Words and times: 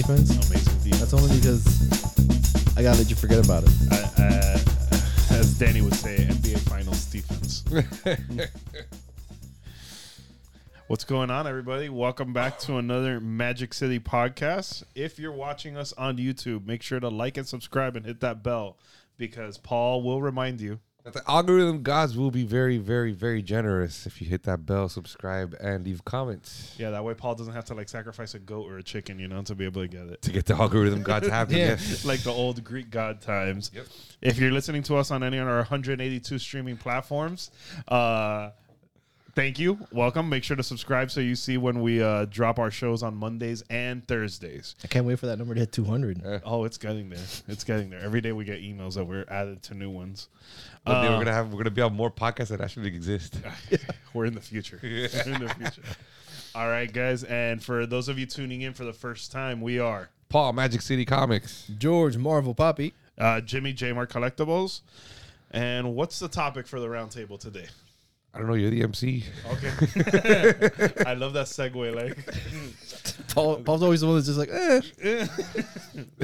defense. 0.00 0.30
Amazing 0.30 0.78
defense. 0.78 0.98
That's 1.00 1.12
only 1.12 1.36
because 1.36 2.74
I 2.74 2.82
gotta 2.82 2.98
let 2.98 3.10
you 3.10 3.16
forget 3.16 3.44
about 3.44 3.64
it. 3.64 3.70
Uh, 3.90 4.22
uh, 4.22 4.58
as 5.36 5.58
Danny 5.58 5.82
would 5.82 5.94
say, 5.94 6.16
NBA 6.16 6.58
Finals 6.60 7.04
defense. 7.04 7.64
What's 10.86 11.04
going 11.04 11.30
on, 11.30 11.46
everybody? 11.46 11.90
Welcome 11.90 12.32
back 12.32 12.58
to 12.60 12.78
another 12.78 13.20
Magic 13.20 13.74
City 13.74 14.00
podcast. 14.00 14.84
If 14.94 15.18
you're 15.18 15.32
watching 15.32 15.76
us 15.76 15.92
on 15.92 16.16
YouTube, 16.16 16.64
make 16.66 16.80
sure 16.80 16.98
to 16.98 17.10
like 17.10 17.36
and 17.36 17.46
subscribe 17.46 17.94
and 17.94 18.06
hit 18.06 18.20
that 18.20 18.42
bell 18.42 18.78
because 19.18 19.58
Paul 19.58 20.02
will 20.02 20.22
remind 20.22 20.62
you. 20.62 20.80
That 21.04 21.14
the 21.14 21.22
algorithm 21.30 21.82
gods 21.82 22.16
will 22.16 22.30
be 22.30 22.44
very, 22.44 22.76
very, 22.78 23.12
very 23.12 23.42
generous 23.42 24.06
if 24.06 24.20
you 24.20 24.28
hit 24.28 24.42
that 24.42 24.66
bell, 24.66 24.88
subscribe, 24.88 25.56
and 25.60 25.84
leave 25.84 26.04
comments 26.04 26.74
Yeah, 26.78 26.90
that 26.90 27.02
way 27.04 27.14
Paul 27.14 27.34
doesn't 27.34 27.54
have 27.54 27.64
to 27.66 27.74
like 27.74 27.88
sacrifice 27.88 28.34
a 28.34 28.38
goat 28.38 28.70
or 28.70 28.78
a 28.78 28.82
chicken, 28.82 29.18
you 29.18 29.26
know, 29.28 29.42
to 29.42 29.54
be 29.54 29.64
able 29.64 29.82
to 29.82 29.88
get 29.88 30.06
it. 30.08 30.22
to 30.22 30.30
get 30.32 30.46
the 30.46 30.54
algorithm 30.54 31.02
gods 31.02 31.28
happy. 31.38 31.54
Yeah. 31.56 31.68
Yes. 31.70 32.04
like 32.04 32.20
the 32.20 32.32
old 32.32 32.62
Greek 32.64 32.90
god 32.90 33.20
times. 33.22 33.70
Yep. 33.74 33.86
If 34.20 34.38
you're 34.38 34.52
listening 34.52 34.82
to 34.84 34.96
us 34.96 35.10
on 35.10 35.22
any 35.22 35.38
of 35.38 35.48
our 35.48 35.58
182 35.58 36.38
streaming 36.38 36.76
platforms, 36.76 37.50
uh, 37.88 38.50
thank 39.34 39.58
you. 39.58 39.78
Welcome. 39.92 40.28
Make 40.28 40.44
sure 40.44 40.56
to 40.56 40.62
subscribe 40.62 41.10
so 41.10 41.20
you 41.20 41.34
see 41.34 41.56
when 41.56 41.80
we 41.82 42.02
uh, 42.02 42.24
drop 42.26 42.58
our 42.58 42.70
shows 42.70 43.02
on 43.02 43.14
Mondays 43.14 43.62
and 43.70 44.06
Thursdays. 44.06 44.74
I 44.84 44.86
can't 44.88 45.06
wait 45.06 45.18
for 45.18 45.26
that 45.26 45.38
number 45.38 45.54
to 45.54 45.60
hit 45.60 45.72
200. 45.72 46.42
Oh, 46.44 46.64
it's 46.64 46.78
getting 46.78 47.08
there. 47.10 47.18
It's 47.48 47.64
getting 47.64 47.90
there. 47.90 48.00
Every 48.00 48.20
day 48.20 48.32
we 48.32 48.44
get 48.44 48.60
emails 48.60 48.94
that 48.94 49.04
we're 49.04 49.24
added 49.28 49.62
to 49.64 49.74
new 49.74 49.90
ones. 49.90 50.28
One 50.84 51.02
day 51.02 51.08
Uh, 51.08 51.12
we're 51.18 51.24
gonna 51.24 51.32
have 51.36 51.52
we're 51.52 51.58
gonna 51.58 51.70
be 51.70 51.82
on 51.82 51.94
more 51.94 52.10
podcasts 52.10 52.48
that 52.48 52.60
actually 52.60 52.88
exist. 52.88 53.36
We're 54.14 54.24
in 54.24 54.34
the 54.34 54.40
future. 54.40 54.78
We're 54.82 55.04
in 55.04 55.40
the 55.44 55.54
future. 55.56 55.82
All 56.54 56.68
right, 56.68 56.92
guys. 56.92 57.22
And 57.24 57.62
for 57.62 57.86
those 57.86 58.08
of 58.08 58.18
you 58.18 58.26
tuning 58.26 58.62
in 58.62 58.72
for 58.72 58.84
the 58.84 58.92
first 58.92 59.30
time, 59.30 59.60
we 59.60 59.78
are 59.78 60.08
Paul, 60.30 60.52
Magic 60.54 60.80
City 60.82 61.04
Comics. 61.04 61.70
George 61.78 62.16
Marvel 62.16 62.54
Papi. 62.54 62.92
uh, 63.18 63.40
Jimmy 63.40 63.72
JMart 63.74 64.08
Collectibles. 64.08 64.80
And 65.52 65.94
what's 65.94 66.18
the 66.18 66.28
topic 66.28 66.66
for 66.66 66.80
the 66.80 66.86
roundtable 66.86 67.38
today? 67.38 67.66
I 68.32 68.38
don't 68.38 68.46
know. 68.46 68.54
You're 68.54 68.70
the 68.70 68.82
MC. 68.84 69.24
Okay. 69.52 69.68
I 71.06 71.14
love 71.14 71.32
that 71.32 71.46
segue. 71.46 71.94
Like, 71.94 72.16
Paul, 73.34 73.56
Paul's 73.56 73.82
always 73.82 74.00
the 74.02 74.06
one 74.06 74.16
that's 74.16 74.26
just 74.28 74.38
like, 74.38 74.50
eh. 74.52 75.26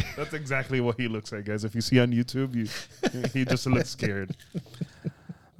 that's 0.16 0.32
exactly 0.32 0.80
what 0.80 1.00
he 1.00 1.08
looks 1.08 1.32
like, 1.32 1.44
guys. 1.44 1.64
If 1.64 1.74
you 1.74 1.80
see 1.80 1.98
on 1.98 2.12
YouTube, 2.12 2.54
you 2.54 2.68
he 3.32 3.44
just 3.44 3.66
looks 3.66 3.90
scared. 3.90 4.36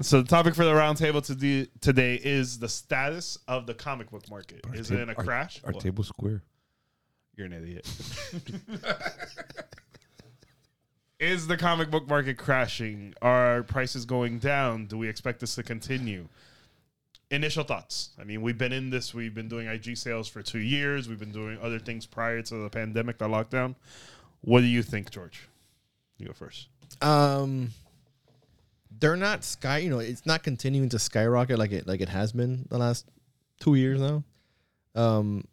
So 0.02 0.22
the 0.22 0.28
topic 0.28 0.55
for 0.55 0.64
the 0.64 0.72
roundtable 0.72 1.24
today 1.24 1.69
today 1.80 2.14
is 2.22 2.58
the 2.61 2.69
status 2.69 3.39
of 3.48 3.67
the 3.67 3.74
comic 3.74 4.11
book 4.11 4.30
market. 4.30 4.61
Is 4.74 4.91
it 4.91 5.00
in 5.00 5.08
a 5.11 5.14
Our- 5.14 5.24
crash? 5.24 5.61
Our 5.64 5.72
Well, 5.72 5.80
table 5.80 6.05
square. 6.05 6.42
You're 7.34 7.47
an 7.47 7.52
idiot. 7.55 7.86
Is 11.19 11.47
the 11.47 11.56
comic 11.56 11.91
book 11.91 12.09
market 12.09 12.36
crashing? 12.36 13.14
Are 13.22 13.62
prices 13.62 14.05
going 14.05 14.39
down? 14.39 14.86
Do 14.86 14.98
we 14.98 15.09
expect 15.09 15.41
this 15.41 15.55
to 15.56 15.62
continue? 15.62 16.28
Initial 17.31 17.64
thoughts. 17.64 18.11
I 18.20 18.25
mean, 18.25 18.42
we've 18.42 18.58
been 18.58 18.73
in 18.73 18.91
this. 18.91 19.12
We've 19.12 19.34
been 19.34 19.48
doing 19.48 19.67
IG 19.67 19.97
sales 19.97 20.28
for 20.28 20.42
two 20.42 20.61
years. 20.61 21.08
We've 21.08 21.19
been 21.19 21.33
doing 21.33 21.58
other 21.61 21.78
things 21.78 22.06
prior 22.06 22.42
to 22.42 22.55
the 22.55 22.70
pandemic, 22.70 23.19
the 23.19 23.27
lockdown. 23.27 23.75
What 24.42 24.61
do 24.61 24.67
you 24.67 24.83
think, 24.83 25.11
George? 25.11 25.48
You 26.19 26.27
go 26.27 26.33
first. 26.33 26.69
um, 27.03 27.70
they're 28.98 29.17
not 29.17 29.45
sky. 29.45 29.78
You 29.78 29.91
know, 29.91 29.98
it's 29.98 30.25
not 30.25 30.42
continuing 30.42 30.89
to 30.91 30.98
skyrocket 30.98 31.58
like 31.58 31.73
it 31.73 31.86
like 31.86 32.01
it 32.01 32.08
has 32.08 32.33
been 32.33 32.67
the 32.70 32.78
last 32.78 33.06
two 33.61 33.75
years 33.75 34.01
now. 34.01 34.25
Um, 34.95 35.45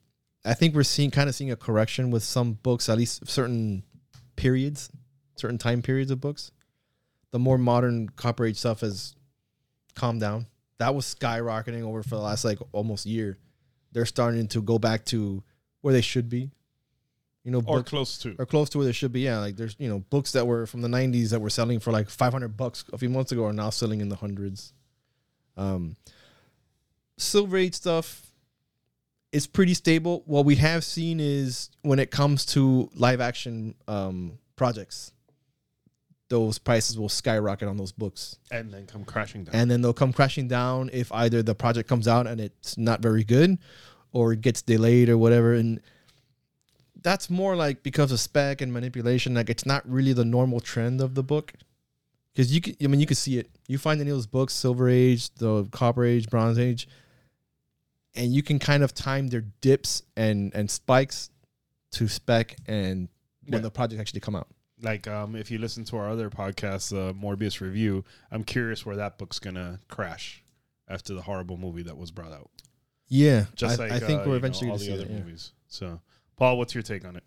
I 0.45 0.53
think 0.53 0.75
we're 0.75 0.83
seeing 0.83 1.11
kind 1.11 1.27
of 1.27 1.35
seeing 1.35 1.51
a 1.51 1.55
correction 1.55 2.11
with 2.11 2.23
some 2.23 2.53
books, 2.53 2.87
at 2.87 2.97
least 2.97 3.27
certain 3.27 3.83
periods, 4.35 4.89
certain 5.35 5.57
time 5.57 5.81
periods 5.81 6.11
of 6.11 6.19
books. 6.21 6.51
The 7.31 7.39
more 7.39 7.57
modern 7.57 8.09
copper 8.09 8.45
age 8.45 8.57
stuff 8.57 8.81
has 8.81 9.15
calmed 9.95 10.21
down. 10.21 10.47
That 10.77 10.93
was 10.95 11.15
skyrocketing 11.15 11.83
over 11.83 12.03
for 12.03 12.09
the 12.15 12.21
last 12.21 12.43
like 12.45 12.59
almost 12.71 13.05
year. 13.05 13.37
They're 13.91 14.05
starting 14.05 14.47
to 14.49 14.61
go 14.61 14.77
back 14.79 15.05
to 15.05 15.43
where 15.81 15.93
they 15.93 16.01
should 16.01 16.29
be. 16.29 16.49
You 17.43 17.51
know, 17.51 17.61
Or 17.67 17.83
close 17.83 18.17
to. 18.19 18.35
or 18.39 18.45
close 18.45 18.69
to 18.69 18.77
where 18.77 18.85
they 18.85 18.93
should 18.93 19.11
be. 19.11 19.21
Yeah, 19.21 19.39
like 19.39 19.57
there's 19.57 19.75
you 19.77 19.89
know 19.89 19.99
books 19.99 20.31
that 20.31 20.47
were 20.47 20.65
from 20.65 20.81
the 20.81 20.87
'90s 20.87 21.29
that 21.31 21.41
were 21.41 21.49
selling 21.49 21.79
for 21.79 21.91
like 21.91 22.09
500 22.09 22.55
bucks 22.55 22.85
a 22.93 22.97
few 22.97 23.09
months 23.09 23.31
ago 23.33 23.45
are 23.45 23.51
now 23.53 23.69
selling 23.69 23.99
in 23.99 24.07
the 24.09 24.15
hundreds. 24.15 24.71
Um, 25.57 25.97
Silver 27.17 27.57
Age 27.57 27.75
stuff 27.75 28.25
is 29.31 29.45
pretty 29.47 29.73
stable. 29.73 30.23
What 30.25 30.45
we 30.45 30.55
have 30.55 30.83
seen 30.83 31.19
is 31.19 31.69
when 31.81 31.99
it 31.99 32.11
comes 32.11 32.45
to 32.47 32.89
live 32.95 33.19
action 33.21 33.75
um, 33.87 34.37
projects, 34.55 35.11
those 36.33 36.57
prices 36.57 36.97
will 36.97 37.09
skyrocket 37.09 37.67
on 37.67 37.77
those 37.77 37.91
books, 37.91 38.37
And 38.49 38.73
then 38.73 38.87
come 38.87 39.05
crashing 39.05 39.43
down. 39.45 39.53
and 39.55 39.69
then 39.69 39.81
they'll 39.81 39.93
come 40.03 40.11
crashing 40.13 40.47
down 40.47 40.89
if 40.91 41.11
either 41.11 41.43
the 41.43 41.53
project 41.53 41.87
comes 41.87 42.07
out 42.07 42.25
and 42.27 42.41
it's 42.41 42.75
not 42.77 43.01
very 43.01 43.23
good, 43.23 43.57
or 44.11 44.33
it 44.33 44.41
gets 44.41 44.61
delayed 44.63 45.09
or 45.09 45.17
whatever, 45.17 45.53
and 45.53 45.79
that's 47.01 47.29
more 47.29 47.55
like 47.55 47.83
because 47.83 48.11
of 48.11 48.19
spec 48.19 48.61
and 48.61 48.71
manipulation. 48.73 49.33
Like 49.35 49.49
it's 49.49 49.65
not 49.65 49.87
really 49.87 50.13
the 50.13 50.25
normal 50.25 50.59
trend 50.59 51.01
of 51.01 51.13
the 51.15 51.23
book. 51.23 51.53
Because 52.33 52.51
you 52.53 52.61
can, 52.61 52.75
I 52.83 52.87
mean, 52.87 52.99
you 52.99 53.05
can 53.05 53.15
see 53.15 53.37
it. 53.37 53.47
You 53.67 53.77
find 53.77 54.01
any 54.01 54.09
of 54.09 54.17
those 54.17 54.25
books, 54.25 54.53
Silver 54.55 54.89
Age, 54.89 55.29
the 55.35 55.65
Copper 55.65 56.03
Age, 56.03 56.29
Bronze 56.29 56.57
Age, 56.57 56.87
and 58.15 58.33
you 58.33 58.41
can 58.41 58.57
kind 58.57 58.81
of 58.83 58.93
time 58.95 59.27
their 59.27 59.43
dips 59.61 60.01
and 60.17 60.51
and 60.55 60.69
spikes 60.71 61.29
to 61.91 62.07
spec 62.07 62.55
and 62.65 63.07
when 63.45 63.59
Yeah. 63.59 63.63
the 63.67 63.69
project 63.71 63.99
actually 64.01 64.21
come 64.21 64.35
out. 64.35 64.47
Like, 64.83 65.07
um, 65.07 65.35
if 65.35 65.49
you 65.49 65.57
listen 65.57 65.83
to 65.85 65.97
our 65.97 66.09
other 66.09 66.29
podcast, 66.29 66.91
uh, 66.91 67.13
Morbius 67.13 67.61
review, 67.61 68.03
I'm 68.31 68.43
curious 68.43 68.85
where 68.85 68.95
that 68.97 69.17
book's 69.17 69.39
gonna 69.39 69.79
crash 69.87 70.43
after 70.87 71.13
the 71.13 71.21
horrible 71.21 71.57
movie 71.57 71.83
that 71.83 71.97
was 71.97 72.11
brought 72.11 72.33
out. 72.33 72.49
Yeah, 73.07 73.45
Just 73.55 73.79
I, 73.79 73.83
like 73.83 73.91
I 73.91 73.99
think 73.99 74.21
uh, 74.21 74.23
we're 74.23 74.25
you 74.25 74.29
know, 74.31 74.33
eventually 74.35 74.69
all 74.71 74.77
going 74.77 74.85
to 74.87 74.91
the 74.91 74.97
see 74.97 75.01
other 75.01 75.07
that. 75.07 75.13
yeah. 75.13 75.23
movies. 75.23 75.51
So, 75.67 76.01
Paul, 76.35 76.57
what's 76.57 76.73
your 76.73 76.81
take 76.83 77.05
on 77.05 77.15
it? 77.15 77.23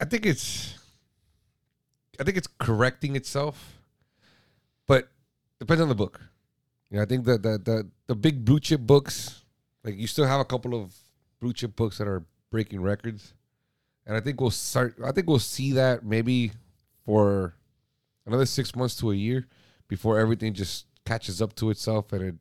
I 0.00 0.04
think 0.04 0.26
it's 0.26 0.78
I 2.20 2.24
think 2.24 2.36
it's 2.36 2.48
correcting 2.58 3.16
itself, 3.16 3.78
but 4.86 5.08
depends 5.58 5.80
on 5.82 5.88
the 5.88 5.94
book. 5.94 6.20
You 6.90 6.98
know, 6.98 7.02
I 7.02 7.06
think 7.06 7.24
that 7.24 7.42
the, 7.42 7.58
the 7.58 7.88
the 8.06 8.14
big 8.14 8.44
blue 8.44 8.60
chip 8.60 8.80
books, 8.82 9.42
like 9.82 9.96
you 9.96 10.06
still 10.06 10.26
have 10.26 10.40
a 10.40 10.44
couple 10.44 10.74
of 10.80 10.94
blue 11.40 11.52
chip 11.52 11.74
books 11.74 11.98
that 11.98 12.06
are 12.06 12.24
breaking 12.50 12.82
records, 12.82 13.32
and 14.06 14.16
I 14.16 14.20
think 14.20 14.40
we'll 14.40 14.50
start. 14.50 14.96
I 15.04 15.10
think 15.12 15.26
we'll 15.26 15.38
see 15.38 15.72
that 15.72 16.04
maybe 16.04 16.52
for 17.04 17.54
another 18.26 18.46
six 18.46 18.74
months 18.74 18.96
to 18.96 19.10
a 19.10 19.14
year 19.14 19.46
before 19.88 20.18
everything 20.18 20.54
just 20.54 20.86
catches 21.04 21.42
up 21.42 21.54
to 21.56 21.70
itself 21.70 22.12
and 22.12 22.22
it 22.22 22.34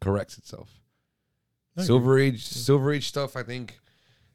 corrects 0.00 0.38
itself. 0.38 0.80
I 1.76 1.80
agree. 1.80 1.86
Silver 1.86 2.18
Age, 2.18 2.44
Silver 2.44 2.92
Age 2.92 3.08
stuff. 3.08 3.36
I 3.36 3.42
think 3.42 3.78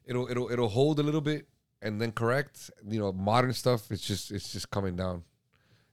it'll 0.04 0.28
it'll 0.28 0.50
it'll 0.50 0.68
hold 0.68 0.98
a 0.98 1.02
little 1.02 1.20
bit 1.20 1.46
and 1.82 2.00
then 2.00 2.12
correct. 2.12 2.70
You 2.86 2.98
know, 2.98 3.12
modern 3.12 3.52
stuff. 3.52 3.90
It's 3.90 4.06
just 4.06 4.30
it's 4.30 4.52
just 4.52 4.70
coming 4.70 4.96
down, 4.96 5.22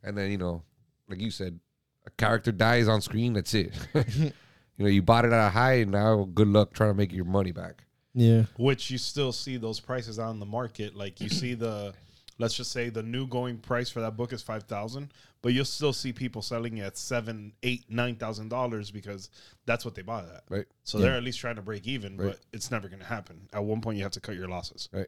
and 0.03 0.17
then 0.17 0.31
you 0.31 0.37
know, 0.37 0.63
like 1.07 1.19
you 1.19 1.31
said, 1.31 1.59
a 2.05 2.09
character 2.11 2.51
dies 2.51 2.87
on 2.87 3.01
screen. 3.01 3.33
That's 3.33 3.53
it. 3.53 3.73
you 4.17 4.31
know, 4.79 4.87
you 4.87 5.01
bought 5.01 5.25
it 5.25 5.33
at 5.33 5.47
a 5.47 5.49
high, 5.49 5.75
and 5.75 5.91
now 5.91 6.27
good 6.33 6.47
luck 6.47 6.73
trying 6.73 6.91
to 6.91 6.95
make 6.95 7.11
your 7.11 7.25
money 7.25 7.51
back. 7.51 7.83
Yeah, 8.17 8.43
Which 8.57 8.89
you 8.89 8.97
still 8.97 9.33
see 9.33 9.57
those 9.57 9.81
prices 9.81 10.19
on 10.19 10.39
the 10.39 10.45
market. 10.45 10.95
Like 10.95 11.19
you 11.19 11.27
see 11.27 11.53
the, 11.53 11.93
let's 12.37 12.53
just 12.53 12.71
say 12.71 12.89
the 12.89 13.03
new 13.03 13.27
going 13.27 13.57
price 13.57 13.89
for 13.89 14.01
that 14.01 14.17
book 14.17 14.33
is 14.33 14.41
five 14.41 14.63
thousand, 14.63 15.11
but 15.41 15.53
you'll 15.53 15.65
still 15.65 15.93
see 15.93 16.11
people 16.11 16.41
selling 16.41 16.77
it 16.77 16.81
at 16.83 16.97
seven, 16.97 17.53
eight, 17.63 17.85
nine 17.89 18.15
thousand 18.15 18.49
dollars 18.49 18.91
because 18.91 19.29
that's 19.65 19.85
what 19.85 19.95
they 19.95 20.01
bought 20.01 20.25
at. 20.25 20.43
Right. 20.49 20.65
So 20.83 20.97
Yeah. 20.97 21.05
they're 21.05 21.17
at 21.17 21.23
least 21.23 21.39
trying 21.39 21.55
to 21.55 21.61
break 21.61 21.87
even, 21.87 22.17
Right. 22.17 22.31
but 22.31 22.39
it's 22.51 22.71
never 22.71 22.87
going 22.89 22.99
to 22.99 23.05
happen. 23.05 23.47
At 23.53 23.63
one 23.63 23.81
point, 23.81 23.97
you 23.97 24.03
have 24.03 24.11
to 24.13 24.19
cut 24.19 24.35
your 24.35 24.47
losses. 24.47 24.89
Right. 24.91 25.07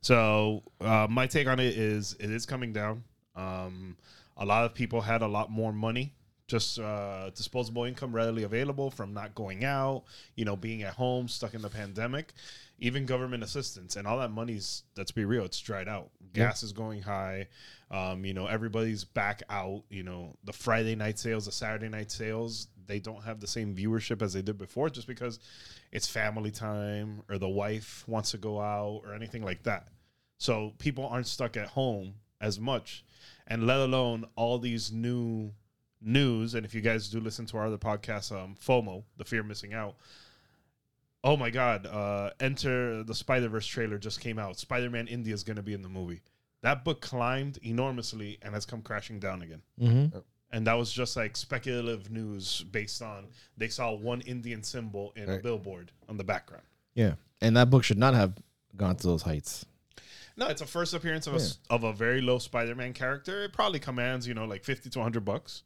So 0.00 0.62
uh, 0.80 1.06
my 1.10 1.26
take 1.26 1.46
on 1.46 1.60
it 1.60 1.76
is 1.76 2.16
it 2.20 2.30
is 2.30 2.46
coming 2.46 2.72
down. 2.72 3.04
Um, 3.36 3.96
a 4.36 4.44
lot 4.44 4.64
of 4.64 4.74
people 4.74 5.00
had 5.00 5.22
a 5.22 5.28
lot 5.28 5.50
more 5.50 5.72
money, 5.72 6.14
just 6.46 6.78
uh, 6.78 7.30
disposable 7.30 7.84
income 7.84 8.14
readily 8.14 8.42
available 8.42 8.90
from 8.90 9.14
not 9.14 9.34
going 9.34 9.64
out, 9.64 10.04
you 10.34 10.44
know, 10.44 10.56
being 10.56 10.82
at 10.82 10.94
home, 10.94 11.26
stuck 11.26 11.54
in 11.54 11.62
the 11.62 11.70
pandemic, 11.70 12.32
even 12.78 13.06
government 13.06 13.42
assistance 13.42 13.96
and 13.96 14.06
all 14.06 14.18
that 14.18 14.30
money's. 14.30 14.82
Let's 14.96 15.10
be 15.10 15.24
real, 15.24 15.44
it's 15.44 15.60
dried 15.60 15.88
out. 15.88 16.10
Gas 16.34 16.62
is 16.62 16.72
going 16.72 17.00
high. 17.00 17.46
Um, 17.90 18.24
you 18.24 18.34
know, 18.34 18.46
everybody's 18.46 19.04
back 19.04 19.42
out. 19.48 19.84
You 19.88 20.02
know, 20.02 20.36
the 20.44 20.52
Friday 20.52 20.96
night 20.96 21.18
sales, 21.18 21.46
the 21.46 21.52
Saturday 21.52 21.88
night 21.88 22.10
sales, 22.10 22.68
they 22.86 22.98
don't 22.98 23.22
have 23.22 23.40
the 23.40 23.46
same 23.46 23.74
viewership 23.74 24.20
as 24.20 24.32
they 24.32 24.42
did 24.42 24.58
before, 24.58 24.90
just 24.90 25.06
because 25.06 25.38
it's 25.92 26.08
family 26.08 26.50
time 26.50 27.22
or 27.30 27.38
the 27.38 27.48
wife 27.48 28.04
wants 28.06 28.32
to 28.32 28.38
go 28.38 28.60
out 28.60 29.02
or 29.04 29.14
anything 29.14 29.42
like 29.44 29.62
that. 29.62 29.88
So 30.38 30.72
people 30.78 31.06
aren't 31.06 31.28
stuck 31.28 31.56
at 31.56 31.68
home 31.68 32.14
as 32.40 32.58
much, 32.60 33.04
and 33.46 33.66
let 33.66 33.78
alone 33.78 34.26
all 34.36 34.58
these 34.58 34.92
new 34.92 35.52
news. 36.04 36.54
And 36.54 36.64
if 36.64 36.74
you 36.74 36.80
guys 36.80 37.08
do 37.08 37.20
listen 37.20 37.46
to 37.46 37.56
our 37.56 37.66
other 37.66 37.78
podcast, 37.78 38.32
um, 38.32 38.56
FOMO, 38.60 39.04
the 39.16 39.24
fear 39.24 39.40
of 39.40 39.46
missing 39.46 39.74
out, 39.74 39.96
Oh 41.24 41.38
my 41.38 41.48
God! 41.48 41.86
Uh, 41.86 42.30
Enter 42.38 43.02
the 43.02 43.14
Spider 43.14 43.48
Verse 43.48 43.66
trailer 43.66 43.96
just 43.96 44.20
came 44.20 44.38
out. 44.38 44.58
Spider 44.58 44.90
Man 44.90 45.06
India 45.08 45.32
is 45.32 45.42
going 45.42 45.56
to 45.56 45.62
be 45.62 45.72
in 45.72 45.80
the 45.80 45.88
movie. 45.88 46.20
That 46.60 46.84
book 46.84 47.00
climbed 47.00 47.58
enormously 47.62 48.38
and 48.42 48.52
has 48.52 48.66
come 48.66 48.82
crashing 48.82 49.20
down 49.20 49.40
again. 49.40 49.62
Mm-hmm. 49.80 50.18
And 50.52 50.66
that 50.66 50.74
was 50.74 50.92
just 50.92 51.16
like 51.16 51.36
speculative 51.36 52.10
news 52.10 52.62
based 52.70 53.00
on 53.00 53.28
they 53.56 53.68
saw 53.68 53.92
one 53.92 54.20
Indian 54.20 54.62
symbol 54.62 55.14
in 55.16 55.28
a 55.28 55.38
billboard 55.38 55.92
on 56.10 56.18
the 56.18 56.24
background. 56.24 56.64
Yeah, 56.94 57.14
and 57.40 57.56
that 57.56 57.70
book 57.70 57.84
should 57.84 57.98
not 57.98 58.12
have 58.12 58.34
gone 58.76 58.96
to 58.96 59.06
those 59.06 59.22
heights. 59.22 59.64
No, 60.36 60.48
it's 60.48 60.60
a 60.60 60.66
first 60.66 60.92
appearance 60.92 61.26
of 61.26 61.34
a 61.34 61.36
s 61.36 61.58
of 61.70 61.84
a 61.84 61.92
very 61.94 62.20
low 62.20 62.38
Spider 62.38 62.74
Man 62.74 62.92
character. 62.92 63.44
It 63.44 63.54
probably 63.54 63.78
commands 63.78 64.28
you 64.28 64.34
know 64.34 64.44
like 64.44 64.62
fifty 64.62 64.90
to 64.90 65.00
hundred 65.00 65.24
bucks. 65.24 65.62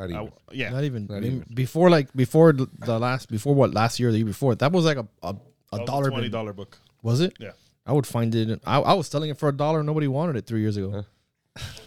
Not 0.00 0.08
I 0.08 0.12
even. 0.12 0.24
w- 0.32 0.32
yeah, 0.52 0.70
Not 0.70 0.84
even, 0.84 1.06
Not 1.06 1.16
I 1.16 1.20
mean, 1.20 1.32
even. 1.44 1.54
before 1.54 1.90
like 1.90 2.08
before 2.14 2.52
the 2.52 2.66
the 2.78 2.98
last 2.98 3.30
before 3.30 3.54
what 3.54 3.72
last 3.74 4.00
year 4.00 4.08
or 4.08 4.12
the 4.12 4.18
year 4.18 4.26
before 4.26 4.54
that 4.56 4.72
was 4.72 4.84
like 4.84 4.96
a 4.96 5.06
a, 5.22 5.34
a 5.72 5.80
oh, 5.80 5.86
dollar 5.86 6.08
twenty 6.10 6.24
bin. 6.24 6.32
dollar 6.32 6.52
book. 6.52 6.78
was 7.02 7.20
it? 7.20 7.36
Yeah. 7.38 7.52
I 7.86 7.92
would 7.92 8.06
find 8.06 8.34
it. 8.34 8.60
I, 8.64 8.78
I 8.80 8.94
was 8.94 9.08
selling 9.08 9.30
it 9.30 9.38
for 9.38 9.48
a 9.48 9.56
dollar. 9.64 9.82
Nobody 9.82 10.06
wanted 10.06 10.36
it 10.36 10.46
three 10.46 10.60
years 10.60 10.76
ago. 10.76 11.04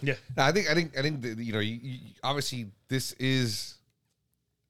Yeah, 0.02 0.14
No, 0.36 0.42
I 0.44 0.52
think 0.52 0.70
I 0.70 0.74
think 0.74 0.98
I 0.98 1.02
think 1.02 1.22
that, 1.22 1.38
you 1.38 1.52
know 1.52 1.58
you, 1.58 1.78
you, 1.82 1.98
obviously 2.22 2.66
this 2.88 3.12
is 3.12 3.78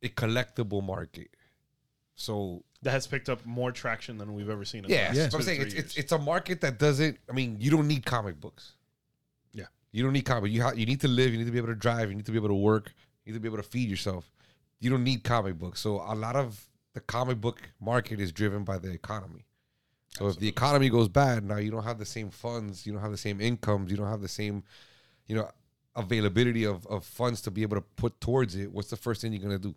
a 0.02 0.08
collectible 0.08 0.82
market, 0.84 1.30
so 2.14 2.62
that 2.82 2.92
has 2.92 3.06
picked 3.06 3.28
up 3.28 3.44
more 3.44 3.72
traction 3.72 4.16
than 4.18 4.34
we've 4.34 4.48
ever 4.48 4.64
seen. 4.64 4.84
In 4.84 4.90
yeah, 4.90 4.96
the 4.96 5.04
last 5.08 5.16
that's 5.16 5.34
what 5.34 5.38
I'm 5.40 5.44
saying 5.46 5.62
it's, 5.62 5.74
it's 5.74 5.96
it's 5.96 6.12
a 6.12 6.18
market 6.18 6.60
that 6.60 6.78
doesn't. 6.78 7.18
I 7.28 7.32
mean, 7.32 7.56
you 7.58 7.70
don't 7.70 7.88
need 7.88 8.06
comic 8.06 8.40
books. 8.40 8.72
Yeah. 9.52 9.64
you 9.90 10.04
don't 10.04 10.12
need 10.12 10.24
comic. 10.24 10.52
You 10.52 10.62
ha- 10.62 10.72
you 10.76 10.86
need 10.86 11.00
to 11.00 11.08
live. 11.08 11.32
You 11.32 11.38
need 11.38 11.46
to 11.46 11.52
be 11.52 11.58
able 11.58 11.68
to 11.68 11.74
drive. 11.74 12.08
You 12.10 12.14
need 12.14 12.26
to 12.26 12.32
be 12.32 12.38
able 12.38 12.48
to 12.48 12.54
work. 12.54 12.94
You 13.24 13.32
need 13.32 13.36
to 13.38 13.40
be 13.40 13.48
able 13.48 13.58
to 13.58 13.62
feed 13.68 13.88
yourself. 13.88 14.30
You 14.80 14.90
don't 14.90 15.04
need 15.04 15.24
comic 15.24 15.58
books. 15.58 15.80
So 15.80 15.96
a 16.06 16.14
lot 16.14 16.36
of 16.36 16.66
the 16.92 17.00
comic 17.00 17.40
book 17.40 17.60
market 17.80 18.20
is 18.20 18.32
driven 18.32 18.64
by 18.64 18.78
the 18.78 18.90
economy. 18.90 19.46
So 20.18 20.28
if 20.28 20.38
the 20.38 20.46
economy 20.48 20.90
goes 20.90 21.08
bad, 21.08 21.44
now 21.44 21.56
you 21.56 21.70
don't 21.70 21.82
have 21.82 21.98
the 21.98 22.04
same 22.06 22.30
funds, 22.30 22.86
you 22.86 22.92
don't 22.92 23.02
have 23.02 23.10
the 23.10 23.16
same 23.16 23.40
incomes, 23.40 23.90
you 23.90 23.96
don't 23.96 24.08
have 24.08 24.20
the 24.20 24.28
same, 24.28 24.62
you 25.26 25.34
know, 25.34 25.50
availability 25.96 26.64
of, 26.64 26.86
of 26.86 27.04
funds 27.04 27.40
to 27.42 27.50
be 27.50 27.62
able 27.62 27.76
to 27.76 27.80
put 27.96 28.20
towards 28.20 28.54
it. 28.54 28.70
What's 28.70 28.90
the 28.90 28.96
first 28.96 29.20
thing 29.22 29.32
you're 29.32 29.42
gonna 29.42 29.58
do? 29.58 29.74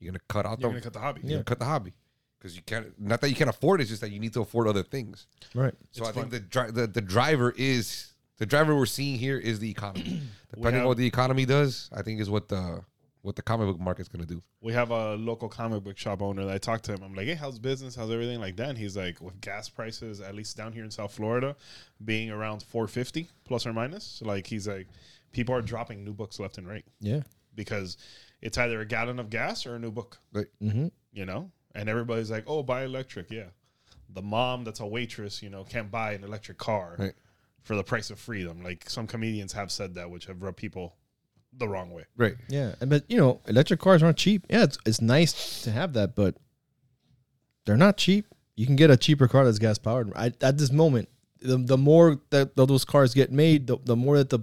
You're 0.00 0.12
gonna 0.12 0.20
cut 0.28 0.44
out 0.46 0.60
You're 0.60 0.70
the 0.70 0.74
gonna 0.74 0.80
cut 0.82 0.92
the 0.92 0.98
hobby. 1.00 1.20
you're 1.22 1.30
gonna 1.32 1.44
cut 1.44 1.58
the 1.60 1.64
hobby 1.66 1.92
because 2.38 2.56
you 2.56 2.62
can't. 2.62 2.98
Not 3.00 3.20
that 3.20 3.28
you 3.28 3.36
can't 3.36 3.50
afford 3.50 3.80
it, 3.80 3.82
it's 3.84 3.90
just 3.90 4.00
that 4.02 4.10
you 4.10 4.18
need 4.18 4.32
to 4.32 4.40
afford 4.40 4.66
other 4.68 4.82
things. 4.82 5.26
Right. 5.54 5.74
So 5.92 6.02
It's 6.02 6.10
I 6.10 6.12
think 6.12 6.30
the, 6.30 6.40
dri- 6.40 6.70
the 6.72 6.86
the 6.88 7.00
driver 7.00 7.54
is 7.56 8.12
the 8.38 8.46
driver 8.46 8.76
we're 8.76 8.86
seeing 8.86 9.18
here 9.18 9.38
is 9.38 9.58
the 9.58 9.70
economy. 9.70 10.22
Depending 10.54 10.82
on 10.82 10.88
what 10.88 10.96
the 10.96 11.06
economy 11.06 11.44
does, 11.44 11.90
I 11.94 12.02
think 12.02 12.20
is 12.20 12.30
what 12.30 12.48
the 12.48 12.82
what 13.22 13.34
the 13.34 13.42
comic 13.42 13.66
book 13.66 13.80
market's 13.80 14.08
gonna 14.08 14.24
do. 14.26 14.40
We 14.60 14.72
have 14.74 14.90
a 14.92 15.16
local 15.16 15.48
comic 15.48 15.82
book 15.82 15.98
shop 15.98 16.22
owner 16.22 16.44
that 16.44 16.54
I 16.54 16.58
talked 16.58 16.84
to 16.84 16.92
him. 16.94 17.02
I'm 17.02 17.12
like, 17.14 17.26
hey, 17.26 17.34
how's 17.34 17.58
business? 17.58 17.96
How's 17.96 18.10
everything 18.12 18.40
like 18.40 18.54
that? 18.56 18.68
And 18.68 18.78
he's 18.78 18.96
like, 18.96 19.20
with 19.20 19.40
gas 19.40 19.68
prices, 19.68 20.20
at 20.20 20.34
least 20.36 20.56
down 20.56 20.72
here 20.72 20.84
in 20.84 20.90
South 20.92 21.12
Florida, 21.12 21.56
being 22.04 22.30
around 22.30 22.62
450 22.62 23.28
plus 23.44 23.66
or 23.66 23.72
minus, 23.72 24.22
like 24.24 24.46
he's 24.46 24.68
like, 24.68 24.86
people 25.32 25.54
are 25.56 25.62
dropping 25.62 26.04
new 26.04 26.12
books 26.12 26.38
left 26.38 26.56
and 26.58 26.68
right 26.68 26.84
Yeah. 27.00 27.22
because 27.56 27.96
it's 28.42 28.58
either 28.58 28.80
a 28.80 28.86
gallon 28.86 29.18
of 29.18 29.28
gas 29.28 29.66
or 29.66 29.74
a 29.74 29.78
new 29.80 29.90
book, 29.90 30.18
Like 30.32 30.50
Mm-hmm. 30.62 30.86
you 31.12 31.26
know? 31.26 31.50
And 31.74 31.88
everybody's 31.88 32.30
like, 32.30 32.44
oh, 32.46 32.62
buy 32.62 32.84
electric. 32.84 33.30
Yeah. 33.32 33.46
The 34.10 34.22
mom 34.22 34.62
that's 34.62 34.78
a 34.80 34.86
waitress, 34.86 35.42
you 35.42 35.50
know, 35.50 35.64
can't 35.64 35.90
buy 35.90 36.12
an 36.12 36.22
electric 36.22 36.58
car 36.58 36.94
Right. 36.96 37.14
For 37.66 37.74
the 37.74 37.82
price 37.82 38.10
of 38.10 38.18
freedom. 38.20 38.62
Like 38.62 38.88
some 38.88 39.06
comedians 39.08 39.52
have 39.52 39.72
said 39.72 39.96
that, 39.96 40.08
which 40.08 40.26
have 40.26 40.40
rubbed 40.40 40.56
people 40.56 40.94
the 41.52 41.66
wrong 41.68 41.90
way. 41.90 42.04
right, 42.16 42.36
Yeah, 42.48 42.74
and- 42.80 42.88
but 42.90 43.04
you 43.08 43.16
know, 43.16 43.40
electric 43.48 43.80
cars 43.80 44.02
aren't 44.02 44.18
cheap. 44.18 44.46
Yeah, 44.48 44.62
it's 44.62 44.78
it's 44.86 45.00
nice 45.00 45.62
to 45.64 45.72
have 45.72 45.92
that, 45.94 46.14
but 46.14 46.36
they're 47.64 47.76
not 47.76 47.96
cheap. 47.96 48.26
You 48.54 48.66
can 48.66 48.76
get 48.76 48.90
a 48.90 48.96
cheaper 48.96 49.26
car 49.26 49.44
that's 49.44 49.58
gas 49.58 49.78
powered. 49.78 50.12
I, 50.14 50.32
at 50.40 50.58
this 50.58 50.70
moment, 50.70 51.08
the, 51.40 51.56
the 51.58 51.76
more 51.76 52.20
that 52.30 52.56
those 52.56 52.84
cars 52.84 53.14
get 53.14 53.32
made, 53.32 53.66
the, 53.66 53.78
the 53.84 53.96
more 53.96 54.16
that 54.18 54.30
the 54.30 54.40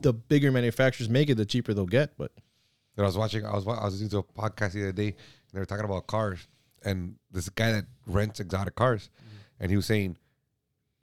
the 0.00 0.12
bigger 0.12 0.50
manufacturers 0.50 1.08
make 1.08 1.30
it, 1.30 1.36
the 1.36 1.46
cheaper 1.46 1.72
they'll 1.72 1.86
get. 1.86 2.16
But 2.18 2.32
that 2.96 3.02
I 3.02 3.06
was 3.06 3.16
watching. 3.16 3.46
I 3.46 3.54
was 3.54 3.64
wa- 3.64 3.78
I 3.78 3.84
was 3.84 3.94
listening 3.94 4.10
to 4.10 4.18
a 4.18 4.22
podcast 4.24 4.72
the 4.72 4.82
other 4.82 4.92
day, 4.92 5.08
and 5.08 5.16
they 5.52 5.60
were 5.60 5.66
talking 5.66 5.84
about 5.84 6.06
cars, 6.08 6.48
and 6.84 7.16
this 7.30 7.48
guy 7.50 7.72
that 7.72 7.84
rents 8.06 8.40
exotic 8.40 8.74
cars, 8.74 9.10
mm-hmm. 9.18 9.36
and 9.60 9.70
he 9.70 9.76
was 9.76 9.86
saying 9.86 10.16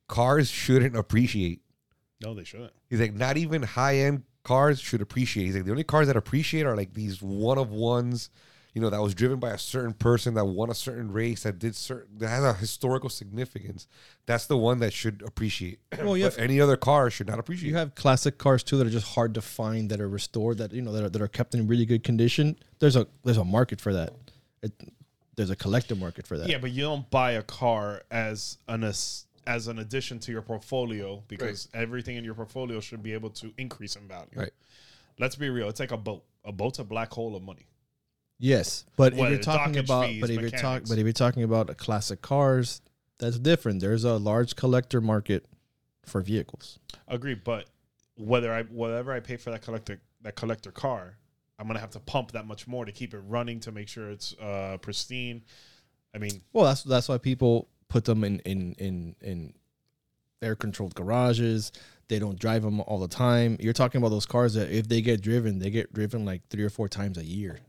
cars 0.07 0.49
shouldn't 0.49 0.95
appreciate. 0.95 1.60
No, 2.21 2.33
they 2.33 2.43
shouldn't. 2.43 2.71
He's 2.89 2.99
like, 2.99 3.13
not 3.13 3.37
even 3.37 3.63
high 3.63 3.97
end 3.97 4.23
cars 4.43 4.79
should 4.79 5.01
appreciate. 5.01 5.45
He's 5.45 5.55
like, 5.55 5.65
the 5.65 5.71
only 5.71 5.83
cars 5.83 6.07
that 6.07 6.17
appreciate 6.17 6.65
are 6.65 6.75
like 6.75 6.93
these 6.93 7.21
one 7.21 7.57
of 7.57 7.71
ones, 7.71 8.29
you 8.73 8.81
know, 8.81 8.89
that 8.89 9.01
was 9.01 9.13
driven 9.13 9.39
by 9.39 9.49
a 9.51 9.57
certain 9.57 9.93
person 9.93 10.33
that 10.35 10.45
won 10.45 10.69
a 10.69 10.73
certain 10.73 11.11
race 11.11 11.43
that 11.43 11.59
did 11.59 11.75
certain 11.75 12.17
that 12.19 12.29
has 12.29 12.43
a 12.43 12.53
historical 12.53 13.09
significance. 13.09 13.87
That's 14.25 14.45
the 14.47 14.57
one 14.57 14.79
that 14.79 14.93
should 14.93 15.21
appreciate. 15.25 15.79
Well, 15.99 16.15
you 16.17 16.23
But 16.25 16.33
have- 16.35 16.43
any 16.43 16.61
other 16.61 16.77
car 16.77 17.09
should 17.09 17.27
not 17.27 17.37
appreciate. 17.39 17.69
you 17.69 17.75
have 17.75 17.95
classic 17.95 18.37
cars 18.37 18.63
too 18.63 18.77
that 18.77 18.87
are 18.87 18.91
just 18.91 19.07
hard 19.15 19.33
to 19.35 19.41
find, 19.41 19.89
that 19.89 19.99
are 19.99 20.07
restored, 20.09 20.57
that 20.59 20.71
you 20.73 20.81
know 20.81 20.91
that 20.93 21.03
are, 21.03 21.09
that 21.09 21.21
are 21.21 21.27
kept 21.27 21.53
in 21.53 21.67
really 21.67 21.85
good 21.85 22.03
condition. 22.03 22.55
There's 22.79 22.95
a 22.95 23.07
there's 23.23 23.37
a 23.37 23.43
market 23.45 23.81
for 23.81 23.93
that. 23.93 24.13
It, 24.63 24.71
there's 25.35 25.49
a 25.49 25.55
collective 25.55 25.97
market 25.97 26.27
for 26.27 26.37
that. 26.37 26.47
Yeah, 26.49 26.57
but 26.59 26.71
you 26.71 26.83
don't 26.83 27.09
buy 27.09 27.31
a 27.31 27.41
car 27.41 28.03
as 28.11 28.57
an 28.67 28.83
as, 28.83 29.25
as 29.47 29.67
an 29.67 29.79
addition 29.79 30.19
to 30.19 30.31
your 30.31 30.41
portfolio 30.41 31.23
because 31.27 31.67
everything 31.73 32.15
in 32.15 32.23
your 32.23 32.33
portfolio 32.33 32.79
should 32.79 33.03
be 33.03 33.13
able 33.13 33.29
to 33.31 33.53
increase 33.57 33.95
in 33.95 34.07
value. 34.07 34.29
Right. 34.35 34.53
Let's 35.19 35.35
be 35.35 35.49
real. 35.49 35.69
It's 35.69 35.79
like 35.79 35.91
a 35.91 35.97
boat. 35.97 36.23
A 36.43 36.51
boat's 36.51 36.79
a 36.79 36.83
black 36.83 37.11
hole 37.11 37.35
of 37.35 37.43
money. 37.43 37.67
Yes, 38.39 38.85
but 38.97 39.13
if 39.13 39.19
you're 39.19 39.37
talking 39.37 39.77
about, 39.77 40.07
fees, 40.07 40.21
but 40.21 40.31
if 40.31 40.41
you're 40.41 40.49
talking, 40.49 40.87
but 40.89 40.97
if 40.97 41.03
you're 41.03 41.13
talking 41.13 41.43
about 41.43 41.77
classic 41.77 42.23
cars, 42.23 42.81
that's 43.19 43.37
different. 43.37 43.81
There's 43.81 44.03
a 44.03 44.17
large 44.17 44.55
collector 44.55 44.99
market 44.99 45.45
for 46.07 46.21
vehicles. 46.21 46.79
Agree, 47.07 47.35
but 47.35 47.67
whether 48.17 48.51
I 48.51 48.63
whatever 48.63 49.13
I 49.13 49.19
pay 49.19 49.37
for 49.37 49.51
that 49.51 49.61
collector 49.61 50.01
that 50.23 50.35
collector 50.35 50.71
car, 50.71 51.17
I'm 51.59 51.67
gonna 51.67 51.79
have 51.79 51.91
to 51.91 51.99
pump 51.99 52.31
that 52.31 52.47
much 52.47 52.67
more 52.67 52.83
to 52.83 52.91
keep 52.91 53.13
it 53.13 53.21
running 53.27 53.59
to 53.61 53.71
make 53.71 53.87
sure 53.87 54.09
it's 54.09 54.35
uh, 54.39 54.77
pristine. 54.81 55.43
I 56.15 56.17
mean, 56.17 56.41
Well, 56.51 56.65
that's 56.65 56.81
that's 56.81 57.09
why 57.09 57.19
people 57.19 57.67
put 57.91 58.05
them 58.05 58.23
in 58.23 58.39
in 58.39 58.73
in 58.79 59.15
in 59.21 59.53
air 60.41 60.55
controlled 60.55 60.95
garages. 60.95 61.71
They 62.07 62.19
don't 62.19 62.39
drive 62.39 62.63
them 62.63 62.79
all 62.81 62.99
the 62.99 63.07
time. 63.07 63.57
You're 63.59 63.73
talking 63.73 63.99
about 63.99 64.09
those 64.09 64.25
cars 64.25 64.53
that 64.55 64.69
if 64.71 64.87
they 64.87 65.01
get 65.01 65.21
driven, 65.21 65.59
they 65.59 65.69
get 65.69 65.93
driven 65.93 66.25
like 66.25 66.41
three 66.49 66.63
or 66.63 66.69
four 66.69 66.87
times 66.89 67.17
a 67.17 67.25
year. 67.25 67.59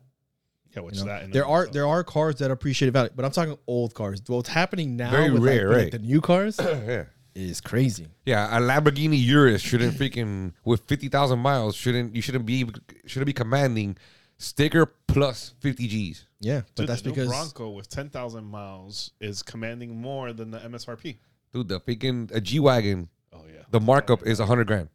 yeah, 0.74 0.82
what's 0.82 1.00
You 1.00 1.04
know? 1.06 1.12
that? 1.12 1.24
in 1.24 1.30
there 1.32 1.42
and 1.42 1.50
are 1.50 1.62
itself? 1.62 1.74
there 1.74 1.86
are 1.86 2.04
cars 2.04 2.36
that 2.36 2.50
appreciate 2.50 2.92
value, 2.92 3.10
but 3.14 3.24
I'm 3.24 3.32
talking 3.32 3.58
old 3.66 3.94
cars. 3.94 4.22
What's 4.26 4.48
happening 4.48 4.96
now? 4.96 5.10
Very 5.10 5.30
with, 5.30 5.42
rare, 5.42 5.68
like, 5.68 5.76
right. 5.76 5.92
the 5.92 5.98
new 5.98 6.20
cars 6.20 6.56
yeah. 6.60 7.04
is 7.34 7.60
crazy. 7.60 8.06
Yeah, 8.24 8.56
a 8.56 8.60
Lamborghini 8.60 9.20
Urus 9.24 9.60
shouldn't 9.60 9.94
freaking 9.94 10.52
with 10.64 10.82
fifty 10.82 11.08
thousand 11.08 11.40
miles 11.40 11.74
shouldn't 11.76 12.14
you 12.14 12.22
shouldn't 12.22 12.46
be 12.46 12.66
shouldn't 13.06 13.26
be 13.26 13.32
commanding 13.32 13.96
sticker 14.42 14.86
plus 15.06 15.54
fifty 15.60 15.86
G's. 15.88 16.26
Yeah, 16.40 16.62
but 16.74 16.74
Dude, 16.82 16.86
that's 16.88 17.02
the 17.02 17.08
new 17.10 17.14
because 17.14 17.28
Bronco 17.28 17.70
with 17.70 17.88
ten 17.88 18.10
thousand 18.10 18.44
miles 18.44 19.12
is 19.20 19.42
commanding 19.42 20.00
more 20.00 20.32
than 20.32 20.50
the 20.50 20.58
MSRP. 20.58 21.18
Dude, 21.52 21.68
the 21.68 21.80
freaking 21.80 22.30
a 22.34 22.40
G 22.40 22.58
wagon, 22.60 23.08
Oh 23.32 23.44
yeah, 23.46 23.62
the 23.70 23.80
markup 23.80 24.26
is 24.26 24.40
a 24.40 24.46
hundred 24.46 24.66
grand. 24.66 24.88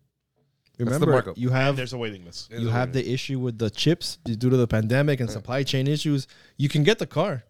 the 0.78 0.86
remember 0.86 1.08
markup. 1.12 1.38
you 1.38 1.48
and 1.50 1.58
have 1.58 1.76
there's 1.78 1.94
a 1.94 1.98
waiting 1.98 2.26
list. 2.26 2.52
you 2.52 2.68
have 2.70 2.94
the 2.94 3.12
issue 3.12 3.40
with 3.40 3.58
the 3.58 3.70
chips 3.70 4.18
due 4.24 4.50
to 4.50 4.58
the 4.58 4.68
pandemic 4.68 5.20
and 5.20 5.30
supply 5.30 5.64
chain 5.64 5.88
issues. 5.88 6.28
You 6.58 6.68
can 6.70 6.84
get 6.84 7.00
the 7.00 7.08
car, 7.08 7.44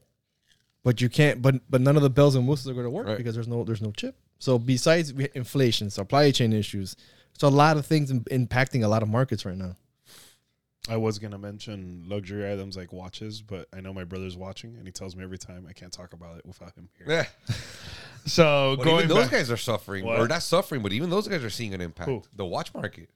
but 0.83 1.01
you 1.01 1.09
can't. 1.09 1.41
But 1.41 1.55
but 1.69 1.81
none 1.81 1.95
of 1.95 2.03
the 2.03 2.09
bells 2.09 2.35
and 2.35 2.47
whistles 2.47 2.69
are 2.69 2.73
going 2.73 2.85
to 2.85 2.89
work 2.91 3.07
Right. 3.07 3.17
because 3.17 3.33
there's 3.35 3.47
no 3.47 3.63
there's 3.63 3.81
no 3.81 3.91
chip. 3.91 4.15
So 4.39 4.59
besides 4.59 5.13
we- 5.13 5.29
inflation, 5.33 5.89
supply 5.89 6.29
chain 6.31 6.53
issues, 6.53 6.95
it's 7.33 7.43
a 7.43 7.49
lot 7.49 7.77
of 7.77 7.85
things 7.87 8.11
im- 8.11 8.23
impacting 8.25 8.83
a 8.83 8.87
lot 8.87 9.01
of 9.01 9.09
markets 9.09 9.45
right 9.45 9.57
now. 9.57 9.75
I 10.89 10.97
was 10.97 11.19
gonna 11.19 11.37
mention 11.37 12.03
luxury 12.07 12.51
items 12.51 12.77
like 12.77 12.93
watches, 12.93 13.41
but 13.41 13.67
I 13.73 13.81
know 13.81 13.93
my 13.93 14.03
brother's 14.03 14.37
watching, 14.37 14.75
and 14.77 14.85
he 14.85 14.91
tells 14.91 15.15
me 15.15 15.23
every 15.23 15.37
time 15.37 15.65
I 15.69 15.73
can't 15.73 15.91
talk 15.91 16.13
about 16.13 16.37
it 16.37 16.45
without 16.45 16.73
him 16.75 16.89
here. 16.97 17.07
Yeah, 17.09 17.55
So 18.25 18.75
but 18.77 18.83
going 18.83 18.95
even 19.05 19.09
those 19.09 19.25
back, 19.25 19.31
guys 19.31 19.51
are 19.51 19.57
suffering, 19.57 20.05
What? 20.05 20.19
or 20.19 20.27
not 20.27 20.43
suffering, 20.43 20.81
but 20.81 20.91
even 20.93 21.09
those 21.09 21.27
guys 21.27 21.43
are 21.43 21.49
seeing 21.49 21.73
an 21.73 21.81
impact. 21.81 22.09
Who? 22.09 22.23
The 22.35 22.45
watch 22.45 22.73
market, 22.73 23.09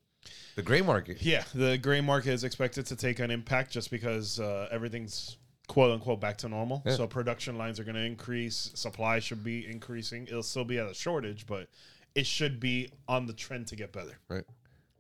the 0.55 0.61
gray 0.61 0.81
market. 0.81 1.21
yeah, 1.21 1.43
the 1.53 1.77
gray 1.77 2.01
market 2.01 2.31
is 2.31 2.43
expected 2.43 2.85
to 2.87 2.95
take 2.95 3.19
an 3.19 3.31
impact 3.31 3.71
just 3.71 3.91
because 3.91 4.39
uh, 4.39 4.67
everything's 4.71 5.37
quote 5.67 5.91
unquote 5.91 6.19
back 6.19 6.37
to 6.39 6.49
normal. 6.49 6.81
Yeah. 6.85 6.95
So 6.95 7.07
production 7.07 7.57
lines 7.57 7.79
are 7.79 7.83
going 7.83 7.95
to 7.95 8.01
increase, 8.03 8.71
supply 8.75 9.19
should 9.19 9.43
be 9.43 9.65
increasing. 9.69 10.27
It'll 10.27 10.43
still 10.43 10.65
be 10.65 10.77
at 10.79 10.87
a 10.87 10.93
shortage, 10.93 11.45
but 11.45 11.67
it 12.15 12.25
should 12.25 12.59
be 12.59 12.89
on 13.07 13.25
the 13.25 13.33
trend 13.33 13.67
to 13.67 13.75
get 13.75 13.91
better. 13.93 14.17
Right. 14.27 14.43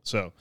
So, 0.03 0.31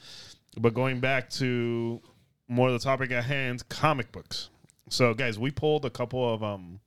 but 0.56 0.72
going 0.72 1.00
back 1.00 1.28
to 1.30 2.00
more 2.50 2.66
of 2.66 2.74
the 2.74 2.80
topic 2.80 3.12
at 3.12 3.24
hand, 3.24 3.66
comic 3.68 4.10
books. 4.10 4.50
So, 4.88 5.14
guys, 5.14 5.38
we 5.38 5.52
pulled 5.52 5.84
a 5.84 5.90
couple 5.90 6.34
of 6.34 6.42
um 6.42 6.80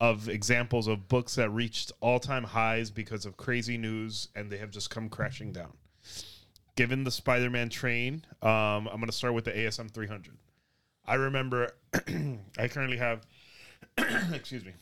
of 0.00 0.28
examples 0.28 0.88
of 0.88 1.08
books 1.08 1.36
that 1.36 1.48
reached 1.50 1.92
all-time 2.00 2.42
highs 2.42 2.90
because 2.90 3.24
of 3.24 3.36
crazy 3.36 3.78
news 3.78 4.28
and 4.34 4.50
they 4.50 4.58
have 4.58 4.70
just 4.70 4.90
come 4.90 5.08
crashing 5.08 5.52
down. 5.52 5.72
Given 6.74 7.04
the 7.04 7.12
Spider-Man 7.12 7.68
train, 7.68 8.24
um, 8.42 8.88
I'm 8.88 8.96
going 8.96 9.06
to 9.06 9.12
start 9.12 9.32
with 9.34 9.44
the 9.44 9.52
ASM 9.52 9.88
300. 9.92 10.36
I 11.06 11.14
remember 11.14 11.70
I 12.58 12.68
currently 12.68 12.96
have 12.98 13.24
excuse 14.32 14.64
me. 14.64 14.72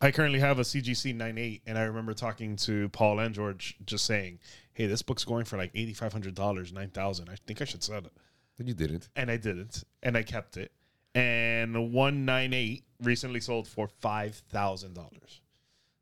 I 0.00 0.12
currently 0.12 0.38
have 0.38 0.60
a 0.60 0.62
CGC 0.62 1.12
98, 1.16 1.62
and 1.66 1.76
I 1.76 1.82
remember 1.82 2.14
talking 2.14 2.54
to 2.58 2.88
Paul 2.90 3.18
and 3.18 3.34
George 3.34 3.76
just 3.84 4.04
saying, 4.04 4.38
"Hey, 4.72 4.86
this 4.86 5.02
book's 5.02 5.24
going 5.24 5.44
for 5.44 5.56
like 5.56 5.72
eighty 5.74 5.92
five 5.92 6.12
hundred 6.12 6.36
dollars, 6.36 6.72
nine 6.72 6.90
thousand. 6.90 7.28
I 7.28 7.34
think 7.48 7.60
I 7.60 7.64
should 7.64 7.82
sell 7.82 7.98
it." 7.98 8.12
Then 8.58 8.66
you 8.66 8.74
didn't. 8.74 9.08
And 9.16 9.30
I 9.30 9.36
didn't, 9.36 9.84
and 10.02 10.16
I 10.16 10.22
kept 10.22 10.56
it. 10.56 10.72
And 11.14 11.92
one 11.92 12.24
nine 12.24 12.52
eight 12.52 12.84
recently 13.02 13.40
sold 13.40 13.66
for 13.66 13.88
five 13.88 14.34
thousand 14.50 14.94
dollars. 14.94 15.40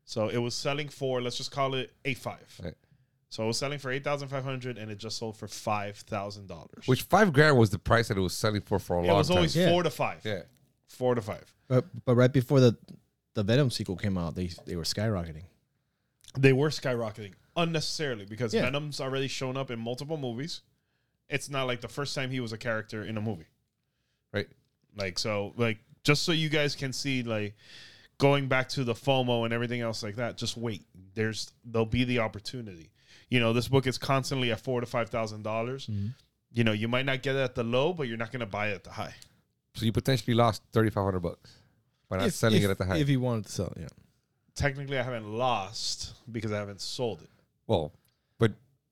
So 0.05 0.29
it 0.29 0.37
was 0.37 0.55
selling 0.55 0.89
for 0.89 1.21
let's 1.21 1.37
just 1.37 1.51
call 1.51 1.73
it 1.75 1.91
eight 2.05 2.17
five. 2.17 2.59
Right. 2.63 2.73
So 3.29 3.43
it 3.43 3.47
was 3.47 3.57
selling 3.57 3.77
for 3.79 3.91
eight 3.91 4.03
thousand 4.03 4.29
five 4.29 4.43
hundred, 4.43 4.77
and 4.77 4.89
it 4.91 4.97
just 4.97 5.17
sold 5.17 5.37
for 5.37 5.47
five 5.47 5.97
thousand 5.97 6.47
dollars. 6.47 6.85
Which 6.87 7.03
five 7.03 7.31
grand 7.33 7.57
was 7.57 7.69
the 7.69 7.79
price 7.79 8.07
that 8.09 8.17
it 8.17 8.21
was 8.21 8.33
selling 8.33 8.61
for 8.61 8.79
for 8.79 8.97
a 8.97 9.03
it 9.03 9.07
long 9.07 9.07
time. 9.07 9.15
It 9.15 9.17
was 9.19 9.31
always 9.31 9.55
Yeah. 9.55 9.69
four 9.69 9.83
to 9.83 9.89
five. 9.89 10.21
yeah. 10.23 10.41
Four 10.87 11.15
to 11.15 11.21
five. 11.21 11.53
But 11.67 11.85
but 12.05 12.15
right 12.15 12.31
before 12.31 12.59
the 12.59 12.77
the 13.33 13.43
Venom 13.43 13.69
sequel 13.69 13.97
came 13.97 14.17
out, 14.17 14.35
they 14.35 14.47
they 14.65 14.75
were 14.75 14.83
skyrocketing. 14.83 15.43
They 16.37 16.53
were 16.53 16.69
skyrocketing 16.69 17.33
unnecessarily 17.55 18.25
because 18.25 18.53
Yeah. 18.53 18.61
Venom's 18.63 18.99
already 19.01 19.27
shown 19.27 19.57
up 19.57 19.71
in 19.71 19.79
multiple 19.79 20.17
movies. 20.17 20.61
It's 21.29 21.49
not 21.49 21.67
like 21.67 21.81
the 21.81 21.87
first 21.87 22.15
time 22.15 22.29
he 22.31 22.39
was 22.39 22.53
a 22.53 22.57
character 22.57 23.03
in 23.03 23.17
a 23.17 23.21
movie. 23.21 23.47
Right. 24.33 24.47
Like 24.95 25.19
so 25.19 25.53
like 25.57 25.77
just 26.03 26.23
so 26.23 26.31
you 26.31 26.49
guys 26.49 26.75
can 26.75 26.93
see 26.93 27.23
like 27.23 27.55
going 28.17 28.47
back 28.47 28.69
to 28.69 28.83
the 28.83 28.93
FOMO 28.93 29.45
and 29.45 29.53
everything 29.53 29.81
else 29.81 30.03
like 30.03 30.15
that, 30.15 30.37
just 30.37 30.57
wait. 30.57 30.83
There's 31.13 31.51
there'll 31.65 31.85
be 31.85 32.03
the 32.03 32.19
opportunity. 32.19 32.91
You 33.29 33.39
know, 33.39 33.51
this 33.53 33.67
book 33.67 33.87
is 33.87 33.97
constantly 33.97 34.51
at 34.51 34.59
four 34.61 34.79
to 34.79 34.85
five 34.87 35.09
thousand 35.09 35.43
dollars. 35.43 35.87
Mm-hmm. 35.87 36.07
You 36.53 36.63
know, 36.63 36.71
you 36.71 36.87
might 36.87 37.05
not 37.05 37.21
get 37.21 37.35
it 37.35 37.39
at 37.39 37.55
the 37.55 37.63
low, 37.63 37.93
but 37.93 38.07
you're 38.07 38.17
not 38.17 38.31
gonna 38.31 38.45
buy 38.45 38.69
it 38.69 38.75
at 38.75 38.83
the 38.85 38.91
high. 38.91 39.13
So 39.75 39.85
you 39.85 39.91
potentially 39.91 40.33
lost 40.33 40.63
thirty 40.71 40.89
five 40.89 41.03
hundred 41.03 41.19
bucks 41.19 41.53
by 42.09 42.17
not 42.17 42.27
If- 42.27 42.33
selling 42.35 42.57
if- 42.57 42.63
it 42.63 42.71
at 42.71 42.77
the 42.77 42.85
high. 42.85 42.97
If 42.97 43.07
he 43.07 43.17
wanted 43.17 43.45
to 43.47 43.51
sell, 43.51 43.67
it, 43.75 43.81
yeah. 43.81 43.87
Technically 44.55 44.97
I 44.97 45.03
haven't 45.03 45.31
lost 45.31 46.13
because 46.31 46.51
I 46.51 46.57
haven't 46.57 46.81
sold 46.81 47.21
it. 47.21 47.29
well, 47.67 47.91
but 47.91 47.99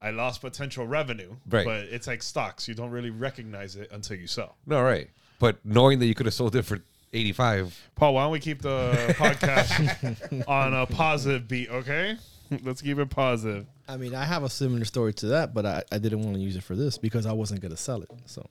I 0.06 0.12
lost 0.12 0.40
potential 0.42 0.86
revenue, 0.86 1.36
Right. 1.50 1.66
but 1.66 1.78
it's 1.86 2.06
like 2.08 2.22
stocks. 2.22 2.68
You 2.68 2.76
don't 2.76 2.92
really 2.92 3.10
recognize 3.10 3.76
it 3.76 3.92
until 3.92 4.18
you 4.18 4.28
sell. 4.28 4.56
no, 4.68 4.82
right. 4.84 5.10
But 5.40 5.58
knowing 5.66 6.00
that 6.00 6.06
you 6.06 6.14
could 6.16 6.28
have 6.28 6.36
sold 6.36 6.56
it 6.56 6.62
for 6.64 6.80
eighty 7.12 7.34
five, 7.34 7.76
Paul, 7.96 8.14
why 8.14 8.24
don't 8.24 8.32
we 8.32 8.40
keep 8.40 8.62
the 8.62 8.92
podcast 9.18 10.48
on 10.48 10.74
a 10.74 10.86
positive 10.86 11.48
beat, 11.48 11.70
okay? 11.70 12.18
Let's 12.64 12.82
keep 12.82 13.00
it 13.00 13.10
positive. 13.10 13.66
I 13.88 13.98
mean, 13.98 14.14
I 14.16 14.24
have 14.24 14.44
a 14.44 14.50
similar 14.50 14.86
story 14.86 15.14
to 15.16 15.26
that, 15.28 15.54
but 15.54 15.66
I, 15.66 15.84
I 15.92 15.98
didn't 15.98 16.22
want 16.22 16.36
to 16.36 16.42
use 16.42 16.56
it 16.56 16.64
for 16.64 16.76
this 16.76 16.98
because 17.00 17.26
I 17.26 17.34
wasn't 17.34 17.62
gonna 17.62 17.76
sell 17.78 18.02
it. 18.04 18.10
So 18.28 18.46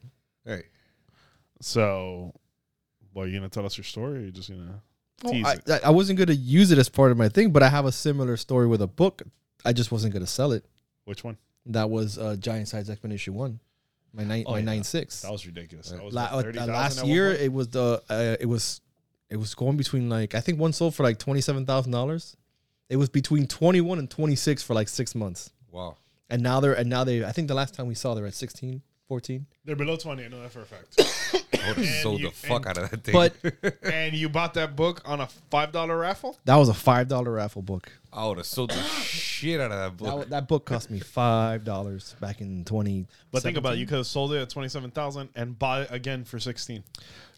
right? 0.44 0.64
So, 1.60 2.32
well, 3.14 3.26
you 3.26 3.38
gonna 3.38 3.48
tell 3.48 3.64
us 3.66 3.76
your 3.78 3.84
story? 3.84 4.18
Or 4.18 4.20
you 4.22 4.30
just 4.30 4.50
gonna 4.50 4.82
tease 5.26 5.46
I, 5.46 5.52
it? 5.54 5.70
I- 5.84 5.86
I 5.88 5.90
wasn't 5.90 6.18
gonna 6.18 6.32
use 6.32 6.70
it 6.70 6.78
as 6.78 6.88
part 6.88 7.12
of 7.12 7.16
my 7.16 7.28
thing, 7.28 7.50
but 7.50 7.62
I 7.62 7.68
have 7.68 7.86
a 7.86 7.92
similar 7.92 8.36
story 8.36 8.66
with 8.66 8.82
a 8.82 8.86
book. 8.88 9.22
I 9.64 9.72
just 9.72 9.90
wasn't 9.92 10.12
gonna 10.12 10.26
sell 10.26 10.52
it. 10.52 10.64
Which 11.04 11.24
one? 11.24 11.36
That 11.66 11.90
was 11.90 12.18
uh, 12.18 12.36
Giant 12.36 12.68
Size 12.68 12.90
X 12.90 13.02
Men 13.02 13.12
issue 13.12 13.32
one, 13.32 13.60
my 14.12 14.24
nine 14.24 14.44
Oh, 14.46 14.52
my 14.52 14.58
yeah. 14.58 14.64
nine 14.64 14.84
six. 14.84 15.22
That 15.22 15.32
was 15.32 15.46
ridiculous. 15.46 15.90
That 15.90 16.02
was 16.04 16.12
La- 16.14 16.24
uh, 16.32 16.42
last 16.66 17.04
year 17.06 17.32
it 17.32 17.52
was 17.52 17.68
the 17.68 18.02
uh, 18.10 18.36
it 18.40 18.46
was 18.46 18.80
it 19.30 19.36
was 19.36 19.54
going 19.54 19.76
between 19.76 20.08
like 20.08 20.34
I 20.34 20.40
think 20.40 20.58
one 20.58 20.72
sold 20.72 20.94
for 20.94 21.02
like 21.02 21.18
twenty 21.18 21.40
seven 21.40 21.64
thousand 21.66 21.92
dollars. 21.92 22.36
It 22.90 22.96
was 22.96 23.08
between 23.08 23.46
twenty 23.46 23.80
one 23.80 23.98
and 23.98 24.10
twenty 24.10 24.36
six 24.36 24.62
for 24.62 24.74
like 24.74 24.88
six 24.88 25.14
months, 25.14 25.50
Wow. 25.72 25.96
and 26.28 26.42
now 26.42 26.60
they're 26.60 26.74
and 26.74 26.88
now 26.90 27.02
they 27.04 27.24
I 27.24 27.32
think 27.32 27.48
the 27.48 27.54
last 27.54 27.74
time 27.74 27.86
we 27.86 27.94
saw 27.94 28.14
they're 28.14 28.26
at 28.26 28.34
16, 28.34 28.82
14. 29.08 29.44
they're 29.64 29.76
below 29.76 29.96
twenty. 29.96 30.24
I 30.24 30.28
know 30.28 30.40
that 30.42 30.50
for 30.50 30.62
a 30.62 30.64
fact. 30.64 30.98
I 31.62 31.68
would 31.68 31.76
have 31.76 31.78
And 31.78 31.86
sold 32.02 32.20
you- 32.20 32.28
the 32.28 32.34
fuck 32.34 32.66
and- 32.66 32.78
out 32.78 32.84
of 32.84 32.90
that 32.90 33.04
thing. 33.04 33.12
But 33.12 33.34
and 33.92 34.14
you 34.14 34.28
bought 34.28 34.54
that 34.54 34.74
book 34.76 35.02
on 35.04 35.20
a 35.20 35.26
five 35.50 35.72
dollar 35.72 35.98
raffle. 35.98 36.38
that 36.44 36.56
was 36.56 36.68
a 36.68 36.74
five 36.74 37.08
dollar 37.08 37.32
raffle 37.32 37.62
book. 37.62 37.90
I 38.12 38.26
would 38.26 38.38
have 38.38 38.46
sold 38.46 38.70
the 38.70 38.80
shit 38.82 39.60
out 39.60 39.72
of 39.72 39.98
that 39.98 40.04
That, 40.04 40.10
book. 40.16 40.28
that 40.30 40.48
book 40.48 40.64
cost 40.64 40.90
me 40.90 41.00
five 41.00 41.64
dollars 41.64 42.14
back 42.20 42.40
in 42.40 42.64
twenty. 42.64 43.06
But 43.30 43.42
think 43.42 43.56
about 43.58 43.74
it, 43.74 43.78
you 43.78 43.86
could 43.86 43.98
have 43.98 44.06
sold 44.06 44.32
it 44.32 44.40
at 44.40 44.50
twenty 44.50 44.68
seven 44.68 44.90
thousand 44.90 45.28
and 45.34 45.58
bought 45.58 45.82
it 45.82 45.88
again 45.90 46.24
for 46.24 46.38
sixteen 46.38 46.82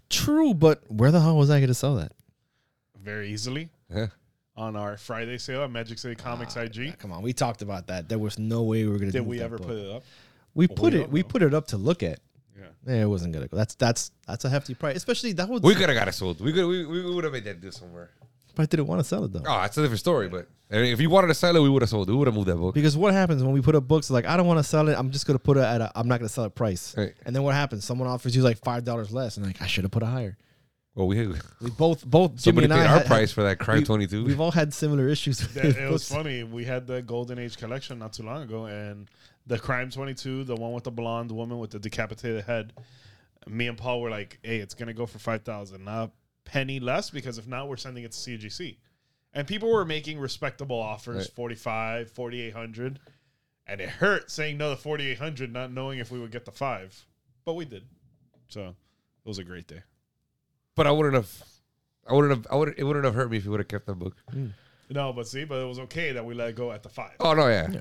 True, 0.09 0.55
but 0.55 0.83
where 0.89 1.11
the 1.11 1.21
hell 1.21 1.37
was 1.37 1.51
I 1.51 1.59
going 1.59 1.69
to 1.69 1.75
sell 1.75 1.97
that? 1.97 2.13
very 3.03 3.29
easily 3.31 3.69
Yeah. 3.93 4.07
on 4.57 4.75
our 4.77 4.97
Friday 4.97 5.39
sale 5.39 5.63
at 5.63 5.71
Magic 5.71 5.97
City 5.99 6.17
Comics 6.17 6.57
ah, 6.57 6.61
IG. 6.63 6.99
Come 6.99 7.13
on, 7.13 7.23
we 7.23 7.33
talked 7.33 7.63
about 7.63 7.87
that. 7.89 8.09
There 8.09 8.19
was 8.19 8.37
no 8.39 8.63
way 8.65 8.85
we 8.85 8.91
were 8.91 8.99
going 8.99 9.13
to. 9.13 9.19
Did 9.19 9.27
we 9.27 9.41
ever 9.41 9.59
put 9.59 9.77
it 9.77 9.91
up? 9.95 10.03
We 10.57 10.67
put 10.67 10.81
we 10.81 10.89
it. 10.89 11.03
don't 11.03 11.11
We 11.13 11.23
put 11.23 11.43
it 11.43 11.55
up 11.55 11.69
to 11.69 11.77
look 11.77 12.03
at. 12.03 12.19
Yeah. 12.59 12.65
Yeah, 12.87 13.03
it 13.03 13.07
wasn't 13.07 13.33
gonna 13.35 13.47
go. 13.49 13.57
That's 13.57 13.75
that's 13.77 14.11
that's 14.27 14.45
a 14.45 14.49
hefty 14.49 14.75
price, 14.75 14.97
especially 14.97 15.33
that 15.35 15.49
was. 15.49 15.61
We 15.63 15.75
could 15.75 15.89
have 15.89 15.97
got 15.99 16.09
it 16.09 16.13
sold. 16.13 16.41
We 16.41 16.53
could. 16.53 16.67
We, 16.67 16.85
we 16.87 17.15
would 17.15 17.25
have 17.25 17.33
made 17.33 17.45
that 17.45 17.61
deal 17.61 17.73
somewhere. 17.73 18.11
but 18.55 18.63
I 18.63 18.67
didn't 18.67 18.87
want 18.87 19.01
to 19.01 19.05
sell 19.05 19.23
it 19.25 19.33
though. 19.33 19.43
Oh, 19.47 19.61
that's 19.61 19.77
a 19.77 19.83
different 19.83 20.01
story. 20.01 20.29
But 20.29 20.49
I 20.71 20.77
mean, 20.77 20.93
if 20.93 21.01
you 21.01 21.11
wanted 21.11 21.29
to 21.29 21.35
sell 21.35 21.55
it, 21.55 21.61
we 21.61 21.69
would 21.69 21.83
have 21.83 21.91
sold 21.91 22.09
it. 22.09 22.13
We 22.13 22.19
would 22.19 22.27
have 22.27 22.35
moved 22.35 22.49
that 22.49 22.57
book. 22.57 22.75
Because 22.75 22.97
what 22.97 23.13
happens 23.13 23.43
when 23.45 23.53
we 23.53 23.61
put 23.61 23.75
up 23.75 23.87
books 23.87 24.11
like 24.11 24.25
I 24.27 24.37
don't 24.37 24.47
want 24.47 24.59
to 24.59 24.65
sell 24.65 24.89
it, 24.89 24.99
I'm 24.99 25.11
just 25.11 25.27
gonna 25.27 25.39
put 25.39 25.59
it 25.59 25.63
at 25.65 25.81
a 25.83 25.93
I'm 25.95 26.09
not 26.09 26.19
gonna 26.21 26.29
sell 26.31 26.45
it 26.45 26.55
price. 26.55 26.97
Right. 26.97 27.13
And 27.27 27.37
then 27.37 27.43
what 27.43 27.55
happens? 27.55 27.85
Someone 27.85 28.09
offers 28.09 28.35
you 28.35 28.43
like 28.43 28.59
five 28.65 28.85
dollars 28.85 29.13
less, 29.13 29.37
and 29.37 29.45
like 29.47 29.61
I 29.61 29.67
should 29.67 29.85
have 29.85 29.91
put 29.93 30.03
it 30.03 30.07
higher. 30.07 30.37
Well, 30.95 31.09
we 31.09 31.27
We 31.61 31.71
both 31.77 32.07
both 32.07 32.31
Jimmy 32.37 32.63
somebody 32.63 32.65
and 32.67 32.73
paid 32.73 32.81
I 32.89 32.93
our 32.93 32.99
had- 33.01 33.07
price 33.07 33.31
for 33.31 33.43
that 33.43 33.59
Crime 33.65 33.85
Twenty 33.85 34.07
Two. 34.07 34.25
We've 34.25 34.41
all 34.41 34.51
had 34.53 34.73
similar 34.73 35.07
issues. 35.09 35.43
With 35.43 35.53
That- 35.55 35.77
it 35.77 35.91
was 35.91 36.09
funny. 36.09 36.43
We 36.43 36.65
had 36.65 36.87
the 36.87 37.03
Golden 37.03 37.39
Age 37.39 37.59
collection 37.59 37.99
not 37.99 38.15
too 38.15 38.23
long 38.23 38.43
ago, 38.45 38.65
and 38.65 39.07
the 39.47 39.59
Crime 39.59 39.91
Twenty 39.91 40.15
Two, 40.15 40.45
the 40.45 40.57
one 40.57 40.73
with 40.73 40.85
the 40.85 40.91
blonde 40.91 41.31
woman 41.33 41.59
with 41.59 41.71
the 41.71 41.79
decapitated 41.79 42.45
head. 42.45 42.73
Me 43.47 43.69
and 43.69 43.79
Paul 43.79 44.01
were 44.01 44.11
like, 44.11 44.39
"Hey, 44.43 44.59
it's 44.59 44.75
gonna 44.75 44.95
go 44.95 45.07
for 45.07 45.19
five 45.19 45.43
thousand, 45.43 45.85
not 45.85 46.05
a 46.09 46.11
penny 46.45 46.81
less, 46.81 47.11
because 47.11 47.39
if 47.39 47.47
not, 47.47 47.69
we're 47.69 47.77
sending 47.77 48.05
it 48.05 48.13
to 48.13 48.19
CGC." 48.19 48.79
And 49.33 49.47
people 49.47 49.71
were 49.71 49.85
making 49.85 50.19
respectable 50.19 50.79
offers, 50.81 51.17
Right. 51.27 51.35
45, 51.35 52.11
4800 52.11 52.99
and 53.69 53.81
it 53.81 53.89
hurt 53.89 54.31
saying 54.31 54.57
no 54.57 54.71
to 54.71 54.77
forty 54.77 55.11
eight 55.11 55.19
hundred, 55.19 55.53
not 55.53 55.73
knowing 55.73 55.99
if 55.99 56.11
we 56.11 56.19
would 56.21 56.31
get 56.31 56.45
the 56.45 56.53
five, 56.53 57.05
but 57.45 57.55
we 57.55 57.65
did. 57.65 57.85
So 58.49 58.69
it 58.69 58.75
was 59.29 59.39
a 59.39 59.45
great 59.45 59.67
day. 59.67 59.83
But 60.77 60.87
I 60.87 60.93
wouldn't 60.93 61.15
have. 61.15 61.43
I 62.09 62.15
wouldn't 62.15 62.37
have. 62.37 62.47
I 62.51 62.57
would. 62.57 62.75
It 62.79 62.85
wouldn't 62.85 63.05
have 63.05 63.15
hurt 63.15 63.29
me 63.31 63.37
if 63.39 63.45
you 63.45 63.51
would 63.51 63.59
have 63.61 63.69
kept 63.69 63.87
that 63.87 63.97
book. 63.97 64.17
No, 64.89 65.13
but 65.13 65.27
see, 65.27 65.45
but 65.45 65.61
it 65.61 65.67
was 65.67 65.81
okay 65.81 66.13
that 66.13 66.25
we 66.25 66.35
let 66.35 66.51
it 66.51 66.55
go 66.57 66.71
at 66.71 66.85
the 66.85 66.89
five. 66.89 67.17
Oh 67.19 67.35
no, 67.35 67.49
yeah. 67.49 67.69
Yeah. 67.73 67.81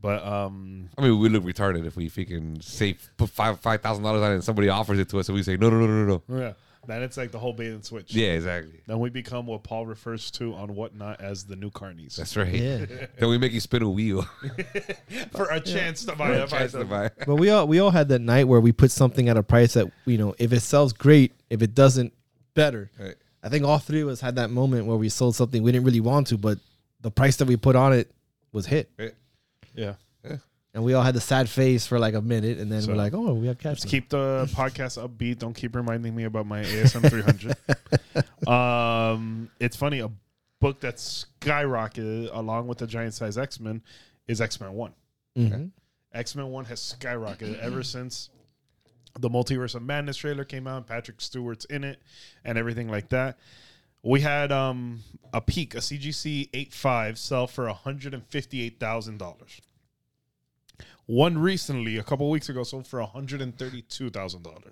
But 0.00 0.24
um, 0.26 0.90
I 0.98 1.02
mean, 1.02 1.18
we 1.18 1.28
look 1.30 1.44
retarded 1.44 1.86
if 1.86 1.96
we 1.96 2.10
freaking 2.10 2.62
say 2.62 2.96
put 3.16 3.30
five 3.30 3.60
five 3.60 3.80
thousand 3.80 4.04
dollars 4.04 4.22
on 4.22 4.32
it 4.32 4.34
and 4.34 4.44
somebody 4.44 4.68
offers 4.68 4.98
it 4.98 5.08
to 5.10 5.18
us 5.18 5.28
and 5.28 5.36
we 5.36 5.42
say 5.42 5.56
no, 5.56 5.70
no, 5.70 5.78
no, 5.80 5.86
no, 5.86 6.22
no. 6.28 6.38
yeah, 6.38 6.52
then 6.86 7.02
it's 7.02 7.16
like 7.16 7.30
the 7.30 7.38
whole 7.38 7.54
bait 7.54 7.68
and 7.68 7.82
switch. 7.82 8.14
Yeah, 8.14 8.32
exactly. 8.32 8.82
Then 8.86 8.98
we 8.98 9.08
become 9.08 9.46
what 9.46 9.62
Paul 9.62 9.86
refers 9.86 10.30
to 10.32 10.52
on 10.54 10.74
whatnot 10.74 11.22
as 11.22 11.44
the 11.46 11.56
new 11.56 11.70
carnies. 11.70 12.16
That's 12.16 12.36
right. 12.36 12.52
Yeah. 12.52 12.84
Then 13.18 13.30
we 13.30 13.38
make 13.38 13.52
you 13.52 13.60
spin 13.60 13.82
a 13.82 13.88
wheel. 13.88 14.22
for 15.32 15.46
a 15.50 15.60
chance 15.60 16.04
to 16.04 16.14
buy 16.14 16.32
a 16.32 16.46
Chance 16.46 16.72
to 16.72 16.84
buy. 16.84 17.10
but 17.26 17.36
we 17.36 17.48
all 17.48 17.66
we 17.66 17.78
all 17.78 17.90
had 17.90 18.08
that 18.08 18.20
night 18.20 18.46
where 18.46 18.60
we 18.60 18.72
put 18.72 18.90
something 18.90 19.28
at 19.30 19.36
a 19.38 19.42
price 19.42 19.72
that 19.74 19.90
you 20.04 20.18
know 20.18 20.34
if 20.38 20.52
it 20.52 20.60
sells 20.60 20.92
great, 20.92 21.32
if 21.48 21.62
it 21.62 21.74
doesn't, 21.74 22.12
better. 22.54 22.90
Right. 22.98 23.14
I 23.42 23.48
think 23.48 23.64
all 23.64 23.78
three 23.78 24.00
of 24.02 24.08
us 24.08 24.20
had 24.20 24.36
that 24.36 24.50
moment 24.50 24.86
where 24.86 24.96
we 24.96 25.08
sold 25.08 25.34
something 25.34 25.62
we 25.62 25.72
didn't 25.72 25.84
really 25.86 26.00
want 26.00 26.26
to, 26.28 26.36
but 26.38 26.58
the 27.00 27.10
price 27.10 27.36
that 27.36 27.48
we 27.48 27.56
put 27.56 27.76
on 27.76 27.92
it 27.92 28.10
was 28.52 28.66
hit, 28.66 28.90
Right. 28.98 29.12
Yeah. 29.74 29.94
and 30.74 30.82
we 30.84 30.94
all 30.94 31.02
had 31.02 31.14
the 31.14 31.20
sad 31.20 31.48
face 31.48 31.86
for 31.86 31.98
like 31.98 32.14
a 32.14 32.20
minute, 32.22 32.58
and 32.58 32.70
then 32.70 32.82
So- 32.82 32.88
we're 32.92 32.96
like, 32.96 33.14
"Oh, 33.14 33.34
we 33.34 33.46
have 33.48 33.58
cash." 33.58 33.70
Let's 33.80 33.84
now. 33.84 33.90
keep 33.90 34.08
the 34.08 34.48
podcast 34.54 34.98
upbeat. 35.02 35.38
Don't 35.38 35.54
keep 35.54 35.74
reminding 35.76 36.14
me 36.16 36.24
about 36.24 36.46
my 36.46 36.62
ASM 36.62 37.08
300. 37.08 37.56
um, 38.48 39.50
it's 39.60 39.76
funny. 39.76 40.00
A 40.00 40.10
book 40.60 40.80
that's 40.80 41.26
skyrocketed 41.40 42.30
along 42.32 42.66
with 42.66 42.78
the 42.78 42.86
giant 42.86 43.14
size 43.14 43.36
X 43.38 43.60
Men 43.60 43.82
is 44.26 44.40
X 44.40 44.60
Men 44.60 44.72
One. 44.72 44.92
Mhm. 45.36 45.70
X 46.12 46.34
Men 46.34 46.48
One 46.48 46.64
has 46.66 46.80
skyrocketed 46.80 47.58
ever 47.60 47.82
since 47.82 48.30
the 49.18 49.28
Multiverse 49.30 49.74
of 49.74 49.82
Madness 49.82 50.16
trailer 50.16 50.44
came 50.44 50.66
out. 50.66 50.86
Patrick 50.86 51.20
Stewart's 51.20 51.64
in 51.66 51.84
it 51.84 52.00
and 52.44 52.58
everything 52.58 52.88
like 52.88 53.08
that. 53.10 53.38
We 54.04 54.20
had 54.20 54.52
um, 54.52 55.00
a 55.32 55.40
peak, 55.40 55.74
a 55.74 55.78
CGC 55.78 56.50
85 56.52 57.18
sell 57.18 57.46
for 57.46 57.66
$158,000. 57.66 59.60
One 61.06 61.38
recently, 61.38 61.96
a 61.96 62.02
couple 62.02 62.28
weeks 62.30 62.48
ago, 62.48 62.62
sold 62.64 62.86
for 62.86 63.00
$132,000. 63.00 64.64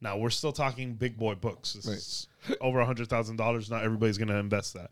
Now, 0.00 0.16
we're 0.16 0.30
still 0.30 0.52
talking 0.52 0.94
big 0.94 1.16
boy 1.16 1.34
books. 1.36 1.72
This 1.74 1.86
is 1.86 2.28
over 2.60 2.78
$100,000. 2.84 3.70
Not 3.70 3.84
everybody's 3.84 4.18
going 4.18 4.28
to 4.28 4.36
invest 4.36 4.74
that. 4.74 4.90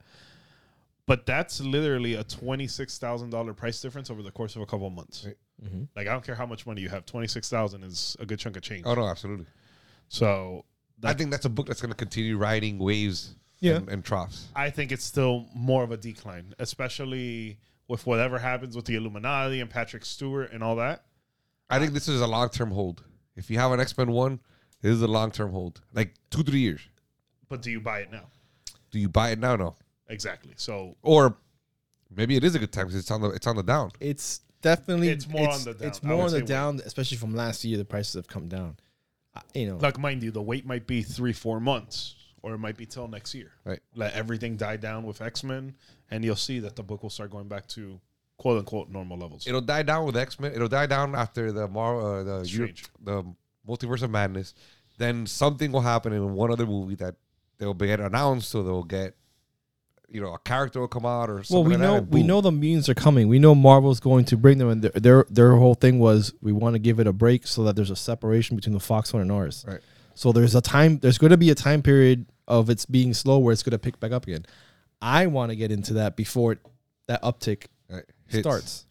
But 1.06 1.25
that's 1.26 1.61
literally 1.61 2.14
a 2.14 2.25
$26,000 2.25 3.56
price 3.56 3.80
difference 3.80 4.11
over 4.11 4.23
the 4.23 4.32
course 4.32 4.56
of 4.56 4.62
a 4.62 4.66
couple 4.66 4.87
of 4.88 4.92
months. 4.92 5.25
Right. 5.26 5.37
Mhm. 5.64 5.88
Like 5.96 6.06
I 6.06 6.12
don't 6.12 6.25
care 6.25 6.35
how 6.35 6.44
much 6.44 6.66
money 6.66 6.82
you 6.82 6.90
have, 6.90 7.06
twenty 7.06 7.26
six 7.28 7.49
thousand 7.49 7.82
is 7.82 8.14
a 8.20 8.26
good 8.26 8.38
chunk 8.38 8.56
of 8.58 8.62
change. 8.62 8.82
Oh 8.85 8.92
no, 8.94 9.06
absolutely. 9.06 9.46
So 10.11 10.66
I 11.02 11.14
think 11.14 11.30
that's 11.30 11.46
a 11.46 11.49
book 11.49 11.66
that's 11.66 11.80
going 11.80 11.92
to 11.92 11.96
continue 11.96 12.37
riding 12.37 12.78
waves 12.78 13.37
Yeah. 13.60 13.76
and, 13.76 13.88
and 13.88 14.04
troughs. 14.04 14.48
I 14.54 14.70
think 14.70 14.92
it's 14.92 15.04
still 15.04 15.46
more 15.54 15.82
of 15.82 15.90
a 15.90 15.96
decline, 15.96 16.54
especially 16.58 17.58
with 17.88 18.06
whatever 18.06 18.38
happens 18.38 18.76
with 18.76 18.84
the 18.84 18.96
Illuminati 18.96 19.60
and 19.60 19.70
Patrick 19.70 20.04
Stewart 20.04 20.52
and 20.52 20.62
all 20.62 20.76
that. 20.76 21.04
I 21.70 21.78
think 21.78 21.92
this 21.92 22.08
is 22.08 22.20
a 22.20 22.26
long 22.26 22.48
term 22.50 22.70
hold. 22.70 23.02
If 23.36 23.50
you 23.50 23.58
have 23.58 23.72
an 23.72 23.80
X 23.80 23.96
Men 23.96 24.10
one, 24.12 24.40
this 24.82 24.92
is 24.92 25.02
a 25.02 25.06
long 25.08 25.30
term 25.30 25.50
hold, 25.52 25.80
like 25.92 26.14
two 26.30 26.42
three 26.42 26.60
years. 26.60 26.80
But 27.48 27.62
do 27.62 27.70
you 27.70 27.80
buy 27.80 28.00
it 28.00 28.10
now? 28.12 28.25
Do 28.90 28.98
you 28.98 29.08
buy 29.08 29.30
it 29.30 29.38
now? 29.38 29.56
No. 29.56 29.75
Exactly. 30.08 30.52
So 30.56 30.96
Or 31.02 31.36
maybe 32.14 32.36
it 32.36 32.44
is 32.44 32.54
a 32.54 32.58
good 32.58 32.72
time 32.72 32.86
because 32.86 33.00
it's 33.00 33.10
on 33.10 33.20
the 33.20 33.30
it's 33.30 33.46
on 33.46 33.56
the 33.56 33.62
down. 33.62 33.90
It's 34.00 34.40
definitely 34.62 35.08
It's 35.10 35.28
more 35.28 35.48
on 35.48 35.62
the 35.64 35.75
down. 35.75 35.88
It's 35.88 36.02
more 36.02 36.18
on 36.22 36.25
the 36.25 36.30
say 36.30 36.36
wait. 36.38 36.46
down, 36.48 36.80
especially 36.84 37.16
from 37.18 37.34
last 37.34 37.64
year. 37.64 37.78
The 37.78 37.84
prices 37.84 38.14
have 38.14 38.26
come 38.28 38.48
down. 38.48 38.76
I- 39.34 39.42
You 39.54 39.68
know, 39.68 39.76
like 39.78 39.98
mind 39.98 40.22
you, 40.22 40.30
the 40.32 40.42
wait 40.42 40.66
might 40.66 40.86
be 40.86 41.02
three, 41.02 41.32
four 41.32 41.60
months, 41.60 42.15
or 42.46 42.54
it 42.54 42.58
might 42.58 42.76
be 42.76 42.86
till 42.86 43.08
next 43.08 43.34
year. 43.34 43.50
Right. 43.64 43.80
Let 43.96 44.14
everything 44.14 44.56
die 44.56 44.76
down 44.76 45.04
with 45.04 45.20
X 45.20 45.42
Men, 45.42 45.74
and 46.12 46.24
you'll 46.24 46.36
see 46.36 46.60
that 46.60 46.76
the 46.76 46.82
book 46.84 47.02
will 47.02 47.10
start 47.10 47.32
going 47.32 47.48
back 47.48 47.66
to 47.68 48.00
quote 48.36 48.58
unquote 48.58 48.88
normal 48.88 49.18
levels. 49.18 49.48
It'll 49.48 49.60
die 49.60 49.82
down 49.82 50.06
with 50.06 50.16
X 50.16 50.38
Men. 50.38 50.52
It'll 50.54 50.68
die 50.68 50.86
down 50.86 51.16
after 51.16 51.50
the 51.50 51.66
Mar- 51.66 52.00
uh, 52.00 52.22
the 52.22 52.44
Strange. 52.44 52.84
the 53.02 53.24
multiverse 53.68 54.02
of 54.02 54.12
madness. 54.12 54.54
Then 54.96 55.26
something 55.26 55.72
will 55.72 55.80
happen 55.80 56.12
in 56.12 56.34
one 56.34 56.52
other 56.52 56.66
movie 56.66 56.94
that 56.94 57.16
they'll 57.58 57.74
get 57.74 57.98
announced, 57.98 58.48
so 58.48 58.62
they'll 58.62 58.84
get 58.84 59.16
you 60.08 60.20
know 60.20 60.32
a 60.32 60.38
character 60.38 60.78
will 60.78 60.86
come 60.86 61.04
out 61.04 61.28
or 61.28 61.42
something 61.42 61.64
well, 61.64 61.64
something. 61.64 61.68
we 61.68 61.74
like 61.74 61.80
know 61.80 61.96
and 61.96 62.12
we 62.12 62.22
know 62.22 62.40
the 62.40 62.52
mutants 62.52 62.88
are 62.88 62.94
coming. 62.94 63.26
We 63.26 63.40
know 63.40 63.56
Marvel's 63.56 63.98
going 63.98 64.24
to 64.26 64.36
bring 64.36 64.58
them, 64.58 64.68
and 64.68 64.82
their 64.82 64.92
their, 64.92 65.26
their 65.28 65.56
whole 65.56 65.74
thing 65.74 65.98
was 65.98 66.32
we 66.40 66.52
want 66.52 66.76
to 66.76 66.78
give 66.78 67.00
it 67.00 67.08
a 67.08 67.12
break 67.12 67.48
so 67.48 67.64
that 67.64 67.74
there's 67.74 67.90
a 67.90 67.96
separation 67.96 68.54
between 68.54 68.74
the 68.74 68.78
Fox 68.78 69.12
one 69.12 69.22
and 69.22 69.32
ours. 69.32 69.64
Right. 69.66 69.80
So 70.14 70.32
there's 70.32 70.54
a 70.54 70.62
time. 70.62 70.98
There's 70.98 71.18
going 71.18 71.32
to 71.32 71.36
be 71.36 71.50
a 71.50 71.54
time 71.54 71.82
period 71.82 72.24
of 72.48 72.70
it's 72.70 72.86
being 72.86 73.14
slow 73.14 73.38
where 73.38 73.52
it's 73.52 73.62
going 73.62 73.72
to 73.72 73.78
pick 73.78 73.98
back 74.00 74.12
up 74.12 74.24
again. 74.26 74.46
I 75.02 75.26
want 75.26 75.50
to 75.50 75.56
get 75.56 75.70
into 75.70 75.94
that 75.94 76.16
before 76.16 76.52
it, 76.52 76.58
that 77.06 77.22
uptick 77.22 77.66
Right. 77.88 78.04
Starts 78.28 78.84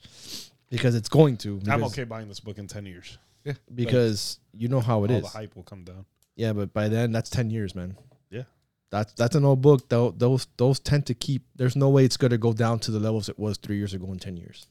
because 0.70 0.96
it's 0.96 1.10
going 1.10 1.36
to. 1.38 1.60
I'm 1.70 1.84
okay 1.86 2.06
buying 2.06 2.30
this 2.30 2.40
book 2.40 2.58
in 2.58 2.68
ten 2.68 2.86
years. 2.86 3.18
Yeah. 3.44 3.54
Because 3.74 4.40
you 4.54 4.70
know 4.70 4.80
how 4.80 5.04
it 5.04 5.12
All 5.12 5.18
is. 5.18 5.24
the 5.24 5.30
hype 5.38 5.56
will 5.56 5.64
come 5.64 5.84
down. 5.84 6.06
Yeah, 6.38 6.54
but 6.54 6.74
by 6.74 6.88
then 6.88 7.12
that's 7.12 7.30
ten 7.30 7.50
years, 7.50 7.76
man. 7.76 7.98
Yeah. 8.30 8.44
That's 8.92 9.12
that's 9.14 9.36
an 9.36 9.44
old 9.44 9.62
book. 9.62 9.90
Though 9.90 10.12
those 10.12 10.48
those 10.56 10.80
tend 10.80 11.06
to 11.08 11.14
keep. 11.14 11.44
There's 11.58 11.76
no 11.76 11.90
way 11.90 12.06
it's 12.06 12.16
gonna 12.16 12.38
go 12.38 12.54
down 12.54 12.80
to 12.80 12.92
the 12.92 13.00
levels 13.00 13.28
it 13.28 13.38
was 13.38 13.58
three 13.58 13.76
years 13.78 13.94
ago 13.94 14.10
in 14.14 14.20
ten 14.20 14.38
years. 14.38 14.68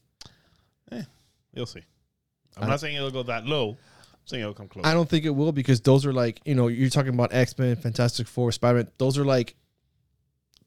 Eh, 0.91 1.03
You'll 1.53 1.65
see. 1.67 1.83
I'm 2.57 2.63
I- 2.63 2.67
not 2.67 2.79
saying 2.79 2.95
it'll 2.95 3.11
go 3.11 3.23
that 3.23 3.45
low. 3.45 3.77
I'm 4.25 4.29
saying 4.29 4.41
it'll 4.41 4.53
come 4.55 4.67
close. 4.67 4.85
I 4.85 4.93
don't 4.95 5.07
think 5.07 5.23
it 5.25 5.29
will 5.29 5.51
because 5.51 5.81
those 5.81 6.03
are 6.03 6.11
like 6.13 6.41
you 6.45 6.55
know 6.55 6.67
you're 6.67 6.89
talking 6.89 7.13
about 7.13 7.31
X 7.31 7.55
Men, 7.59 7.75
Fantastic 7.75 8.25
Four, 8.27 8.51
Spider 8.51 8.79
Man. 8.79 8.87
Those 8.97 9.19
are 9.19 9.25
like 9.25 9.55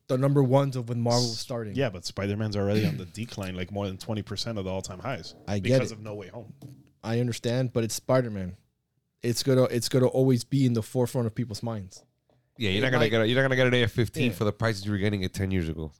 the 0.06 0.16
number 0.16 0.42
ones 0.44 0.76
of 0.76 0.88
when 0.88 1.00
Marvel 1.00 1.22
was 1.28 1.40
starting. 1.40 1.74
Yeah, 1.74 1.90
but 1.90 2.04
Spider 2.04 2.36
Man's 2.36 2.56
already 2.56 2.86
on 2.86 2.96
the 2.96 3.04
decline, 3.12 3.56
like 3.56 3.72
more 3.72 3.88
than 3.88 3.96
twenty 3.98 4.22
percent 4.22 4.58
of 4.58 4.64
the 4.64 4.70
all 4.70 4.80
time 4.80 5.00
highs. 5.00 5.34
I 5.48 5.58
get 5.58 5.72
because 5.74 5.90
it. 5.90 5.96
of 5.96 6.00
No 6.02 6.14
Way 6.14 6.28
Home. 6.28 6.52
I 7.02 7.18
understand, 7.18 7.72
but 7.72 7.82
it's 7.82 7.94
Spider 7.94 8.30
Man. 8.30 8.56
It's 9.24 9.42
gonna 9.42 9.64
it's 9.64 9.88
gonna 9.88 10.06
always 10.06 10.44
be 10.44 10.64
in 10.64 10.74
the 10.74 10.82
forefront 10.82 11.26
of 11.26 11.34
people's 11.34 11.62
minds. 11.64 12.04
Yeah, 12.58 12.70
you're 12.70 12.78
It 12.78 12.82
not 12.82 12.90
gonna 12.92 13.04
might- 13.06 13.08
get 13.10 13.20
a, 13.22 13.26
you're 13.28 13.36
not 13.42 13.42
gonna 13.48 13.56
get 13.56 13.66
an 13.66 13.74
AF-15 13.74 14.26
Yeah. 14.26 14.32
for 14.32 14.44
the 14.44 14.52
prices 14.52 14.84
you 14.86 14.92
were 14.92 14.98
getting 14.98 15.22
it 15.22 15.34
ten 15.34 15.50
years 15.50 15.68
ago. 15.68 15.90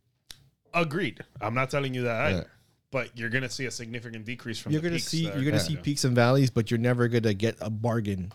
Agreed. 0.73 1.25
I'm 1.41 1.55
not 1.55 1.71
telling 1.71 1.93
you 1.95 2.03
that 2.03 2.21
either. 2.27 2.39
Yeah. 2.39 2.45
But 2.91 3.17
you're 3.19 3.29
gonna 3.29 3.51
see 3.51 3.67
a 3.67 3.71
significant 3.71 4.25
decrease 4.25 4.59
from 4.59 4.73
You're 4.73 4.81
gonna 4.81 4.99
see 4.99 5.27
that 5.27 5.35
you're 5.35 5.45
gonna 5.45 5.63
coming 5.63 5.77
see 5.77 5.83
peaks 5.83 6.05
and 6.05 6.15
valleys, 6.15 6.51
but 6.51 6.71
you're 6.71 6.79
never 6.79 7.09
gonna 7.09 7.35
get 7.35 7.57
a 7.61 7.69
bargain 7.69 8.33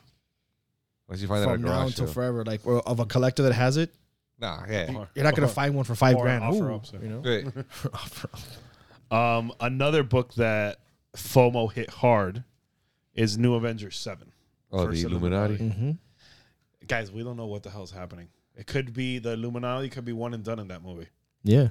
Once 1.08 1.22
you 1.22 1.28
find 1.28 1.44
that 1.44 1.50
at 1.50 1.56
a 1.56 1.58
from 1.58 1.64
now 1.64 1.86
until 1.88 2.08
forever. 2.08 2.46
Like 2.46 2.62
or 2.66 2.88
of 2.88 3.00
a 3.00 3.06
collector 3.06 3.44
that 3.44 3.54
has 3.54 3.78
it, 3.78 3.94
Nah, 4.40 4.64
yeah. 4.70 4.94
Or- 4.94 5.10
you're 5.16 5.24
not 5.24 5.36
gonna 5.36 5.48
find 5.48 5.74
one 5.74 5.86
for 5.86 5.96
five 5.96 6.16
or 6.18 6.24
grand. 6.24 6.44
offer 6.44 6.70
Ooh, 6.70 6.76
up, 6.76 6.86
so. 6.86 7.00
you 7.02 7.10
know. 7.10 7.20
Right. 7.20 7.46
Um, 9.12 9.54
another 9.60 10.02
book 10.02 10.34
that 10.36 10.80
FOMO 11.16 11.72
hit 11.72 11.88
hard 11.92 12.44
is 13.14 13.38
New 13.38 13.54
Avengers 13.54 13.96
Seven. 13.96 14.32
Oh, 14.72 14.86
First 14.86 15.04
the 15.04 15.08
Illuminati. 15.08 15.58
hmm 15.58 15.92
Guys, 16.88 17.12
we 17.12 17.24
don't 17.24 17.38
know 17.38 17.46
what 17.46 17.62
the 17.62 17.70
hell's 17.70 17.92
happening. 17.92 18.28
It 18.56 18.66
could 18.66 18.92
be 18.92 19.20
the 19.20 19.34
Illuminati, 19.34 19.90
could 19.90 20.04
be 20.04 20.14
one 20.14 20.34
and 20.34 20.44
done 20.44 20.58
in 20.58 20.68
that 20.70 20.82
movie. 20.82 21.10
Yeah. 21.44 21.68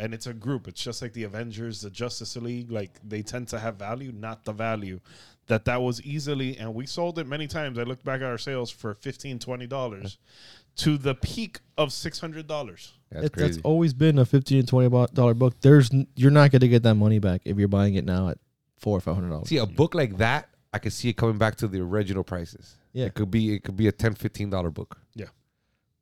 And 0.00 0.14
it's 0.14 0.26
a 0.26 0.32
group. 0.32 0.66
It's 0.66 0.82
just 0.82 1.02
like 1.02 1.12
the 1.12 1.24
Avengers, 1.24 1.82
the 1.82 1.90
Justice 1.90 2.34
League. 2.36 2.70
Like 2.72 2.98
they 3.06 3.22
tend 3.22 3.48
to 3.48 3.58
have 3.58 3.76
value, 3.76 4.12
not 4.12 4.44
the 4.44 4.52
value 4.52 5.00
that 5.46 5.66
that 5.66 5.82
was 5.82 6.00
easily. 6.02 6.56
And 6.56 6.74
we 6.74 6.86
sold 6.86 7.18
it 7.18 7.26
many 7.26 7.46
times. 7.46 7.78
I 7.78 7.82
looked 7.82 8.04
back 8.04 8.22
at 8.22 8.26
our 8.26 8.38
sales 8.38 8.70
for 8.70 8.94
15 8.94 9.38
dollars 9.68 10.18
to 10.76 10.96
the 10.96 11.14
peak 11.14 11.60
of 11.76 11.92
six 11.92 12.18
hundred 12.18 12.46
dollars. 12.46 12.94
That's 13.10 13.26
It, 13.26 13.32
that's 13.34 13.58
always 13.62 13.92
been 13.92 14.18
a 14.18 14.24
fifteen 14.24 14.60
and 14.60 14.68
twenty 14.68 14.88
dollar 14.88 15.34
book. 15.34 15.60
There's 15.60 15.90
you're 16.16 16.30
not 16.30 16.50
gonna 16.50 16.68
get 16.68 16.82
that 16.84 16.94
money 16.94 17.18
back 17.18 17.42
if 17.44 17.58
you're 17.58 17.68
buying 17.68 17.94
it 17.94 18.04
now 18.04 18.30
at 18.30 18.38
four 18.78 18.96
or 18.96 19.00
five 19.00 19.14
hundred 19.14 19.30
dollars. 19.30 19.48
See, 19.48 19.58
a 19.58 19.66
book 19.66 19.94
like 19.94 20.16
that, 20.16 20.48
I 20.72 20.78
could 20.78 20.92
see 20.92 21.08
it 21.10 21.14
coming 21.14 21.38
back 21.38 21.56
to 21.56 21.68
the 21.68 21.80
original 21.80 22.24
prices. 22.24 22.76
Yeah. 22.92 23.06
It 23.06 23.14
could 23.14 23.30
be 23.30 23.54
it 23.54 23.64
could 23.64 23.76
be 23.76 23.88
a 23.88 23.92
10 23.92 24.50
dollar 24.50 24.70
book. 24.70 24.98
Yeah. 25.14 25.26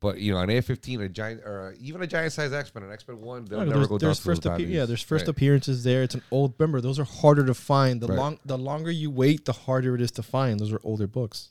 But 0.01 0.19
you 0.19 0.31
know, 0.33 0.39
an 0.39 0.49
A 0.49 0.61
fifteen, 0.61 1.01
a 1.01 1.09
giant, 1.09 1.41
or 1.41 1.75
even 1.81 2.01
a 2.01 2.07
giant 2.07 2.31
size 2.31 2.53
X 2.53 2.73
Men, 2.73 2.85
an 2.85 2.91
X 2.91 3.05
Men 3.07 3.19
one, 3.19 3.43
they'll 3.45 3.59
Yeah, 3.59 3.65
never 3.65 3.79
there's, 3.79 3.87
go 3.87 3.97
down 3.97 4.07
there's 4.07 4.17
to 4.19 4.23
first 4.23 4.41
those 4.43 4.53
appear- 4.53 4.67
yeah, 4.67 4.85
there's 4.85 5.01
first 5.01 5.23
Right. 5.23 5.29
appearances 5.29 5.83
there. 5.83 6.03
It's 6.03 6.15
an 6.15 6.21
old. 6.31 6.53
Remember, 6.57 6.79
those 6.79 6.99
are 6.99 7.03
harder 7.03 7.45
to 7.45 7.53
find. 7.53 7.99
The 8.01 8.07
Right. 8.07 8.17
long, 8.17 8.39
the 8.45 8.57
longer 8.57 8.91
you 8.91 9.11
wait, 9.11 9.43
the 9.45 9.51
harder 9.51 9.95
it 9.95 10.01
is 10.01 10.11
to 10.11 10.23
find. 10.23 10.59
Those 10.59 10.71
are 10.71 10.79
older 10.83 11.05
books. 11.07 11.49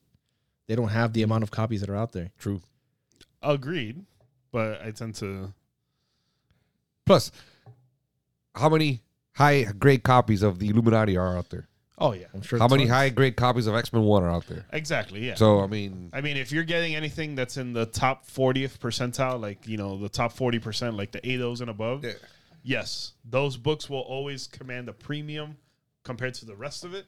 They 0.66 0.74
don't 0.76 0.88
have 0.88 1.12
the 1.12 1.22
amount 1.22 1.42
of 1.42 1.50
copies 1.50 1.80
that 1.82 1.90
are 1.90 1.96
out 1.96 2.12
there. 2.12 2.30
True. 2.38 2.62
Agreed. 3.42 4.04
But 4.50 4.80
I 4.80 4.92
tend 4.92 5.14
to 5.16 5.52
Plus, 7.04 7.30
how 8.54 8.68
many 8.68 9.00
high 9.32 9.64
grade 9.64 10.02
copies 10.02 10.42
of 10.42 10.58
the 10.58 10.68
Illuminati 10.68 11.16
are 11.16 11.36
out 11.38 11.50
there? 11.50 11.68
Oh 12.00 12.12
yeah. 12.12 12.26
I'm 12.32 12.42
sure. 12.42 12.58
How 12.58 12.68
many 12.68 12.86
high 12.86 13.08
grade 13.10 13.36
copies 13.36 13.66
of 13.66 13.74
X 13.74 13.92
Men 13.92 14.02
One 14.02 14.22
are 14.22 14.30
out 14.30 14.46
there? 14.46 14.64
Exactly, 14.72 15.26
yeah. 15.26 15.34
So 15.34 15.60
I 15.60 15.66
mean, 15.66 16.10
I 16.12 16.20
mean, 16.20 16.36
if 16.36 16.52
you're 16.52 16.64
getting 16.64 16.94
anything 16.94 17.34
that's 17.34 17.56
in 17.56 17.72
the 17.72 17.86
top 17.86 18.26
40th 18.26 18.78
percentile, 18.78 19.40
like, 19.40 19.66
you 19.66 19.76
know, 19.76 19.98
the 19.98 20.08
top 20.08 20.32
40%, 20.32 20.96
like 20.96 21.10
the 21.12 21.20
ADOs 21.20 21.60
and 21.60 21.68
above, 21.70 22.04
Yeah. 22.04 22.12
yes, 22.62 23.12
those 23.24 23.56
books 23.56 23.90
will 23.90 24.00
always 24.00 24.46
command 24.46 24.88
a 24.88 24.92
premium 24.92 25.56
compared 26.04 26.34
to 26.34 26.46
the 26.46 26.54
rest 26.56 26.84
of 26.84 26.94
it 26.94 27.06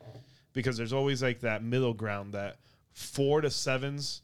because 0.53 0.77
there's 0.77 0.93
always 0.93 1.23
like 1.23 1.41
that 1.41 1.63
middle 1.63 1.95
ground 1.95 2.35
that 2.35 2.59
four 2.93 3.41
to 3.41 3.51
sevens 3.51 4.23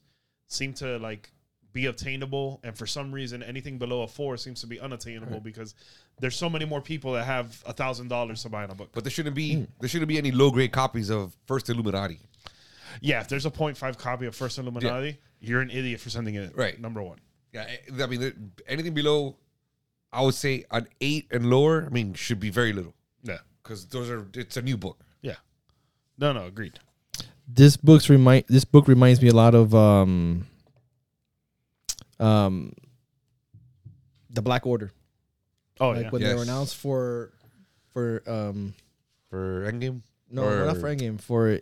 seem 0.49 0.75
to 0.75 0.99
like 0.99 1.31
be 1.73 1.87
obtainable. 1.87 2.61
And 2.65 2.77
for 2.77 2.87
some 2.87 3.13
reason, 3.13 3.43
anything 3.43 3.79
below 3.79 4.03
a 4.03 4.09
four 4.09 4.37
seems 4.37 4.61
to 4.63 4.67
be 4.67 4.81
unattainable 4.81 5.41
because 5.41 5.75
there's 6.21 6.37
so 6.37 6.49
many 6.49 6.65
more 6.65 6.81
people 6.81 7.13
that 7.13 7.25
have 7.25 7.63
a 7.67 7.73
thousand 7.73 8.09
dollars 8.09 8.43
to 8.43 8.49
buy 8.49 8.65
in 8.65 8.71
a 8.71 8.75
book. 8.75 8.91
but 8.93 9.05
there 9.05 9.11
shouldn't 9.11 9.37
be 9.37 9.67
there 9.81 9.89
shouldn't 9.89 10.09
be 10.09 10.19
any 10.19 10.31
low 10.33 10.51
grade 10.51 10.73
copies 10.73 11.11
of 11.11 11.37
First 11.47 11.69
Illuminati. 11.69 12.21
Yeah, 13.03 13.21
if 13.21 13.29
there's 13.29 13.45
a 13.45 13.51
0.5 13.51 13.99
copy 13.99 14.25
of 14.27 14.35
First 14.35 14.59
Illuminati, 14.59 15.19
you're 15.41 15.61
an 15.61 15.71
idiot 15.71 16.01
for 16.01 16.09
sending 16.11 16.35
it 16.35 16.57
Right. 16.57 16.81
number 16.81 17.03
one. 17.03 17.19
Yeah, 17.53 17.67
I 17.99 18.03
I 18.03 18.07
mean, 18.07 18.53
anything 18.67 18.95
below, 18.95 19.37
I 20.13 20.23
would 20.23 20.35
say 20.35 20.65
an 20.71 20.89
eight 21.01 21.27
and 21.31 21.51
lower. 21.51 21.85
I 21.85 21.91
mean, 21.91 22.15
should 22.15 22.41
be 22.41 22.49
very 22.51 22.73
little 22.73 22.95
Yeah. 23.23 23.39
because 23.63 23.87
those 23.87 24.09
are 24.11 24.27
it's 24.35 24.57
a 24.57 24.63
new 24.63 24.77
book. 24.79 24.99
Yeah. 25.21 25.37
No, 26.19 26.33
no, 26.33 26.47
agreed. 26.47 26.79
This 27.47 27.77
book's 27.77 28.09
remind. 28.09 28.45
This 28.49 28.65
book 28.65 28.89
reminds 28.89 29.21
me 29.23 29.29
a 29.29 29.35
lot 29.35 29.55
of 29.55 29.75
um, 29.75 30.47
um, 32.19 32.73
the 34.31 34.43
Black 34.43 34.67
Order. 34.67 34.91
Oh, 35.81 35.91
like 35.91 36.03
yeah. 36.05 36.11
when 36.11 36.23
they 36.23 36.29
Yes. 36.29 36.37
were 36.37 36.43
announced 36.43 36.77
for, 36.77 37.33
for 37.93 38.23
um, 38.27 38.75
for 39.31 39.71
Endgame, 39.71 40.01
no, 40.31 40.45
Or- 40.45 40.67
not 40.67 40.77
for 40.79 40.89
Endgame 40.95 41.21
for 41.21 41.49
uh, 41.51 41.59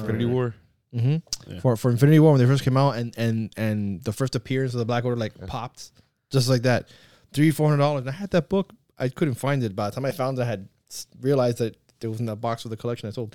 Infinity 0.00 0.24
War. 0.26 0.54
hmm 0.92 1.16
Yeah. 1.46 1.60
For 1.60 1.76
for 1.76 1.90
Infinity 1.90 2.18
War 2.20 2.32
when 2.32 2.40
they 2.40 2.46
first 2.46 2.64
came 2.64 2.76
out 2.76 2.96
and 2.96 3.14
and 3.18 3.52
and 3.56 4.02
the 4.04 4.12
first 4.12 4.34
appearance 4.34 4.72
of 4.74 4.78
the 4.78 4.84
Black 4.86 5.04
Order 5.04 5.16
like 5.16 5.34
popped 5.46 5.92
just 6.30 6.48
like 6.48 6.62
that, 6.62 6.88
three 7.32 7.50
four 7.50 7.68
hundred 7.68 7.82
dollars. 7.82 8.00
And 8.00 8.10
I 8.10 8.12
had 8.12 8.30
that 8.30 8.48
book. 8.48 8.72
I 8.98 9.08
couldn't 9.08 9.34
find 9.34 9.62
it. 9.62 9.74
By 9.76 9.88
the 9.90 9.94
time 9.94 10.04
I 10.04 10.10
found 10.12 10.38
it, 10.38 10.42
I 10.42 10.46
had 10.46 10.68
s- 10.90 11.06
realized 11.20 11.58
that 11.58 11.76
it 12.02 12.06
was 12.08 12.20
in 12.20 12.26
that 12.26 12.36
box 12.36 12.64
with 12.64 12.70
the 12.70 12.76
collection 12.76 13.08
I 13.08 13.12
sold. 13.12 13.34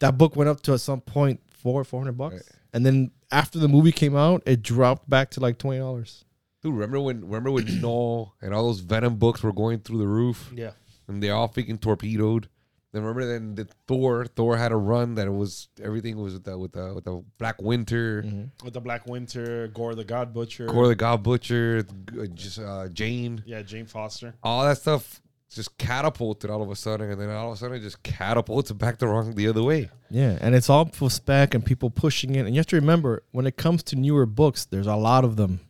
That 0.00 0.16
book 0.18 0.34
went 0.36 0.48
up 0.48 0.60
to 0.62 0.72
at 0.74 0.80
some 0.80 1.00
point 1.00 1.40
four 1.50 1.82
four 1.84 2.00
hundred 2.00 2.16
bucks, 2.16 2.34
Right. 2.34 2.42
and 2.72 2.86
then 2.86 3.10
after 3.30 3.58
the 3.58 3.68
movie 3.68 3.92
came 3.92 4.16
out, 4.16 4.42
it 4.46 4.62
dropped 4.62 5.08
back 5.10 5.30
to 5.32 5.40
like 5.40 5.58
twenty 5.58 5.78
dollars. 5.80 6.24
Dude, 6.62 6.74
remember 6.74 7.00
when 7.00 7.20
remember 7.24 7.50
when 7.50 7.66
Knull 7.80 8.34
and 8.42 8.52
all 8.54 8.64
those 8.66 8.80
Venom 8.80 9.16
books 9.16 9.42
were 9.42 9.52
going 9.52 9.78
through 9.80 9.98
the 9.98 10.08
roof 10.08 10.50
Yeah. 10.54 10.72
and 11.06 11.22
they 11.22 11.30
all 11.30 11.48
freaking 11.48 11.80
torpedoed. 11.80 12.48
Then 12.92 13.02
remember 13.02 13.26
then 13.26 13.54
the 13.54 13.68
Thor 13.86 14.24
Thor 14.24 14.56
had 14.56 14.72
a 14.72 14.76
run 14.76 15.14
that 15.16 15.26
it 15.26 15.30
was 15.34 15.68
everything 15.82 16.16
was 16.18 16.32
with 16.34 16.44
the 16.44 16.58
with 16.58 16.72
the 16.72 16.94
with 16.94 17.04
the 17.04 17.22
Black 17.38 17.60
Winter, 17.60 18.24
With 18.64 18.72
the 18.72 18.80
Black 18.80 19.06
Winter, 19.06 19.68
Gorr 19.68 19.94
the 19.94 20.04
God 20.04 20.32
Butcher. 20.32 20.66
Gorr 20.66 20.88
the 20.88 20.94
God 20.96 21.22
Butcher, 21.22 21.84
uh, 22.18 22.26
just 22.34 22.58
uh, 22.58 22.88
Jane, 22.88 23.42
Yeah, 23.46 23.60
Jane 23.62 23.84
Foster. 23.86 24.34
all 24.42 24.64
that 24.64 24.78
stuff 24.78 25.20
just 25.50 25.76
catapulted 25.78 26.50
all 26.50 26.62
of 26.62 26.70
a 26.70 26.76
sudden, 26.76 27.10
and 27.10 27.20
then 27.20 27.30
all 27.30 27.48
of 27.52 27.54
a 27.54 27.56
sudden 27.58 27.76
it 27.76 27.80
just 27.80 28.02
catapulted 28.02 28.76
back 28.78 28.98
the 28.98 29.06
wrong 29.06 29.34
the 29.34 29.48
other 29.48 29.62
way. 29.62 29.90
Yeah, 30.10 30.36
and 30.40 30.54
it's 30.54 30.68
all 30.70 30.86
for 30.86 31.10
spec 31.10 31.54
and 31.54 31.64
people 31.64 31.88
pushing 31.90 32.34
it. 32.34 32.40
And 32.46 32.54
you 32.54 32.58
have 32.58 32.66
to 32.68 32.76
remember 32.76 33.22
when 33.32 33.46
it 33.46 33.56
comes 33.56 33.82
to 33.84 33.96
newer 33.96 34.26
books, 34.26 34.64
there's 34.64 34.86
a 34.86 34.96
lot 34.96 35.24
of 35.24 35.36
them. 35.36 35.60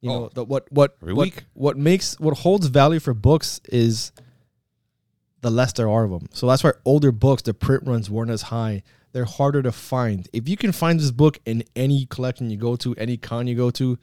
You 0.00 0.10
know, 0.10 0.24
Oh. 0.26 0.30
the, 0.32 0.44
what 0.44 0.70
what 0.70 0.96
Every 1.02 1.14
what, 1.14 1.24
week. 1.24 1.44
what 1.54 1.76
makes 1.76 2.18
what 2.20 2.38
holds 2.38 2.66
value 2.68 3.00
for 3.00 3.14
books 3.14 3.60
is 3.68 4.12
the 5.40 5.50
less 5.50 5.72
there 5.72 5.88
are 5.88 6.04
of 6.04 6.10
them. 6.10 6.28
So 6.32 6.46
that's 6.46 6.62
why 6.64 6.72
older 6.84 7.12
books, 7.12 7.42
the 7.42 7.54
print 7.54 7.84
runs 7.86 8.10
weren't 8.10 8.30
as 8.30 8.42
high. 8.42 8.82
They're 9.12 9.24
harder 9.24 9.62
to 9.62 9.72
find. 9.72 10.28
If 10.32 10.48
you 10.48 10.56
can 10.56 10.70
find 10.72 11.00
this 11.00 11.10
book 11.10 11.38
in 11.46 11.64
any 11.74 12.06
collection 12.06 12.50
you 12.50 12.56
go 12.56 12.76
to, 12.76 12.94
any 12.96 13.16
con 13.16 13.46
you 13.46 13.56
go 13.56 13.70
to, 13.70 13.98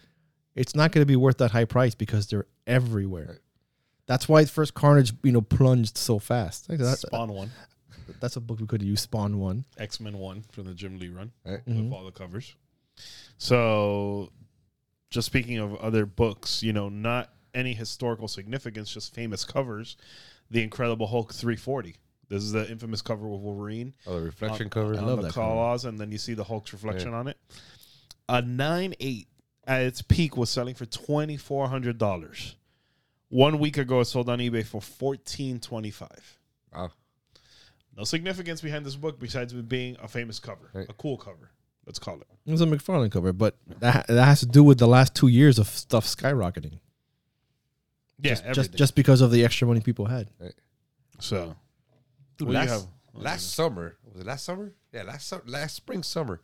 it's 0.55 0.75
not 0.75 0.91
going 0.91 1.01
to 1.01 1.05
be 1.05 1.15
worth 1.15 1.37
that 1.37 1.51
high 1.51 1.65
price 1.65 1.93
because 1.95 2.27
they're 2.27 2.47
everywhere. 2.65 3.39
That's 4.07 4.27
why 4.29 4.45
first 4.45 4.73
Carnage, 4.73 5.13
you 5.23 5.31
know, 5.31 5.41
plunged 5.41 5.97
so 5.97 6.19
fast. 6.19 6.67
That- 6.67 6.99
Spawn 6.99 7.31
one, 7.31 7.51
that's 8.19 8.35
a 8.35 8.41
book 8.41 8.59
we 8.59 8.67
could 8.67 8.81
use. 8.81 9.01
Spawn 9.01 9.39
one. 9.39 9.65
X 9.77 9.99
Men 9.99 10.17
one 10.17 10.43
from 10.51 10.65
the 10.65 10.73
Jim 10.73 10.99
Lee 10.99 11.09
run 11.09 11.31
Right. 11.45 11.59
With 11.65 11.75
mm-hmm. 11.77 11.93
all 11.93 12.03
the 12.05 12.11
covers. 12.11 12.55
So, 13.37 14.31
just 15.09 15.25
speaking 15.27 15.57
of 15.59 15.75
other 15.77 16.05
books, 16.05 16.61
you 16.63 16.73
know, 16.73 16.89
not 16.89 17.31
any 17.53 17.73
historical 17.73 18.27
significance, 18.27 18.93
just 18.93 19.13
famous 19.13 19.43
covers. 19.45 19.97
The 20.51 20.61
Incredible 20.61 21.07
Hulk 21.07 21.33
340. 21.33 21.95
This 22.27 22.43
is 22.43 22.51
the 22.51 22.69
infamous 22.69 23.01
cover 23.01 23.27
with 23.27 23.41
Wolverine. 23.41 23.93
Oh, 24.07 24.19
the 24.19 24.25
reflection 24.25 24.65
on, 24.65 24.69
cover. 24.71 24.95
I 24.95 24.97
on 24.97 25.05
love 25.07 25.17
the 25.17 25.27
that 25.27 25.33
cover. 25.33 25.47
claws, 25.47 25.85
and 25.85 25.99
then 25.99 26.11
you 26.11 26.17
see 26.17 26.33
the 26.33 26.43
Hulk's 26.43 26.73
reflection 26.73 27.13
on 27.13 27.27
it. 27.27 27.37
A 28.27 28.41
nine 28.41 28.95
eight 28.99 29.27
at 29.67 29.81
its 29.83 30.01
peak 30.01 30.35
was 30.35 30.49
selling 30.49 30.73
for 30.75 30.85
twenty 30.85 31.37
four 31.37 31.67
hundred 31.67 31.97
dollars. 31.99 32.55
One 33.29 33.59
week 33.59 33.77
ago, 33.77 33.99
it 34.01 34.05
sold 34.05 34.29
on 34.29 34.39
eBay 34.39 34.65
for 34.65 34.81
fourteen 34.81 35.59
twenty 35.59 35.91
five. 35.91 36.39
Wow. 36.73 36.91
No 37.95 38.03
significance 38.03 38.61
behind 38.61 38.85
this 38.85 38.95
book 38.95 39.19
besides 39.19 39.53
it 39.53 39.69
being 39.69 39.95
a 40.01 40.07
famous 40.07 40.39
cover, 40.39 40.69
Right. 40.73 40.89
a 40.89 40.93
cool 40.93 41.17
cover. 41.17 41.51
Let's 41.85 41.99
call 41.99 42.15
it. 42.21 42.27
It 42.45 42.51
was 42.51 42.61
a 42.61 42.65
McFarlane 42.65 43.11
cover, 43.11 43.31
but 43.33 43.57
that 43.79 44.07
that 44.07 44.25
has 44.25 44.39
to 44.41 44.45
do 44.45 44.63
with 44.63 44.79
the 44.79 44.87
last 44.87 45.13
two 45.15 45.27
years 45.27 45.59
of 45.59 45.67
stuff 45.67 46.05
skyrocketing. 46.05 46.79
Yeah, 48.19 48.31
just, 48.31 48.43
just 48.43 48.57
everything. 48.57 48.77
just 48.77 48.95
because 48.95 49.21
of 49.21 49.31
the 49.31 49.43
extra 49.43 49.67
money 49.67 49.81
people 49.81 50.05
had. 50.05 50.29
so. 51.19 51.55
Dude, 52.37 52.47
What 52.47 52.53
do 52.53 52.59
you 52.59 52.65
last, 52.65 52.69
have? 52.69 52.83
last 53.13 53.53
summer 53.53 53.97
was 54.11 54.21
it 54.21 54.27
last 54.27 54.43
summer? 54.45 54.73
Yeah, 54.93 55.03
last 55.03 55.27
su- 55.27 55.41
last 55.45 55.75
spring 55.75 56.03
summer, 56.03 56.41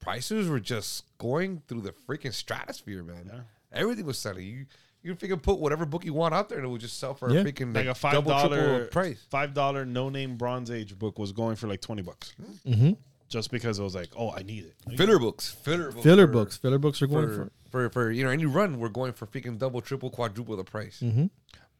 prices 0.00 0.48
were 0.48 0.60
just 0.60 1.04
going 1.18 1.62
through 1.68 1.82
the 1.82 1.92
freaking 2.08 2.32
stratosphere, 2.32 3.02
man. 3.02 3.30
Yeah. 3.32 3.40
Everything 3.72 4.06
was 4.06 4.18
selling. 4.18 4.44
You 4.46 4.66
you 5.02 5.14
can 5.14 5.28
freaking 5.28 5.40
put 5.42 5.58
whatever 5.60 5.86
book 5.86 6.04
you 6.04 6.12
want 6.12 6.34
out 6.34 6.48
there, 6.48 6.58
and 6.58 6.66
it 6.66 6.70
would 6.70 6.80
just 6.80 6.98
sell 6.98 7.14
for 7.14 7.32
Yeah. 7.32 7.40
a 7.40 7.44
freaking 7.44 7.74
like 7.74 7.86
like, 7.86 7.86
a 7.86 7.94
five 7.94 8.12
double 8.14 8.30
dollar 8.30 8.86
price. 8.86 9.24
five 9.30 9.54
dollar 9.54 9.84
no 9.84 10.08
name 10.08 10.36
Bronze 10.36 10.70
Age 10.70 10.98
book 10.98 11.18
was 11.18 11.30
going 11.32 11.54
for 11.56 11.68
like 11.68 11.80
twenty 11.80 12.02
bucks, 12.02 12.34
Mm-hmm. 12.66 12.92
Just 13.28 13.50
because 13.50 13.78
it 13.78 13.82
was 13.82 13.94
like, 13.94 14.08
oh, 14.16 14.30
I 14.32 14.42
need 14.42 14.64
it. 14.64 14.74
Like, 14.86 14.96
Filler 14.96 15.18
books, 15.18 15.50
filler 15.50 15.90
books, 15.92 16.02
Filler 16.02 16.26
for- 16.26 16.32
books, 16.32 16.56
filler 16.56 16.78
books 16.78 17.02
are 17.02 17.06
going 17.06 17.28
for, 17.28 17.34
for. 17.34 17.50
for 17.70 17.90
for 17.90 18.10
you 18.10 18.24
know 18.24 18.30
any 18.30 18.46
run. 18.46 18.78
We're 18.78 18.88
going 18.88 19.12
for 19.12 19.26
freaking 19.26 19.58
double, 19.58 19.80
triple, 19.80 20.10
quadruple 20.10 20.56
the 20.56 20.64
price. 20.64 21.00
Mm-hmm. 21.04 21.26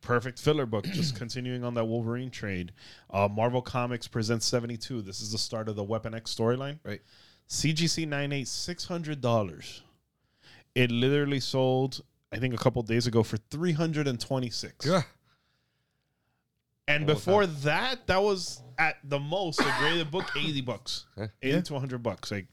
perfect 0.01 0.39
filler 0.39 0.67
book. 0.67 0.85
Just 0.85 1.17
continuing 1.23 1.65
on 1.65 1.75
that 1.75 1.85
Wolverine 1.87 2.31
trade. 2.31 2.73
Uh, 3.11 3.29
Marvel 3.29 3.63
Comics 3.63 4.07
presents 4.07 4.47
72. 4.47 5.03
This 5.03 5.21
is 5.21 5.33
the 5.33 5.39
start 5.39 5.69
of 5.69 5.77
the 5.77 5.85
Weapon 5.85 6.15
X 6.15 6.35
storyline. 6.35 6.79
Right. 6.85 7.01
CGC 7.49 8.07
98, 8.07 8.47
$600. 8.47 9.81
It 10.75 10.91
literally 10.91 11.41
sold, 11.41 12.03
I 12.31 12.37
think, 12.39 12.53
a 12.55 12.59
couple 12.59 12.83
days 12.83 13.07
ago 13.07 13.23
for 13.23 13.39
326 13.51 14.85
Yeah. 14.87 15.03
And 16.89 17.07
before 17.07 17.47
that, 17.47 18.07
that 18.09 18.23
was 18.23 18.63
at 18.79 18.97
the 19.05 19.19
most 19.21 19.61
a 19.61 19.75
graded 19.79 20.11
book, 20.11 20.25
80 20.37 20.61
bucks. 20.63 21.07
Yeah. 21.17 21.27
80 21.43 21.63
to 21.63 21.73
100 21.75 22.03
bucks. 22.03 22.31
Like, 22.33 22.47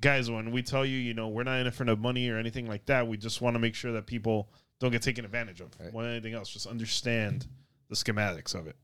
guys, 0.00 0.30
when 0.30 0.50
we 0.50 0.62
tell 0.62 0.84
you, 0.84 0.96
you 0.98 1.14
know, 1.14 1.28
we're 1.28 1.42
not 1.44 1.60
in 1.60 1.66
it 1.66 1.74
for 1.74 1.84
the 1.84 1.94
money 1.96 2.28
or 2.30 2.38
anything 2.38 2.66
like 2.66 2.86
that, 2.86 3.06
we 3.06 3.16
just 3.16 3.40
want 3.40 3.54
to 3.54 3.58
make 3.60 3.74
sure 3.74 3.92
that 3.92 4.06
people 4.06 4.48
don't 4.80 4.90
get 4.90 5.02
taken 5.02 5.24
advantage 5.24 5.60
of 5.60 5.68
Right. 5.78 5.92
more 5.92 6.02
than 6.02 6.12
anything 6.12 6.34
else. 6.34 6.48
Just 6.48 6.66
understand 6.66 7.46
the 7.88 7.94
schematics 7.96 8.54
of 8.54 8.66
it. 8.66 8.76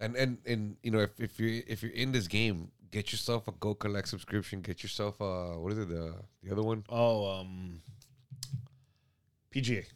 And 0.00 0.14
and 0.16 0.38
and 0.46 0.76
you 0.82 0.90
know 0.90 1.00
if, 1.00 1.18
if 1.20 1.40
you're 1.40 1.62
if 1.66 1.82
you're 1.82 1.92
in 1.92 2.12
this 2.12 2.26
game, 2.26 2.70
get 2.90 3.12
yourself 3.12 3.48
a 3.48 3.52
GoCollect 3.52 4.06
subscription. 4.06 4.60
Get 4.60 4.82
yourself 4.82 5.20
a 5.20 5.58
what 5.58 5.72
is 5.72 5.78
it 5.78 5.88
the 5.88 6.14
the 6.42 6.52
other 6.52 6.62
one 6.62 6.84
Oh, 6.90 7.40
um, 7.40 7.80
PGA, 9.54 9.86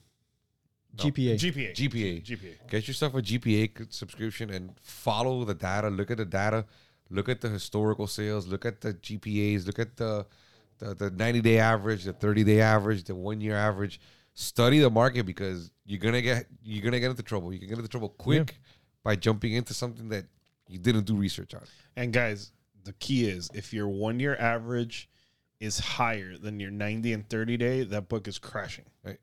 GPA. 0.97 1.35
GPA, 1.35 1.73
GPA. 1.75 2.25
GPA. 2.25 2.55
Get 2.69 2.89
yourself 2.89 3.15
a 3.15 3.23
GPA 3.23 3.93
subscription 3.93 4.51
and 4.51 4.73
follow 4.83 5.45
the 5.45 5.55
data. 5.55 5.89
Look 5.89 6.11
at 6.11 6.19
the 6.19 6.25
data. 6.25 6.65
Look 7.11 7.29
at 7.29 7.41
the 7.41 7.49
historical 7.49 8.07
sales. 8.07 8.47
Look 8.47 8.65
at 8.65 8.81
the 8.81 8.95
GPAs. 8.95 9.67
Look 9.67 9.79
at 9.79 9.97
the 9.97 10.27
the, 10.79 10.95
the 10.95 11.11
90 11.11 11.43
day 11.43 11.59
average, 11.59 12.05
the 12.05 12.13
30 12.13 12.45
day 12.45 12.61
average, 12.61 13.05
the 13.05 13.15
one 13.15 13.41
year 13.41 13.55
average. 13.55 14.01
Study 14.35 14.79
the 14.79 14.91
market 14.91 15.27
because 15.27 15.71
you're 15.85 15.99
gonna 15.99 16.23
get 16.23 16.47
you're 16.63 16.83
gonna 16.83 17.01
get 17.01 17.11
into 17.11 17.23
trouble. 17.23 17.53
You 17.53 17.59
can 17.59 17.69
get 17.69 17.79
into 17.79 17.89
trouble 17.89 18.11
quick 18.11 18.59
by 19.03 19.17
jumping 19.17 19.53
into 19.53 19.75
something 19.75 20.09
that 20.09 20.25
you 20.69 20.79
didn't 20.79 21.05
do 21.05 21.17
research 21.17 21.55
on. 21.55 21.63
And 21.97 22.13
guys, 22.13 22.53
the 22.85 22.93
key 22.95 23.29
is 23.29 23.51
if 23.55 23.73
your 23.73 23.89
one 23.89 24.21
year 24.21 24.37
average 24.37 25.09
is 25.59 25.79
higher 25.79 26.39
than 26.39 26.59
your 26.59 26.71
90 26.71 27.13
and 27.13 27.29
30 27.29 27.57
day, 27.57 27.83
that 27.85 28.09
book 28.09 28.27
is 28.27 28.39
crashing. 28.39 28.87
Right. 29.05 29.19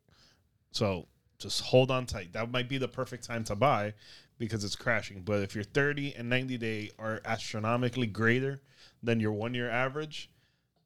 So 0.72 1.08
just 1.40 1.62
hold 1.62 1.92
on 1.92 2.06
tight. 2.06 2.34
That 2.34 2.52
might 2.52 2.68
be 2.70 2.78
the 2.78 2.88
perfect 2.88 3.24
time 3.26 3.44
to 3.46 3.56
buy 3.56 3.94
because 4.38 4.64
it's 4.64 4.76
crashing. 4.76 5.22
But 5.22 5.42
if 5.44 5.56
your 5.56 5.64
30 5.64 6.16
and 6.16 6.30
90 6.30 6.58
day 6.58 6.92
are 6.98 7.22
astronomically 7.26 8.08
greater 8.08 8.62
than 9.04 9.20
your 9.20 9.32
one 9.32 9.54
year 9.54 9.70
average, 9.70 10.30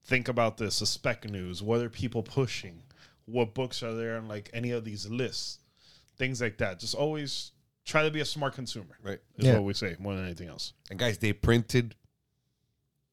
think 0.03 0.27
about 0.27 0.57
this 0.57 0.79
the 0.79 0.85
spec 0.85 1.29
news. 1.29 1.61
What 1.61 1.81
are 1.81 1.89
people 1.89 2.23
pushing? 2.23 2.83
What 3.25 3.53
books 3.53 3.81
are 3.83 3.93
there 3.93 4.17
on 4.17 4.27
like 4.27 4.49
any 4.53 4.71
of 4.71 4.83
these 4.83 5.07
lists? 5.07 5.59
Things 6.17 6.41
like 6.41 6.57
that. 6.57 6.79
Just 6.79 6.95
always 6.95 7.51
try 7.85 8.03
to 8.03 8.11
be 8.11 8.19
a 8.19 8.25
smart 8.25 8.53
consumer. 8.53 8.97
Right. 9.01 9.19
Is 9.37 9.45
Yeah. 9.45 9.55
what 9.55 9.63
we 9.63 9.73
say 9.73 9.95
more 9.99 10.15
than 10.15 10.25
anything 10.25 10.49
else. 10.49 10.73
And 10.89 10.99
guys, 10.99 11.17
they 11.17 11.33
printed 11.33 11.95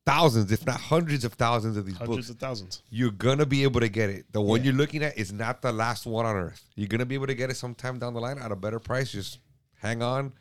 thousands, 0.09 0.51
if 0.53 0.64
not 0.66 0.81
hundreds 0.81 1.25
of 1.25 1.35
thousands 1.35 1.77
of 1.77 1.85
these 1.87 1.97
Hundreds 1.97 2.16
books. 2.16 2.31
of 2.31 2.37
thousands. 2.38 2.83
You're 2.90 3.11
gonna 3.11 3.44
be 3.47 3.62
able 3.62 3.81
to 3.81 3.88
get 3.88 4.09
it. 4.11 4.25
The 4.33 4.40
one 4.40 4.64
you're 4.64 4.73
looking 4.75 5.03
at 5.03 5.18
is 5.18 5.33
not 5.33 5.61
the 5.62 5.73
last 5.73 6.07
one 6.07 6.25
on 6.27 6.35
earth. 6.37 6.64
You're 6.77 6.88
gonna 6.88 7.07
be 7.07 7.14
able 7.14 7.27
to 7.27 7.35
get 7.35 7.51
it 7.51 7.57
sometime 7.57 7.99
down 7.99 8.14
the 8.14 8.21
line 8.21 8.38
at 8.38 8.51
a 8.53 8.57
better 8.57 8.79
price. 8.79 9.11
Just 9.12 9.38
hang 9.81 10.03
on 10.03 10.33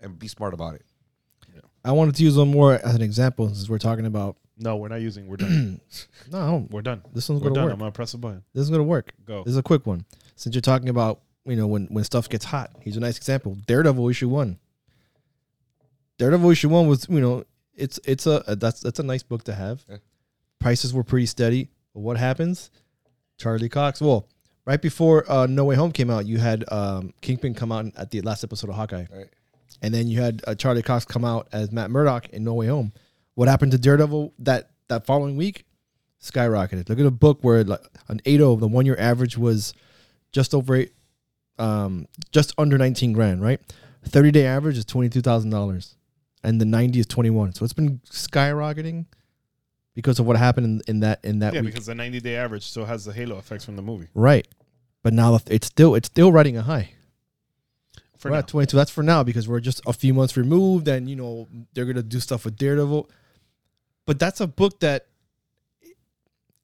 and 0.00 0.18
be 0.18 0.26
smart 0.28 0.54
about 0.54 0.74
it. 0.74 0.82
I 1.84 1.90
wanted 1.92 2.14
to 2.16 2.22
use 2.22 2.36
one 2.36 2.48
more 2.50 2.74
as 2.74 2.94
an 2.94 3.02
example 3.02 3.48
since 3.48 3.68
we're 3.68 3.78
talking 3.78 4.06
about. 4.06 4.36
No, 4.58 4.76
we're 4.76 4.86
not 4.88 5.00
using. 5.00 5.26
We're 5.26 5.36
done. 5.38 5.80
No, 6.30 6.66
we're 6.70 6.82
done. 6.82 7.02
this 7.12 7.28
one's 7.28 7.42
We're 7.42 7.48
gonna 7.50 7.54
done. 7.56 7.64
work. 7.64 7.72
I'm 7.74 7.78
gonna 7.80 7.90
press 7.92 8.14
a 8.14 8.18
button. 8.18 8.42
This 8.54 8.62
is 8.62 8.70
gonna 8.70 8.82
work. 8.84 9.12
Go. 9.24 9.42
This 9.44 9.52
is 9.52 9.58
a 9.58 9.62
quick 9.62 9.86
one. 9.86 10.04
Since 10.36 10.54
you're 10.54 10.60
talking 10.62 10.88
about 10.88 11.20
you 11.44 11.56
know 11.56 11.66
when 11.66 11.86
when 11.86 12.04
stuff 12.04 12.28
gets 12.28 12.44
hot, 12.44 12.70
here's 12.80 12.96
a 12.96 13.00
nice 13.00 13.16
example. 13.16 13.56
Daredevil 13.66 14.08
issue 14.08 14.28
one. 14.28 14.58
Daredevil 16.18 16.50
issue 16.50 16.68
one 16.68 16.86
was 16.86 17.06
you 17.08 17.20
know 17.20 17.44
it's 17.74 17.98
it's 18.04 18.26
a, 18.26 18.42
a 18.46 18.56
that's 18.56 18.80
that's 18.80 18.98
a 18.98 19.02
nice 19.02 19.22
book 19.22 19.44
to 19.44 19.54
have. 19.54 19.84
Yeah. 19.88 19.96
Prices 20.58 20.92
were 20.94 21.04
pretty 21.04 21.26
steady. 21.26 21.68
But 21.94 22.00
what 22.00 22.16
happens? 22.16 22.70
Charlie 23.38 23.68
Cox. 23.68 24.00
Well, 24.00 24.28
right 24.64 24.80
before 24.80 25.30
uh, 25.30 25.46
No 25.46 25.64
Way 25.64 25.74
Home 25.74 25.92
came 25.92 26.10
out, 26.10 26.26
you 26.26 26.38
had 26.38 26.64
um, 26.72 27.12
Kingpin 27.20 27.54
come 27.54 27.72
out 27.72 27.86
at 27.96 28.10
the 28.10 28.20
last 28.22 28.44
episode 28.44 28.70
of 28.70 28.76
Hawkeye, 28.76 29.06
Right. 29.12 29.26
and 29.82 29.92
then 29.92 30.06
you 30.06 30.20
had 30.20 30.42
uh, 30.46 30.54
Charlie 30.54 30.82
Cox 30.82 31.04
come 31.04 31.24
out 31.24 31.48
as 31.52 31.72
Matt 31.72 31.90
Murdock 31.90 32.28
in 32.30 32.44
No 32.44 32.54
Way 32.54 32.68
Home. 32.68 32.92
What 33.34 33.48
happened 33.48 33.72
to 33.72 33.78
Daredevil 33.78 34.34
that 34.40 34.70
that 34.88 35.04
following 35.06 35.36
week? 35.36 35.64
Skyrocketed. 36.20 36.88
Look 36.88 37.00
at 37.00 37.06
a 37.06 37.10
book 37.10 37.38
where 37.42 37.64
like 37.64 37.80
an 38.08 38.20
80, 38.24 38.38
the 38.56 38.68
one 38.68 38.86
year 38.86 38.96
average 38.98 39.36
was 39.36 39.74
just 40.30 40.54
over 40.54 40.76
eight, 40.76 40.92
um, 41.58 42.06
just 42.30 42.54
under 42.58 42.78
19 42.78 43.12
grand, 43.12 43.42
right? 43.42 43.60
30 44.06 44.30
day 44.30 44.46
average 44.46 44.78
is 44.78 44.84
$22,000 44.84 45.94
and 46.44 46.60
the 46.60 46.64
90 46.64 47.00
is 47.00 47.06
21. 47.06 47.54
So 47.54 47.64
it's 47.64 47.72
been 47.72 48.00
skyrocketing 48.10 49.06
because 49.94 50.18
of 50.18 50.26
what 50.26 50.36
happened 50.36 50.66
in, 50.66 50.80
in 50.96 51.00
that, 51.00 51.24
in 51.24 51.38
that 51.40 51.54
yeah, 51.54 51.60
week. 51.60 51.72
because 51.72 51.86
the 51.86 51.94
90 51.94 52.20
day 52.20 52.36
average 52.36 52.64
still 52.64 52.84
has 52.84 53.04
the 53.04 53.12
halo 53.12 53.38
effects 53.38 53.64
from 53.64 53.76
the 53.76 53.82
movie. 53.82 54.08
Right. 54.14 54.46
But 55.02 55.12
now 55.12 55.38
it's 55.46 55.66
still, 55.66 55.94
it's 55.94 56.06
still 56.06 56.32
riding 56.32 56.56
a 56.56 56.62
high. 56.62 56.90
For 58.18 58.28
we're 58.30 58.34
now. 58.36 58.38
at 58.40 58.48
22. 58.48 58.76
That's 58.76 58.90
for 58.90 59.02
now 59.02 59.22
because 59.24 59.48
we're 59.48 59.60
just 59.60 59.80
a 59.86 59.92
few 59.92 60.14
months 60.14 60.36
removed 60.36 60.86
and, 60.88 61.10
you 61.10 61.16
know, 61.16 61.48
they're 61.74 61.84
going 61.84 61.96
to 61.96 62.02
do 62.04 62.20
stuff 62.20 62.44
with 62.44 62.56
Daredevil. 62.56 63.10
But 64.06 64.18
that's 64.18 64.40
a 64.40 64.46
book 64.46 64.80
that 64.80 65.06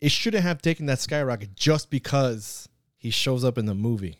it 0.01 0.11
shouldn't 0.11 0.45
have 0.45 0.62
taken 0.62 0.87
that 0.87 1.01
skyrocket 1.01 1.57
just 1.57 1.91
because 1.91 2.69
he 2.97 3.11
shows 3.11 3.45
up 3.45 3.59
in 3.59 3.67
the 3.67 3.75
movie. 3.75 4.19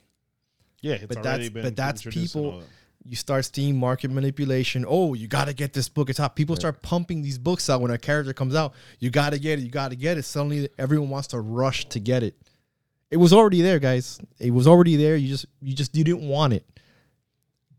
yeah, 0.81 0.94
it's 0.94 1.07
but 1.07 1.18
already 1.18 1.49
that's- 1.49 1.51
been 1.51 1.62
but 1.62 1.77
that's 1.77 2.03
people- 2.03 2.59
that. 2.61 2.66
You 3.09 3.16
start 3.16 3.49
seeing 3.53 3.79
market 3.79 4.11
manipulation. 4.11 4.85
Oh, 4.87 5.14
you 5.14 5.29
got 5.29 5.47
to 5.47 5.55
get 5.55 5.73
this 5.73 5.88
book. 5.88 6.11
It's 6.11 6.18
hot. 6.18 6.37
People 6.37 6.57
start 6.57 6.83
pumping 6.83 7.23
these 7.23 7.38
books 7.38 7.71
out 7.71 7.81
when 7.81 7.90
a 7.90 7.99
character 7.99 8.35
comes 8.35 8.55
out. 8.55 8.75
You 8.99 9.11
got 9.11 9.33
to 9.33 9.38
get 9.38 9.59
it. 9.59 9.62
You 9.62 9.71
got 9.71 9.90
to 9.90 9.97
get 9.97 10.18
it. 10.18 10.25
Suddenly, 10.25 10.68
everyone 10.79 11.09
wants 11.09 11.29
to 11.29 11.40
rush 11.40 11.88
to 11.90 12.01
get 12.01 12.23
it. 12.23 12.37
It 13.11 13.16
was 13.16 13.33
already 13.33 13.62
there, 13.62 13.79
guys. 13.79 14.21
It 14.38 14.51
was 14.51 14.66
already 14.66 14.97
there. 14.97 15.16
You 15.16 15.29
just, 15.29 15.47
you 15.62 15.75
just, 15.75 15.97
you 15.97 16.05
didn't 16.05 16.29
want 16.29 16.53
it. 16.53 16.66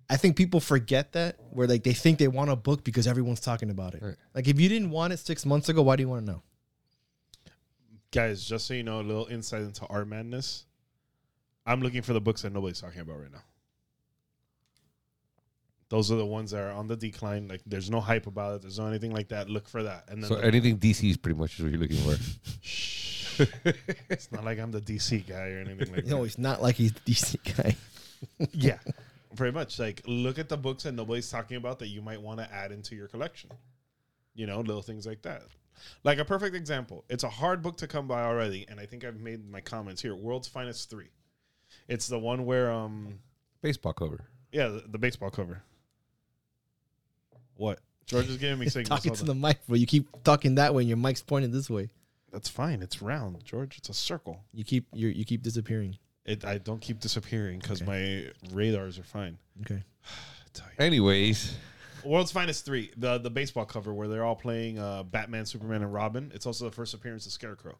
I 0.10 0.18
think 0.18 0.36
people 0.36 0.60
forget 0.60 1.12
that, 1.14 1.36
where 1.52 1.68
like 1.68 1.84
they 1.84 1.94
think 1.94 2.18
they 2.18 2.28
want 2.28 2.50
a 2.50 2.56
book 2.56 2.84
because 2.84 3.06
everyone's 3.06 3.40
talking 3.40 3.70
about 3.70 3.94
it. 3.94 4.02
Right. 4.02 4.16
Like 4.34 4.48
if 4.48 4.60
you 4.60 4.68
didn't 4.68 4.90
want 4.90 5.14
it 5.14 5.20
six 5.20 5.46
months 5.46 5.70
ago, 5.70 5.84
why 5.84 5.96
do 5.98 6.02
you 6.02 6.10
want 6.10 6.26
to 6.26 6.32
know? 6.32 6.42
Guys, 8.12 8.44
just 8.44 8.66
so 8.66 8.74
you 8.74 8.82
know, 8.82 9.02
a 9.02 9.04
little 9.04 9.28
insight 9.28 9.62
into 9.62 9.86
our 9.86 10.06
madness. 10.06 10.66
I'm 11.68 11.82
looking 11.82 12.02
for 12.02 12.14
the 12.14 12.22
books 12.22 12.42
that 12.42 12.52
nobody's 12.52 12.82
talking 12.82 13.02
about 13.02 13.20
right 13.20 13.32
now. 13.32 13.44
Those 15.90 16.12
are 16.12 16.16
the 16.16 16.26
ones 16.26 16.52
that 16.52 16.62
are 16.62 16.72
on 16.72 16.88
the 16.88 16.96
decline. 16.96 17.48
Like, 17.48 17.62
there's 17.66 17.90
no 17.90 18.00
hype 18.00 18.28
about 18.28 18.56
it. 18.56 18.62
There's 18.62 18.78
no 18.80 18.86
anything 18.88 19.12
like 19.12 19.30
that. 19.30 19.50
Look 19.50 19.68
for 19.68 19.82
that. 19.84 20.06
And 20.08 20.22
then 20.24 20.30
So 20.30 20.36
the- 20.36 20.46
anything 20.46 20.78
DC 20.78 21.10
is 21.10 21.18
pretty 21.18 21.38
much 21.40 21.60
what 21.60 21.72
you're 21.72 21.80
looking 21.80 21.98
for. 21.98 22.16
Shh. 22.62 23.40
it's 24.10 24.32
not 24.32 24.44
like 24.44 24.60
I'm 24.60 24.72
the 24.72 24.82
DC 24.82 25.28
guy 25.28 25.50
or 25.52 25.60
anything 25.60 25.92
like 25.94 26.06
that. 26.06 26.08
No, 26.10 26.18
that. 26.18 26.24
he's 26.24 26.38
not 26.38 26.62
like 26.62 26.76
he's 26.76 26.94
the 26.94 27.00
DC 27.02 27.56
guy. 27.58 27.76
Yeah, 28.52 28.78
pretty 29.38 29.54
much. 29.54 29.80
Like, 29.80 30.02
look 30.06 30.38
at 30.40 30.50
the 30.50 30.58
books 30.58 30.84
that 30.84 30.92
nobody's 30.92 31.30
talking 31.30 31.56
about 31.56 31.80
that 31.80 31.88
you 31.88 32.02
might 32.02 32.22
want 32.22 32.40
to 32.42 32.54
add 32.54 32.74
into 32.74 32.96
your 32.96 33.08
collection. 33.08 33.50
You 34.36 34.46
know, 34.46 34.60
little 34.60 34.82
things 34.82 35.08
like 35.08 35.22
that. 35.22 35.44
Like 36.04 36.18
a 36.20 36.26
perfect 36.26 36.54
example. 36.54 37.06
It's 37.10 37.24
a 37.24 37.30
hard 37.30 37.62
book 37.62 37.78
to 37.78 37.88
come 37.88 38.08
by 38.10 38.22
already, 38.24 38.66
and 38.68 38.78
I 38.78 38.86
think 38.86 39.06
I've 39.06 39.22
made 39.22 39.50
my 39.50 39.62
comments 39.62 40.02
here. 40.02 40.14
World's 40.16 40.50
Finest 40.50 40.90
Three. 40.90 41.12
It's 41.88 42.08
the 42.08 42.20
one 42.20 42.46
where, 42.46 42.70
um, 42.72 43.20
Baseball 43.62 43.94
cover. 43.94 44.26
yeah, 44.52 44.68
the, 44.68 44.84
the 44.90 44.98
baseball 44.98 45.30
cover. 45.30 45.64
What? 47.60 47.80
George 48.06 48.28
is 48.30 48.38
giving 48.38 48.58
me 48.58 48.70
signals. 48.70 48.88
talking 48.88 49.14
to 49.14 49.24
the 49.26 49.36
mic, 49.36 49.60
but 49.68 49.80
you 49.80 49.86
keep 49.86 50.08
talking 50.24 50.56
that 50.56 50.74
way, 50.74 50.82
and 50.84 50.88
your 50.90 50.98
mic's 50.98 51.22
pointed 51.22 51.52
this 51.52 51.70
way. 51.70 51.90
That's 52.32 52.48
fine. 52.48 52.82
It's 52.82 53.02
round, 53.02 53.44
George. 53.44 53.78
It's 53.78 53.90
a 53.90 53.94
circle. 53.94 54.40
You 54.54 54.64
keep 54.64 54.86
you 54.94 55.10
you 55.10 55.26
keep 55.26 55.44
disappearing. 55.44 55.98
It. 56.26 56.46
I 56.46 56.58
don't 56.60 56.80
keep 56.80 57.00
disappearing 57.00 57.60
because 57.60 57.82
my 57.84 58.28
radars 58.54 58.98
are 58.98 59.04
fine. 59.04 59.38
Okay. 59.62 59.84
Tell 60.54 60.68
you. 60.78 60.86
Anyways, 60.86 61.56
World's 62.06 62.32
Finest 62.32 62.66
Three, 62.66 62.92
the 62.98 63.18
the 63.18 63.30
baseball 63.30 63.66
cover 63.66 63.94
where 63.94 64.08
they're 64.08 64.24
all 64.24 64.36
playing 64.36 64.80
uh, 64.80 65.04
Batman, 65.04 65.46
Superman, 65.46 65.82
and 65.82 65.94
Robin. 65.94 66.32
It's 66.34 66.46
also 66.46 66.66
the 66.66 66.72
first 66.76 66.94
appearance 66.94 67.26
of 67.26 67.32
Scarecrow. 67.34 67.78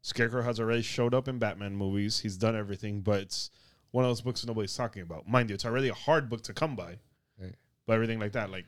Scarecrow 0.00 0.42
has 0.42 0.58
already 0.58 0.82
showed 0.82 1.12
up 1.14 1.28
in 1.28 1.38
Batman 1.38 1.76
movies. 1.76 2.18
He's 2.20 2.36
done 2.36 2.56
everything, 2.56 3.00
but 3.02 3.20
it's 3.20 3.50
one 3.92 4.04
of 4.04 4.10
those 4.10 4.20
books 4.22 4.40
that 4.40 4.46
nobody's 4.48 4.74
talking 4.74 5.02
about. 5.02 5.28
Mind 5.28 5.50
you, 5.50 5.54
it's 5.54 5.64
already 5.66 5.88
a 5.88 5.94
hard 5.94 6.28
book 6.30 6.42
to 6.44 6.52
come 6.52 6.74
by, 6.74 6.96
Right. 7.40 7.54
but 7.86 7.92
everything 7.94 8.18
like 8.18 8.32
that, 8.32 8.50
like 8.50 8.64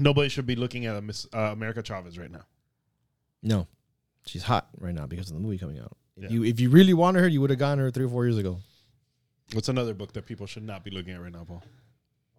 nobody 0.00 0.28
should 0.28 0.46
be 0.46 0.56
looking 0.56 0.86
at 0.86 0.96
a 0.96 1.00
Miss 1.02 1.26
uh, 1.34 1.38
America 1.52 1.82
Chavez 1.82 2.18
right 2.18 2.30
now. 2.30 2.44
No, 3.42 3.66
she's 4.26 4.42
hot 4.42 4.68
right 4.78 4.94
now 4.94 5.06
because 5.06 5.30
of 5.30 5.34
the 5.36 5.40
movie 5.42 5.58
coming 5.58 5.78
out. 5.78 5.96
If 6.16 6.24
Yeah. 6.24 6.30
you 6.30 6.44
if 6.44 6.60
you 6.60 6.70
really 6.70 6.94
wanted 6.94 7.20
her, 7.20 7.28
you 7.28 7.40
would 7.40 7.50
have 7.50 7.58
gotten 7.58 7.78
her 7.78 7.90
three 7.90 8.04
or 8.04 8.08
four 8.08 8.24
years 8.26 8.36
ago. 8.38 8.58
What's 9.52 9.68
another 9.68 9.94
book 9.94 10.12
that 10.12 10.26
people 10.26 10.46
should 10.46 10.62
not 10.64 10.84
be 10.84 10.90
looking 10.90 11.12
at 11.14 11.20
right 11.22 11.32
now, 11.32 11.44
Paul? 11.44 11.62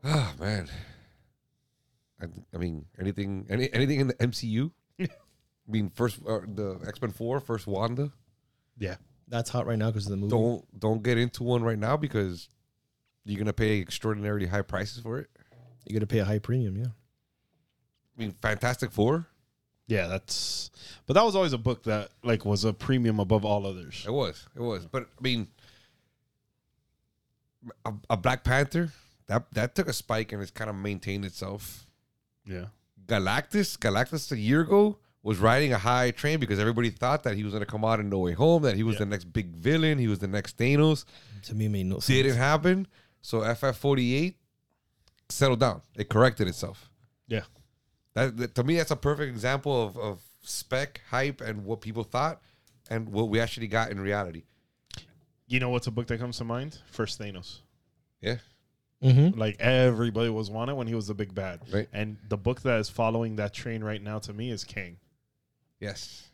ah 0.04 0.34
man. 0.40 0.70
I, 2.22 2.26
I 2.54 2.58
mean, 2.58 2.86
anything, 3.00 3.48
any 3.50 3.72
anything 3.74 4.00
in 4.00 4.08
the 4.08 4.14
MCU. 4.16 4.72
I 5.02 5.08
mean, 5.68 5.90
first 5.90 6.20
uh, 6.28 6.42
the 6.48 6.80
X 6.88 7.02
Men 7.02 7.12
Four, 7.12 7.40
first 7.40 7.66
Wanda. 7.68 8.12
Yeah, 8.78 8.96
That's 9.28 9.50
hot 9.50 9.66
right 9.68 9.78
now 9.78 9.88
because 9.92 10.06
of 10.06 10.12
the 10.12 10.18
movie. 10.18 10.30
Don't 10.32 10.80
don't 10.80 11.04
get 11.04 11.18
into 11.18 11.44
one 11.44 11.64
right 11.64 11.78
now 11.80 11.98
because 11.98 12.48
you're 13.26 13.38
gonna 13.40 13.54
pay 13.54 13.80
extraordinarily 13.80 14.46
high 14.48 14.62
prices 14.62 15.02
for 15.02 15.20
it. 15.20 15.30
You're 15.86 16.00
gonna 16.00 16.08
pay 16.08 16.20
a 16.20 16.26
high 16.26 16.40
premium. 16.40 16.78
Yeah. 16.78 16.86
I 18.22 18.26
mean, 18.26 18.36
Fantastic 18.42 18.92
Four. 18.92 19.26
yeah, 19.88 20.08
that's. 20.08 20.70
But 21.08 21.16
that 21.16 21.24
was 21.24 21.36
always 21.36 21.54
a 21.54 21.58
book 21.58 21.84
that 21.84 22.10
like 22.24 22.46
was 22.46 22.64
a 22.64 22.72
premium 22.74 23.20
above 23.20 23.44
all 23.44 23.66
others. 23.66 24.04
It 24.08 24.12
was. 24.12 24.48
It 24.56 24.62
was. 24.62 24.86
But 24.86 25.04
I 25.18 25.22
mean, 25.22 25.48
a, 27.86 27.94
a 28.12 28.18
Black 28.18 28.44
Panther 28.44 28.92
that 29.28 29.52
that 29.54 29.76
took 29.76 29.88
a 29.88 29.94
spike 29.94 30.32
and 30.32 30.42
it's 30.42 30.52
kind 30.52 30.70
of 30.70 30.76
maintained 30.76 31.26
itself. 31.26 31.86
Yeah, 32.46 32.66
Galactus, 33.06 33.78
Galactus 33.78 34.32
a 34.32 34.38
year 34.38 34.62
ago 34.62 34.98
was 35.24 35.38
riding 35.38 35.72
a 35.72 35.78
high 35.78 36.10
train 36.12 36.40
because 36.40 36.60
everybody 36.60 36.90
thought 36.90 37.24
that 37.24 37.36
he 37.36 37.44
was 37.44 37.54
going 37.54 37.64
to 37.64 37.70
come 37.72 37.86
out 37.86 38.00
in 38.00 38.10
No 38.10 38.18
Way 38.20 38.32
Home, 38.34 38.64
that 38.64 38.76
he 38.76 38.82
was 38.84 38.96
Yeah. 38.96 39.00
the 39.00 39.06
next 39.08 39.26
big 39.26 39.50
villain, 39.56 40.00
he 40.00 40.08
was 40.08 40.18
the 40.20 40.28
next 40.28 40.58
Thanos. 40.58 41.06
To 41.44 41.54
me, 41.56 41.66
it 41.66 41.70
made 41.70 41.86
no 41.86 41.96
sense. 41.96 42.08
Didn't 42.08 42.38
happen. 42.38 42.88
So 43.22 43.42
FF48 43.42 44.34
settled 45.30 45.60
down. 45.60 45.82
It 45.96 46.10
corrected 46.10 46.48
itself. 46.48 46.90
yeah. 47.28 47.42
That, 48.14 48.38
that- 48.38 48.56
to 48.56 48.64
me, 48.64 48.78
that's 48.78 48.92
a 48.92 48.96
perfect 48.96 49.30
example 49.32 49.84
of, 49.86 49.98
of 49.98 50.20
spec 50.44 51.02
hype 51.10 51.42
and 51.42 51.66
what 51.66 51.82
people 51.82 52.04
thought 52.04 52.42
and 52.90 53.10
what 53.10 53.30
we 53.30 53.40
actually 53.40 53.68
got 53.68 53.92
in 53.92 54.00
reality. 54.00 54.44
You 55.48 55.60
know 55.60 55.70
what's 55.70 55.88
a 55.88 55.92
book 55.92 56.08
that 56.08 56.20
comes 56.20 56.38
to 56.38 56.44
mind? 56.46 56.78
First 56.92 57.20
Thanos. 57.20 57.60
Yeah. 58.22 58.38
Mm-hmm. 59.04 59.38
Like 59.40 59.58
everybody 59.60 60.30
was 60.30 60.50
wanted 60.50 60.76
when 60.76 60.88
he 60.88 60.96
was 60.96 61.08
the 61.08 61.14
big 61.14 61.34
bad. 61.34 61.60
Right. 61.74 61.88
And 61.92 62.18
the 62.30 62.38
book 62.38 62.62
that 62.62 62.80
is 62.80 62.90
following 62.90 63.36
that 63.38 63.54
train 63.54 63.84
right 63.84 64.02
now 64.02 64.20
to 64.20 64.34
me 64.34 64.52
is 64.52 64.64
Kang. 64.64 64.98
Yes. 65.80 66.28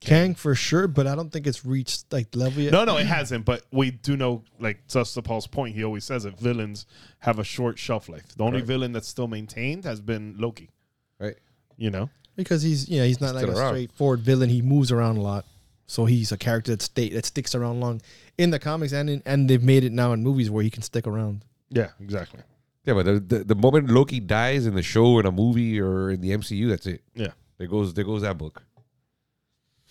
Kang 0.00 0.34
for 0.34 0.54
sure, 0.54 0.86
but 0.86 1.06
I 1.06 1.14
don't 1.14 1.30
think 1.30 1.46
it's 1.46 1.64
reached 1.64 2.12
like 2.12 2.34
level 2.36 2.62
yet. 2.62 2.72
No, 2.72 2.84
no, 2.84 2.98
it 2.98 3.06
hasn't. 3.06 3.44
But 3.44 3.62
we 3.72 3.90
do 3.90 4.16
know, 4.16 4.44
like 4.60 4.86
just 4.88 5.14
to 5.14 5.22
Paul's 5.22 5.46
point, 5.46 5.74
he 5.74 5.82
always 5.84 6.04
says 6.04 6.24
it. 6.24 6.38
Villains 6.38 6.86
have 7.20 7.38
a 7.38 7.44
short 7.44 7.78
shelf 7.78 8.08
life. 8.08 8.28
The 8.36 8.44
only 8.44 8.58
Right. 8.58 8.66
villain 8.66 8.92
that's 8.92 9.08
still 9.08 9.28
maintained 9.28 9.84
has 9.84 10.00
been 10.00 10.36
Loki. 10.38 10.70
Right. 11.18 11.36
You 11.76 11.90
know, 11.90 12.10
because 12.36 12.62
he's 12.62 12.88
yeah 12.88 13.04
he's 13.04 13.20
not 13.20 13.34
like 13.34 13.46
a 13.46 13.50
around. 13.52 13.68
straightforward 13.72 14.20
villain. 14.20 14.48
He 14.50 14.62
moves 14.62 14.90
around 14.92 15.16
a 15.16 15.20
lot, 15.20 15.44
so 15.86 16.04
he's 16.06 16.32
a 16.32 16.36
character 16.38 16.72
that 16.72 16.82
stay 16.82 17.08
that 17.10 17.24
sticks 17.26 17.54
around 17.54 17.80
long 17.80 18.00
in 18.36 18.50
the 18.50 18.58
comics 18.58 18.92
and 18.92 19.08
in, 19.10 19.22
and 19.26 19.48
they've 19.48 19.62
made 19.62 19.84
it 19.84 19.92
now 19.92 20.12
in 20.12 20.22
movies 20.22 20.50
where 20.50 20.62
he 20.64 20.70
can 20.70 20.82
stick 20.82 21.06
around. 21.06 21.44
yeah, 21.70 21.90
exactly. 22.00 22.40
Yeah, 22.84 22.94
but 22.94 23.04
the, 23.04 23.20
the, 23.20 23.44
the 23.44 23.54
moment 23.54 23.90
Loki 23.90 24.18
dies 24.18 24.64
in 24.66 24.74
the 24.74 24.82
show, 24.82 25.18
in 25.18 25.26
a 25.26 25.30
movie, 25.32 25.78
or 25.78 26.10
in 26.10 26.20
the 26.22 26.30
MCU, 26.30 26.68
that's 26.70 26.86
it. 26.86 27.02
Yeah. 27.14 27.32
There 27.58 27.66
goes 27.66 27.92
there 27.94 28.04
goes 28.04 28.22
that 28.22 28.38
book. 28.38 28.62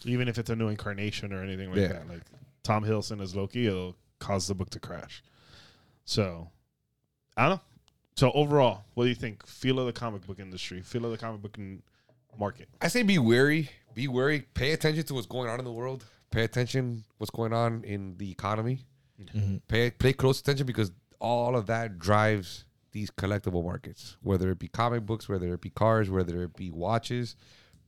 Even 0.06 0.28
if 0.28 0.38
it's 0.38 0.50
a 0.50 0.56
new 0.56 0.68
incarnation 0.70 1.32
or 1.34 1.44
anything 1.44 1.70
like 1.70 1.80
Yeah. 1.80 1.88
that, 1.90 2.10
like 2.10 2.22
Tom 2.63 2.84
Hiddleston 2.84 3.22
as 3.22 3.36
Loki, 3.36 3.68
it'll 3.68 3.96
cause 4.20 4.48
the 4.48 4.56
book 4.56 4.70
to 4.72 4.80
crash. 4.80 5.24
So, 6.06 6.50
I 7.36 7.44
don't 7.50 7.58
know. 7.58 7.62
So 8.18 8.32
overall, 8.32 8.84
what 8.96 9.04
do 9.04 9.10
you 9.10 9.16
think? 9.16 9.46
Feel 9.46 9.80
of 9.80 9.86
the 9.86 9.94
comic 9.94 10.26
book 10.26 10.40
industry, 10.40 10.82
feel 10.82 11.06
of 11.06 11.12
the 11.12 11.18
comic 11.20 11.40
book 11.42 11.56
market. 12.38 12.68
I 12.82 12.88
say 12.88 13.04
be 13.04 13.20
wary. 13.20 13.70
Be 13.94 14.08
wary. 14.08 14.42
Pay 14.56 14.72
attention 14.74 15.04
to 15.06 15.14
what's 15.14 15.28
going 15.28 15.48
on 15.50 15.60
in 15.60 15.66
the 15.66 15.72
world. 15.72 16.04
Pay 16.32 16.44
attention 16.44 17.04
what's 17.20 17.30
going 17.30 17.54
on 17.54 17.84
in 17.84 18.18
the 18.18 18.32
economy. 18.32 18.86
Pay 19.68 19.92
pay 19.92 20.14
close 20.14 20.40
attention 20.40 20.66
because 20.66 20.92
all 21.20 21.56
of 21.56 21.68
that 21.68 22.00
drives 22.00 22.66
these 22.92 23.12
collectible 23.12 23.64
markets. 23.64 24.18
Whether 24.22 24.50
it 24.50 24.58
be 24.60 24.68
comic 24.68 25.06
books, 25.06 25.30
whether 25.30 25.54
it 25.54 25.62
be 25.62 25.70
cars, 25.70 26.10
whether 26.10 26.42
it 26.44 26.56
be 26.56 26.72
watches. 26.72 27.36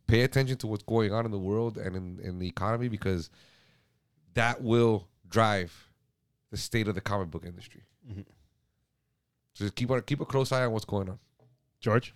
Pay 0.08 0.22
attention 0.22 0.58
to 0.58 0.68
what's 0.68 0.84
going 0.84 1.12
on 1.12 1.26
in 1.26 1.32
the 1.32 1.39
world 1.39 1.78
and 1.78 1.96
in, 1.96 2.20
in 2.22 2.39
the 2.39 2.48
economy 2.48 2.88
because 2.88 3.30
that 4.36 4.62
will 4.62 5.08
drive 5.28 5.92
the 6.52 6.58
state 6.58 6.88
of 6.88 6.96
the 6.96 7.02
comic 7.02 7.30
book 7.30 7.46
industry. 7.46 7.84
Mhm. 8.08 8.26
So 9.60 9.65
just 9.65 9.76
keep 9.76 9.91
on 9.91 10.02
keep 10.04 10.22
a 10.22 10.26
close 10.26 10.54
eye 10.54 10.63
on 10.63 10.72
what's 10.72 10.86
going 10.86 11.10
on. 11.10 11.19
George, 11.82 12.13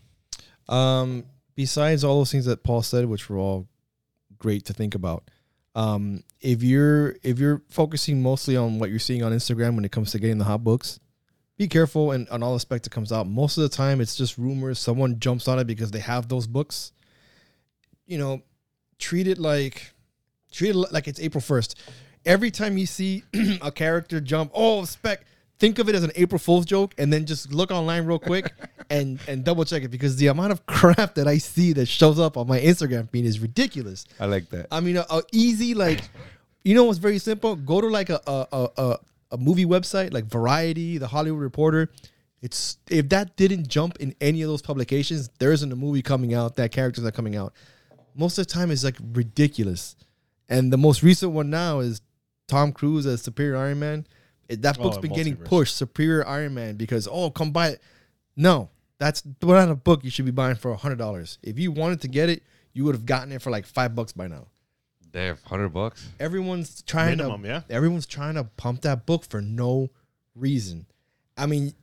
Um, 0.70 1.26
besides 1.56 2.06
all 2.06 2.20
those 2.20 2.32
things 2.32 2.46
that 2.46 2.64
Paul 2.64 2.82
said, 2.82 3.06
which 3.06 3.30
were 3.30 3.38
all 3.38 3.68
great 4.38 4.64
to 4.68 4.74
think 4.74 4.96
about, 4.96 5.30
um, 5.76 6.24
if 6.40 6.64
you're 6.64 7.18
if 7.22 7.40
you're 7.40 7.62
focusing 7.68 8.22
mostly 8.22 8.56
on 8.56 8.80
what 8.80 8.92
you're 8.92 8.98
seeing 9.00 9.24
on 9.24 9.34
Instagram 9.34 9.76
when 9.76 9.84
it 9.84 9.92
comes 9.92 10.12
to 10.12 10.20
getting 10.20 10.38
the 10.38 10.46
hot 10.46 10.64
books, 10.64 11.02
be 11.58 11.68
careful 11.68 12.12
and 12.12 12.30
on 12.30 12.42
all 12.44 12.54
the 12.54 12.62
spec 12.62 12.82
that 12.84 12.92
comes 12.92 13.12
out. 13.12 13.28
Most 13.28 13.58
of 13.58 13.64
the 13.64 13.76
time, 13.76 14.00
it's 14.00 14.16
just 14.16 14.38
rumors. 14.38 14.80
Someone 14.80 15.20
jumps 15.20 15.50
on 15.50 15.60
it 15.60 15.68
because 15.68 15.92
they 15.92 16.00
have 16.00 16.30
those 16.30 16.48
books. 16.48 16.94
You 18.06 18.20
know, 18.20 18.42
treat 19.00 19.28
it 19.28 19.38
like 19.38 19.94
treat 20.50 20.70
it 20.70 20.76
like 20.94 21.10
it's 21.10 21.20
April 21.20 21.42
first. 21.42 21.78
Every 22.26 22.52
time 22.52 22.78
you 22.78 22.86
see 22.86 23.26
a 23.62 23.70
character 23.70 24.22
jump, 24.22 24.52
oh 24.54 24.86
spec, 24.86 25.26
think 25.60 25.80
of 25.80 25.90
it 25.90 25.96
as 25.96 26.04
an 26.04 26.12
April 26.16 26.40
Fool's 26.40 26.66
joke, 26.66 26.94
and 26.98 27.12
then 27.12 27.26
just 27.26 27.54
look 27.54 27.72
online 27.72 28.06
real 28.06 28.20
quick 28.20 28.52
and 28.90 29.20
and 29.28 29.44
double 29.44 29.66
check 29.66 29.84
it 29.84 29.90
because 29.90 30.16
the 30.18 30.28
amount 30.28 30.52
of 30.52 30.66
crap 30.68 31.16
that 31.16 31.28
I 31.28 31.38
see 31.38 31.74
that 31.74 31.88
shows 31.88 32.20
up 32.20 32.38
on 32.38 32.48
my 32.48 32.60
Instagram 32.60 33.10
feed 33.10 33.26
is 33.26 33.40
ridiculous. 33.40 34.06
I 34.20 34.26
like 34.26 34.50
that. 34.50 34.68
I 34.72 34.80
mean, 34.80 34.98
a, 34.98 35.06
a 35.10 35.24
easy 35.32 35.74
like, 35.74 36.02
you 36.64 36.76
know, 36.76 36.86
what's 36.86 37.00
very 37.00 37.20
simple. 37.20 37.56
Go 37.56 37.82
to 37.82 37.88
like 37.88 38.10
a 38.10 38.22
a, 38.28 38.70
a 38.78 38.98
a 39.32 39.38
movie 39.38 39.66
website 39.66 40.14
like 40.14 40.26
Variety, 40.26 40.98
The 40.98 41.08
Hollywood 41.08 41.42
Reporter. 41.42 41.90
It's 42.42 42.78
if 42.90 43.10
that 43.10 43.36
didn't 43.36 43.68
jump 43.68 43.98
in 44.00 44.16
any 44.22 44.42
of 44.42 44.50
those 44.50 44.62
publications, 44.62 45.30
there 45.40 45.52
isn't 45.52 45.72
a 45.72 45.76
movie 45.76 46.02
coming 46.02 46.34
out. 46.34 46.56
That 46.56 46.72
characters 46.72 47.06
are 47.06 47.12
coming 47.12 47.36
out. 47.36 47.54
Most 48.16 48.38
of 48.38 48.46
the 48.46 48.54
time, 48.54 48.70
it's 48.70 48.84
like 48.84 48.98
ridiculous. 49.14 49.96
And 50.50 50.72
the 50.72 50.78
most 50.78 51.04
recent 51.04 51.32
one 51.32 51.50
now 51.50 51.80
is 51.80 52.02
Tom 52.48 52.72
Cruise 52.74 53.06
as 53.06 53.22
Superior 53.22 53.58
Iron 53.58 53.80
Man. 53.80 54.06
It, 54.50 54.62
that 54.64 54.78
Oh, 54.80 54.84
book's 54.84 54.96
in 54.98 55.02
been 55.04 55.14
getting 55.14 55.36
pushed, 55.38 55.76
Superior 55.76 56.28
Iron 56.28 56.54
Man, 56.54 56.76
because 56.76 57.08
oh, 57.10 57.30
come 57.30 57.52
buy 57.52 57.70
it. 57.70 57.82
No, 58.36 58.70
that's 59.00 59.24
not 59.42 59.70
a 59.70 59.76
book 59.76 60.04
you 60.04 60.10
should 60.10 60.26
be 60.26 60.32
buying 60.32 60.56
for 60.56 60.74
hundred 60.76 60.98
dollars. 60.98 61.38
If 61.42 61.60
you 61.60 61.72
wanted 61.72 62.02
to 62.02 62.08
get 62.08 62.30
it, 62.30 62.44
you 62.74 62.84
would 62.86 62.96
have 62.96 63.06
gotten 63.06 63.32
it 63.32 63.42
for 63.42 63.50
like 63.52 63.66
five 63.66 63.96
bucks 63.96 64.12
by 64.12 64.28
now. 64.28 64.48
Damn, 65.12 65.38
hundred 65.46 65.70
bucks. 65.70 66.08
Everyone's 66.20 66.82
trying 66.82 67.18
Minimum, 67.18 67.44
to 67.44 67.48
yeah. 67.48 67.62
everyone's 67.70 68.08
trying 68.08 68.36
to 68.36 68.46
pump 68.46 68.82
that 68.82 69.06
book 69.06 69.24
for 69.26 69.42
no 69.42 69.90
reason. 70.36 70.86
I 71.38 71.46
mean, 71.46 71.74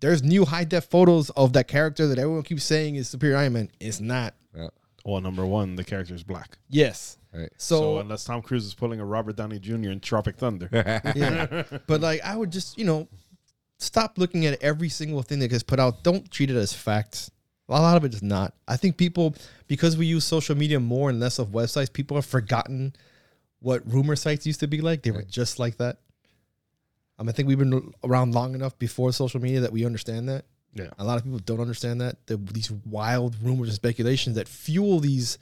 there's 0.00 0.22
new 0.22 0.44
high 0.44 0.64
def 0.64 0.84
photos 0.86 1.30
of 1.30 1.52
that 1.52 1.68
character 1.68 2.06
that 2.08 2.18
everyone 2.18 2.42
keeps 2.42 2.64
saying 2.64 2.96
is 2.96 3.08
Superior 3.08 3.36
Iron 3.36 3.52
Man. 3.52 3.70
It's 3.78 4.00
not. 4.00 4.34
Yeah. 4.56 4.68
Well, 5.04 5.20
number 5.20 5.44
one, 5.46 5.76
the 5.76 5.84
character 5.84 6.14
is 6.14 6.24
black. 6.24 6.58
Yes. 6.68 7.17
Right. 7.38 7.52
So, 7.56 7.78
So, 7.78 7.98
unless 7.98 8.24
Tom 8.24 8.42
Cruise 8.42 8.64
is 8.64 8.74
pulling 8.74 9.00
a 9.00 9.04
Robert 9.04 9.36
Downey 9.36 9.58
Jr. 9.60 9.90
in 9.90 10.00
Tropic 10.00 10.36
Thunder, 10.36 10.68
yeah. 10.72 11.62
but 11.86 12.00
like 12.00 12.20
I 12.24 12.36
would 12.36 12.50
just, 12.50 12.76
you 12.76 12.84
know, 12.84 13.06
stop 13.78 14.18
looking 14.18 14.44
at 14.46 14.60
every 14.62 14.88
single 14.88 15.22
thing 15.22 15.38
that 15.38 15.48
gets 15.48 15.62
put 15.62 15.78
out. 15.78 16.02
Don't 16.02 16.28
treat 16.30 16.50
it 16.50 16.56
as 16.56 16.72
facts. 16.72 17.30
A 17.68 17.72
lot 17.72 17.96
of 17.96 18.04
it 18.04 18.14
is 18.14 18.22
not. 18.22 18.54
I 18.66 18.76
think 18.76 18.96
people 18.96 19.34
because 19.66 19.96
we 19.96 20.06
use 20.06 20.24
social 20.24 20.56
media 20.56 20.80
more 20.80 21.10
and 21.10 21.20
less 21.20 21.38
of 21.38 21.48
websites, 21.48 21.92
people 21.92 22.16
have 22.16 22.26
forgotten 22.26 22.94
what 23.60 23.82
rumor 23.86 24.16
sites 24.16 24.46
used 24.46 24.60
to 24.60 24.66
be 24.66 24.80
like. 24.80 25.02
They 25.02 25.10
were 25.10 25.22
just 25.22 25.58
like 25.58 25.76
that. 25.76 25.98
Um, 27.18 27.28
I 27.28 27.32
think 27.32 27.46
we've 27.48 27.58
been 27.58 27.92
around 28.02 28.34
long 28.34 28.54
enough 28.54 28.78
before 28.78 29.12
social 29.12 29.40
media 29.40 29.60
that 29.60 29.72
we 29.72 29.84
understand 29.84 30.28
that. 30.28 30.44
Yeah. 30.74 30.90
A 30.98 31.04
lot 31.04 31.18
of 31.18 31.24
people 31.24 31.40
don't 31.40 31.60
understand 31.60 32.00
that. 32.00 32.26
The, 32.26 32.36
these 32.36 32.70
wild 32.70 33.36
rumors 33.42 33.68
and 33.68 33.74
speculations 33.74 34.36
that 34.36 34.48
fuel 34.48 35.00
these 35.00 35.38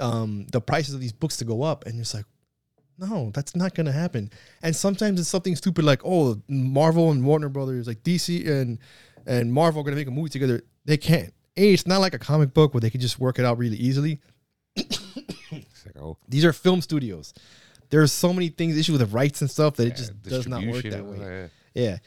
um, 0.00 0.46
the 0.50 0.60
prices 0.60 0.94
of 0.94 1.00
these 1.00 1.12
books 1.12 1.36
to 1.38 1.44
go 1.44 1.62
up, 1.62 1.86
and 1.86 2.00
it's 2.00 2.14
like, 2.14 2.26
no, 2.98 3.30
that's 3.32 3.56
not 3.56 3.74
gonna 3.74 3.92
happen. 3.92 4.30
And 4.62 4.74
sometimes 4.76 5.18
it's 5.20 5.28
something 5.28 5.56
stupid 5.56 5.84
like, 5.84 6.02
oh, 6.04 6.40
Marvel 6.48 7.10
and 7.10 7.24
Warner 7.24 7.48
Brothers, 7.48 7.86
like 7.86 8.02
DC 8.02 8.48
and 8.48 8.78
and 9.26 9.52
Marvel 9.52 9.80
are 9.80 9.84
gonna 9.84 9.96
make 9.96 10.08
a 10.08 10.12
movie 10.12 10.28
together. 10.28 10.62
They 10.84 10.96
can't. 10.96 11.32
A, 11.56 11.72
it's 11.72 11.86
not 11.86 12.00
like 12.00 12.14
a 12.14 12.18
comic 12.18 12.54
book 12.54 12.74
where 12.74 12.80
they 12.80 12.90
can 12.90 13.00
just 13.00 13.18
work 13.18 13.38
it 13.38 13.44
out 13.44 13.58
really 13.58 13.76
easily. 13.76 14.20
Oh, 15.98 16.16
These 16.28 16.44
are 16.44 16.52
film 16.52 16.80
studios. 16.80 17.34
There's 17.90 18.12
so 18.12 18.32
many 18.32 18.48
things, 18.48 18.76
issues 18.76 18.98
with 18.98 19.08
the 19.08 19.14
rights 19.14 19.40
and 19.40 19.50
stuff 19.50 19.76
that 19.76 19.88
it 19.88 19.96
just 19.96 20.22
does 20.22 20.46
not 20.46 20.64
work 20.64 20.84
that 20.84 21.04
way. 21.04 21.18
that, 21.18 21.50
Yeah. 21.74 21.98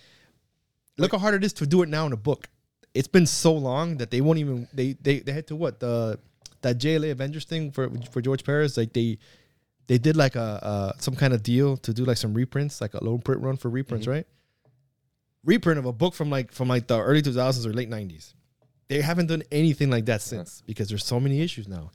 Look 0.98 1.12
how 1.12 1.18
hard 1.18 1.36
it 1.36 1.44
is 1.44 1.54
to 1.54 1.68
do 1.68 1.82
it 1.82 1.90
now 1.90 2.06
in 2.06 2.14
a 2.14 2.18
book. 2.18 2.48
It's 2.94 3.08
been 3.08 3.26
so 3.26 3.54
long 3.54 3.98
that 3.98 4.12
they 4.12 4.22
won't 4.22 4.40
even 4.40 4.68
they 4.74 4.94
they, 4.94 5.20
they 5.20 5.32
had 5.32 5.48
to 5.48 5.56
what 5.56 5.80
the 5.80 6.20
that 6.63 6.80
JLA 6.80 7.12
Avengers 7.12 7.45
thing 7.45 7.71
for 7.71 7.89
for 8.12 8.21
George 8.21 8.43
Perez 8.43 8.76
like 8.78 8.93
they 8.93 9.17
they 9.88 9.97
did 9.97 10.15
like 10.17 10.36
a 10.36 10.41
uh 10.41 10.91
some 10.97 11.15
kind 11.15 11.34
of 11.34 11.43
deal 11.43 11.78
to 11.78 11.93
do 11.93 12.06
like 12.06 12.17
some 12.17 12.34
reprints 12.34 12.82
like 12.82 12.93
a 12.93 13.04
low 13.04 13.17
print 13.17 13.41
run 13.41 13.56
for 13.58 13.69
reprints 13.69 14.08
right 14.08 14.26
reprint 15.45 15.78
of 15.78 15.86
a 15.86 15.93
book 15.93 16.13
from 16.13 16.30
like 16.30 16.52
from 16.52 16.67
like 16.67 16.88
the 16.88 16.99
early 16.99 17.21
2000s 17.21 17.65
or 17.65 17.73
late 17.73 17.89
90s 17.89 18.34
they 18.88 19.02
haven't 19.02 19.28
done 19.28 19.43
anything 19.52 19.89
like 19.89 20.06
that 20.06 20.21
since 20.21 20.62
because 20.65 20.89
there's 20.89 21.06
so 21.06 21.19
many 21.19 21.41
issues 21.41 21.67
now 21.67 21.91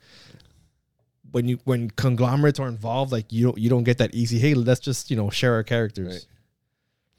when 1.31 1.49
you 1.49 1.59
when 1.65 1.91
conglomerates 1.91 2.59
are 2.61 2.69
involved 2.69 3.13
like 3.13 3.33
you 3.33 3.45
don't 3.45 3.59
you 3.59 3.69
don't 3.71 3.85
get 3.85 3.99
that 3.99 4.15
easy 4.15 4.39
hey 4.39 4.55
let's 4.55 4.81
just 4.81 5.11
you 5.11 5.17
know 5.17 5.31
share 5.31 5.55
our 5.55 5.63
characters 5.63 6.15
Right. 6.15 6.27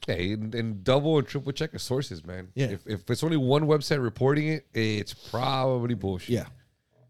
Hey, 0.08 0.32
and, 0.34 0.56
and 0.56 0.84
double 0.84 1.20
and 1.20 1.28
triple 1.28 1.52
check 1.52 1.74
your 1.74 1.80
sources, 1.80 2.26
man. 2.26 2.48
Yeah. 2.56 2.68
If, 2.68 2.88
if 2.88 3.10
it's 3.12 3.22
only 3.22 3.38
one 3.38 3.64
website 3.64 4.02
reporting 4.02 4.48
it, 4.48 4.66
it's 4.74 5.14
probably 5.14 5.94
bullshit. 5.94 6.30
yeah 6.30 6.46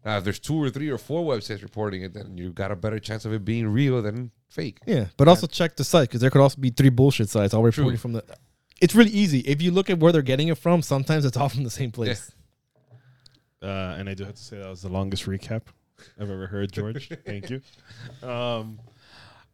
Now, 0.04 0.16
if 0.18 0.24
there's 0.24 0.38
two 0.38 0.62
or 0.62 0.70
three 0.70 0.88
or 0.88 0.98
four 0.98 1.24
websites 1.24 1.62
reporting 1.62 2.02
it, 2.02 2.14
then 2.14 2.38
you've 2.38 2.54
got 2.54 2.70
a 2.70 2.76
better 2.76 2.98
chance 2.98 3.24
of 3.24 3.32
it 3.32 3.44
being 3.44 3.68
real 3.68 4.00
than 4.00 4.30
fake. 4.48 4.78
Yeah, 4.86 5.06
but 5.16 5.28
also 5.28 5.46
check 5.46 5.76
the 5.76 5.84
site 5.84 6.08
because 6.08 6.20
there 6.22 6.30
could 6.30 6.40
also 6.40 6.60
be 6.60 6.70
three 6.70 6.88
bullshit 6.88 7.28
sites 7.28 7.52
all 7.52 7.62
reporting 7.62 7.98
from 7.98 8.14
the. 8.14 8.24
It's 8.80 8.94
really 8.94 9.10
easy 9.10 9.40
if 9.40 9.60
you 9.60 9.70
look 9.70 9.90
at 9.90 9.98
where 9.98 10.10
they're 10.10 10.22
getting 10.22 10.48
it 10.48 10.56
from. 10.56 10.80
Sometimes 10.80 11.26
it's 11.26 11.36
all 11.36 11.50
from 11.50 11.64
the 11.64 11.70
same 11.70 11.92
place. 11.92 12.32
Uh, 13.62 13.96
and 13.98 14.08
I 14.08 14.14
do 14.14 14.24
have 14.24 14.36
to 14.36 14.42
say 14.42 14.58
that 14.58 14.68
was 14.68 14.80
the 14.80 14.88
longest 14.88 15.26
recap 15.26 15.62
I've 16.18 16.30
ever 16.30 16.46
heard, 16.46 16.72
George. 16.72 17.10
Thank 17.26 17.50
you. 17.50 17.60
Um, 18.26 18.80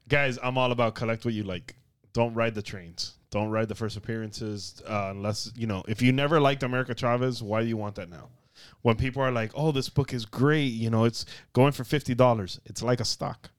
guys, 0.08 0.38
I'm 0.40 0.56
all 0.56 0.70
about 0.70 0.94
collect 0.94 1.24
what 1.24 1.34
you 1.34 1.42
like. 1.42 1.74
Don't 2.12 2.32
ride 2.34 2.54
the 2.54 2.62
trains. 2.62 3.14
Don't 3.30 3.50
ride 3.50 3.66
the 3.66 3.74
first 3.74 3.96
appearances 3.96 4.80
uh, 4.88 5.08
unless, 5.10 5.50
you 5.56 5.66
know, 5.66 5.82
if 5.88 6.00
you 6.00 6.12
never 6.12 6.40
liked 6.40 6.62
America 6.62 6.94
Chavez, 6.94 7.42
why 7.42 7.62
do 7.62 7.66
you 7.66 7.76
want 7.76 7.96
that 7.96 8.08
now? 8.08 8.28
When 8.82 8.96
people 8.96 9.22
are 9.22 9.32
like, 9.32 9.52
oh, 9.54 9.72
this 9.72 9.88
book 9.88 10.12
is 10.12 10.24
great, 10.24 10.72
you 10.72 10.90
know, 10.90 11.04
it's 11.04 11.26
going 11.52 11.72
for 11.72 11.84
$50. 11.84 12.60
It's 12.64 12.82
like 12.82 13.00
a 13.00 13.04
stock. 13.04 13.50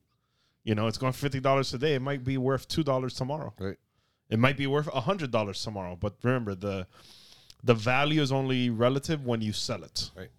You 0.63 0.75
know, 0.75 0.87
it's 0.87 0.97
going 0.97 1.13
for 1.13 1.29
$50 1.29 1.69
today. 1.69 1.95
It 1.95 2.01
might 2.01 2.23
be 2.23 2.37
worth 2.37 2.67
$2 2.67 3.17
tomorrow. 3.17 3.53
Right. 3.59 3.77
It 4.29 4.39
might 4.39 4.57
be 4.57 4.67
worth 4.67 4.87
hundred 4.87 5.31
dollars 5.31 5.63
tomorrow, 5.63 5.95
but 5.95 6.15
remember 6.21 6.55
the 6.55 6.87
the 7.63 7.73
value 7.73 8.21
is 8.21 8.31
only 8.31 8.69
relative 8.69 9.25
when 9.25 9.41
you 9.41 9.53
sell 9.53 9.83
it. 9.83 10.11
Right. 10.15 10.29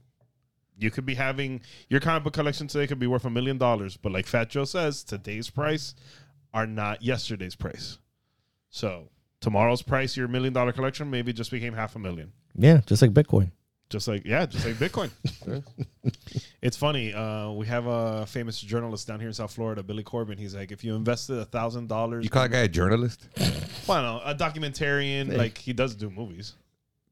You 0.76 0.90
could 0.90 1.06
be 1.06 1.14
having 1.14 1.62
your 1.88 2.00
comic 2.00 2.22
book 2.24 2.34
collection 2.34 2.68
today 2.68 2.86
could 2.86 2.98
be 2.98 3.06
worth 3.06 3.24
a 3.24 3.30
million 3.30 3.58
dollars, 3.58 3.96
but 3.96 4.12
like 4.12 4.26
Fat 4.26 4.50
Joe 4.50 4.64
says, 4.64 5.02
today's 5.02 5.50
price 5.50 5.94
are 6.54 6.66
not 6.66 7.02
yesterday's 7.02 7.56
price. 7.56 7.98
So 8.70 9.08
tomorrow's 9.40 9.82
price, 9.82 10.16
your 10.16 10.28
million 10.28 10.52
dollar 10.52 10.72
collection 10.72 11.10
maybe 11.10 11.32
just 11.32 11.50
became 11.50 11.72
half 11.72 11.96
a 11.96 11.98
million. 11.98 12.32
Yeah, 12.54 12.80
just 12.86 13.02
like 13.02 13.12
Bitcoin. 13.12 13.50
Just 13.90 14.06
like 14.06 14.24
yeah, 14.26 14.44
just 14.44 14.66
like 14.66 14.74
Bitcoin. 14.74 15.10
it's 16.62 16.76
funny. 16.76 17.14
Uh, 17.14 17.50
we 17.52 17.66
have 17.66 17.86
a 17.86 18.26
famous 18.26 18.60
journalist 18.60 19.06
down 19.08 19.18
here 19.18 19.28
in 19.28 19.34
South 19.34 19.52
Florida, 19.52 19.82
Billy 19.82 20.02
Corben. 20.02 20.36
He's 20.36 20.54
like, 20.54 20.70
if 20.72 20.84
you 20.84 20.94
invested 20.94 21.38
a 21.38 21.46
thousand 21.46 21.88
dollars, 21.88 22.24
You 22.24 22.30
call 22.30 22.42
that 22.42 22.50
guy 22.50 22.58
a 22.60 22.68
journalist? 22.68 23.26
well, 23.88 24.02
no, 24.02 24.20
a 24.24 24.34
documentarian. 24.34 25.30
Hey. 25.30 25.36
Like 25.38 25.56
he 25.56 25.72
does 25.72 25.94
do 25.94 26.10
movies. 26.10 26.54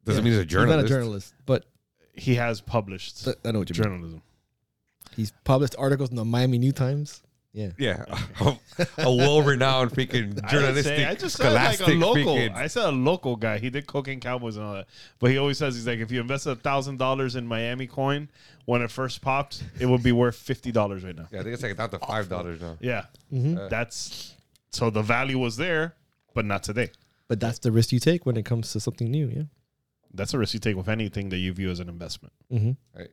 Doesn't 0.05 0.21
Yeah. 0.21 0.25
mean 0.25 0.33
he's 0.35 0.41
a 0.41 0.43
He's 0.45 0.51
journalist. 0.53 0.77
not 0.77 0.85
a 0.85 0.89
journalist, 0.89 1.35
but 1.47 1.65
He 2.13 2.35
has 2.35 2.61
published 2.61 3.27
I 3.45 3.53
know 3.53 3.61
what 3.61 3.71
you 3.71 3.75
mean. 3.75 3.83
journalism. 3.83 4.23
He's 5.15 5.33
published 5.45 5.77
articles 5.79 6.11
in 6.11 6.17
the 6.17 6.25
Miami 6.27 6.59
New 6.59 6.73
Times. 6.73 7.23
Yeah, 7.57 7.71
Yeah, 7.79 8.05
a 8.99 9.11
well-renowned 9.13 9.91
freaking 9.93 10.39
I 10.45 10.49
journalistic, 10.51 10.97
say- 10.97 11.05
I 11.07 11.15
just 11.15 11.37
said 11.39 11.55
like 11.55 11.81
a 11.81 11.87
local. 11.93 12.37
freaking- 12.37 12.55
I 12.55 12.67
said 12.67 12.85
a 12.85 12.93
local 12.93 13.35
guy. 13.37 13.57
He 13.59 13.71
did 13.71 13.87
cocaine 13.87 14.21
cowboys 14.21 14.57
and 14.57 14.65
all 14.67 14.75
that, 14.75 14.87
but 15.19 15.31
he 15.31 15.39
always 15.39 15.57
says 15.57 15.75
he's 15.75 15.87
like, 15.87 16.01
if 16.01 16.13
you 16.13 16.21
invested 16.21 16.51
a 16.51 16.57
thousand 16.57 16.99
dollars 16.99 17.35
in 17.35 17.47
Miami 17.47 17.87
coin 17.87 18.29
when 18.67 18.83
it 18.83 18.91
first 18.91 19.23
popped, 19.23 19.63
it 19.81 19.87
would 19.87 20.03
be 20.03 20.13
worth 20.13 20.37
fifty 20.37 20.71
dollars 20.71 21.03
right 21.03 21.17
now. 21.17 21.27
yeah, 21.33 21.41
I 21.41 21.43
think 21.45 21.55
it's 21.55 21.63
like 21.63 21.77
down 21.79 21.89
to 21.91 21.99
five 22.01 22.29
dollars 22.29 22.61
now. 22.61 22.77
Yeah, 22.81 23.07
Mhm. 23.33 23.71
that's 23.71 24.35
so 24.71 24.91
the 24.91 25.01
value 25.03 25.39
was 25.39 25.57
there, 25.57 25.95
but 26.35 26.45
not 26.45 26.63
today. 26.63 26.91
but 27.27 27.41
that's 27.41 27.59
the 27.61 27.73
risk 27.73 27.91
you 27.91 27.99
take 28.01 28.27
when 28.27 28.37
it 28.37 28.45
comes 28.45 28.73
to 28.73 28.81
something 28.81 29.11
new. 29.11 29.29
Yeah. 29.29 29.43
That's 30.13 30.35
a 30.35 30.39
risk 30.39 30.53
you 30.53 30.61
take 30.61 30.77
with 30.77 30.89
anything 30.91 31.31
that 31.31 31.39
you 31.39 31.53
view 31.55 31.71
as 31.71 31.81
an 31.81 31.89
investment. 31.89 32.35
Mm-hmm. 32.53 32.73
Right. 32.99 33.11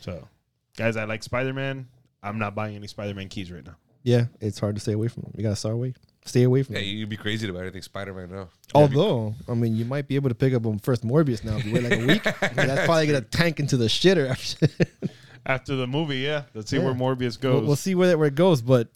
So, 0.00 0.28
guys, 0.76 0.96
I 0.98 1.04
like 1.04 1.22
Spider 1.22 1.52
Man. 1.54 1.88
I'm 2.24 2.38
not 2.38 2.54
buying 2.54 2.74
any 2.74 2.86
Spider 2.88 3.14
Man 3.14 3.28
keys 3.28 3.52
right 3.52 3.64
now. 3.64 3.76
Yeah, 4.02 4.26
it's 4.40 4.58
hard 4.58 4.74
to 4.74 4.80
stay 4.80 4.92
away 4.92 5.08
from 5.08 5.22
them. 5.22 5.32
You 5.36 5.42
gotta 5.44 5.56
stay 5.56 5.70
away. 5.70 5.94
Stay 6.26 6.42
away 6.42 6.62
from 6.62 6.74
Yeah, 6.74 6.80
them. 6.80 6.88
you'd 6.90 7.08
be 7.10 7.16
crazy 7.18 7.46
to 7.46 7.52
buy 7.52 7.60
anything 7.62 7.82
Spider-Man 7.82 8.30
now. 8.30 8.48
Although, 8.74 9.34
I 9.46 9.52
mean, 9.52 9.76
you 9.76 9.84
might 9.84 10.08
be 10.08 10.14
able 10.16 10.30
to 10.30 10.34
pick 10.34 10.54
up 10.54 10.64
on 10.64 10.78
first 10.78 11.06
Morbius 11.06 11.44
now 11.44 11.58
if 11.58 11.66
you 11.66 11.74
wait 11.74 11.82
like 11.84 12.00
a 12.00 12.06
week. 12.06 12.22
that's 12.54 12.86
probably 12.86 13.06
gonna 13.06 13.20
tank 13.20 13.60
into 13.60 13.76
the 13.76 13.86
shitter. 13.86 14.30
After. 14.30 14.68
After 15.46 15.76
the 15.76 15.86
movie, 15.86 16.18
yeah, 16.18 16.44
let's 16.54 16.70
see 16.70 16.78
Yeah. 16.78 16.84
where 16.84 16.94
Morbius 16.94 17.38
goes. 17.38 17.56
we'll, 17.60 17.66
we'll 17.66 17.76
see 17.76 17.94
where 17.94 18.08
that 18.08 18.18
where 18.18 18.28
it 18.28 18.34
goes, 18.34 18.62
but 18.62 18.88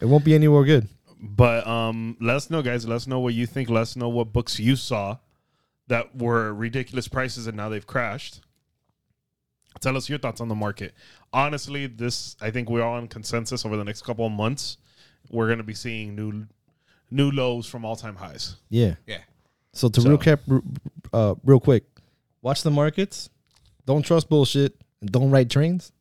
it 0.00 0.06
won't 0.06 0.24
be 0.24 0.34
anywhere 0.34 0.64
good. 0.64 0.88
But 1.20 1.66
um, 1.66 2.16
let 2.20 2.36
us 2.36 2.50
know, 2.50 2.62
guys. 2.62 2.86
Let 2.86 2.96
us 2.96 3.06
know 3.06 3.20
what 3.20 3.34
you 3.34 3.46
think. 3.46 3.68
Let 3.70 3.82
us 3.82 3.96
know 3.96 4.08
what 4.08 4.32
books 4.32 4.58
you 4.58 4.76
saw 4.76 5.18
that 5.88 6.16
were 6.16 6.52
ridiculous 6.52 7.08
prices 7.08 7.46
and 7.46 7.56
now 7.56 7.68
they've 7.68 7.86
crashed. 7.86 8.40
Tell 9.80 9.96
us 9.96 10.08
your 10.08 10.18
thoughts 10.18 10.40
on 10.40 10.48
the 10.48 10.54
market. 10.54 10.94
Honestly, 11.32 11.86
this 11.86 12.36
I 12.40 12.50
think 12.50 12.68
we're 12.70 12.82
all 12.82 12.98
in 12.98 13.08
consensus 13.08 13.64
over 13.66 13.76
the 13.76 13.84
next 13.84 14.02
couple 14.02 14.26
of 14.26 14.32
months. 14.32 14.78
We're 15.30 15.46
going 15.46 15.58
to 15.58 15.64
be 15.64 15.74
seeing 15.74 16.14
new 16.16 16.46
new 17.10 17.30
lows 17.30 17.66
from 17.66 17.84
all 17.84 17.96
time 17.96 18.16
highs. 18.16 18.56
Yeah. 18.70 18.94
Yeah. 19.06 19.18
So 19.72 19.88
to 19.88 20.00
So- 20.00 20.16
recap, 20.16 20.40
uh, 21.12 21.34
real 21.44 21.60
quick, 21.60 21.84
watch 22.42 22.62
the 22.62 22.70
markets. 22.70 23.28
Don't 23.84 24.02
trust 24.02 24.28
bullshit. 24.28 24.74
And 25.00 25.12
don't 25.12 25.30
ride 25.30 25.50
trains. 25.50 25.92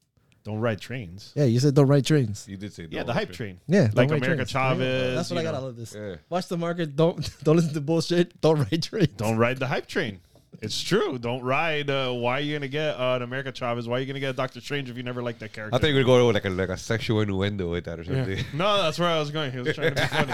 Don't 0.46 0.60
ride 0.60 0.80
trains. 0.80 1.34
Yeah, 1.36 1.46
you 1.46 1.60
said 1.60 1.74
don't 1.74 1.88
ride 1.88 2.06
trains. 2.06 2.46
You 2.48 2.56
did 2.56 2.72
say 2.72 2.88
Yeah, 2.90 3.02
no, 3.02 3.08
the 3.08 3.14
hype 3.14 3.30
okay. 3.30 3.34
train. 3.38 3.60
Yeah, 3.68 3.82
Like 3.94 4.08
don't 4.08 4.12
ride 4.12 4.18
America 4.24 4.36
trains. 4.46 4.52
Chavez, 4.52 5.16
That's 5.16 5.30
what 5.32 5.36
you 5.36 5.40
I 5.42 5.44
got 5.44 5.54
know. 5.60 5.66
out 5.66 5.70
of 5.70 5.76
this. 5.76 5.94
Yeah. 5.96 6.16
Watch 6.30 6.48
the 6.48 6.58
market. 6.58 6.96
Don't 6.96 7.18
don't 7.44 7.56
listen 7.58 7.74
to 7.74 7.82
bullshit. 7.82 8.40
Don't 8.42 8.60
ride 8.60 8.84
trains. 8.84 9.10
Don't 9.18 9.38
ride 9.38 9.58
the 9.58 9.68
hype 9.68 9.88
train. 9.88 10.22
It's 10.62 10.82
true. 10.82 11.18
Don't 11.18 11.42
ride. 11.44 11.90
Uh, 11.90 12.12
why 12.14 12.38
are 12.38 12.42
you 12.42 12.56
gonna 12.56 12.68
get 12.68 12.96
uh, 13.00 13.16
an 13.16 13.22
America 13.22 13.52
Chavez? 13.52 13.88
Why 13.88 13.98
are 13.98 14.00
you 14.00 14.06
gonna 14.06 14.20
get 14.20 14.30
a 14.32 14.34
Doctor 14.34 14.62
Strange 14.62 14.90
if 14.90 14.98
you 14.98 15.04
never 15.04 15.22
liked 15.22 15.40
that 15.40 15.54
character? 15.54 15.76
I 15.76 15.80
thought 15.80 15.88
you 15.90 15.96
were 15.96 16.04
going 16.04 16.20
to 16.20 16.24
go 16.24 16.28
like 16.30 16.46
a 16.46 16.50
like 16.50 16.70
a 16.70 16.78
sexual 16.78 17.22
innuendo 17.22 17.70
with 17.72 17.86
that 17.86 18.00
or 18.00 18.04
something. 18.04 18.44
no, 18.54 18.82
that's 18.84 18.98
where 19.00 19.10
I 19.10 19.20
was 19.20 19.32
going. 19.32 19.52
He 19.52 19.60
was 19.60 19.76
trying 19.76 19.96
to 19.96 20.02
be 20.02 20.08
funny. 20.10 20.34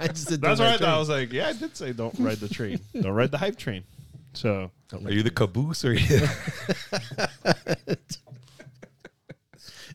I 0.00 0.08
just 0.08 0.28
said 0.28 0.40
That's 0.40 0.58
don't 0.60 0.68
I 0.68 0.76
thought. 0.78 0.88
I 0.88 0.98
was 0.98 1.08
like, 1.08 1.32
yeah, 1.32 1.48
I 1.48 1.52
did 1.52 1.76
say 1.76 1.92
don't 1.92 2.14
ride 2.18 2.38
the 2.38 2.48
train. 2.48 2.80
don't 3.00 3.12
ride 3.12 3.30
the 3.30 3.38
hype 3.38 3.56
train. 3.56 3.84
So 4.34 4.70
Are 4.92 5.10
you 5.12 5.22
the 5.22 5.30
caboose 5.30 5.84
or 5.84 5.92
you? 5.92 6.20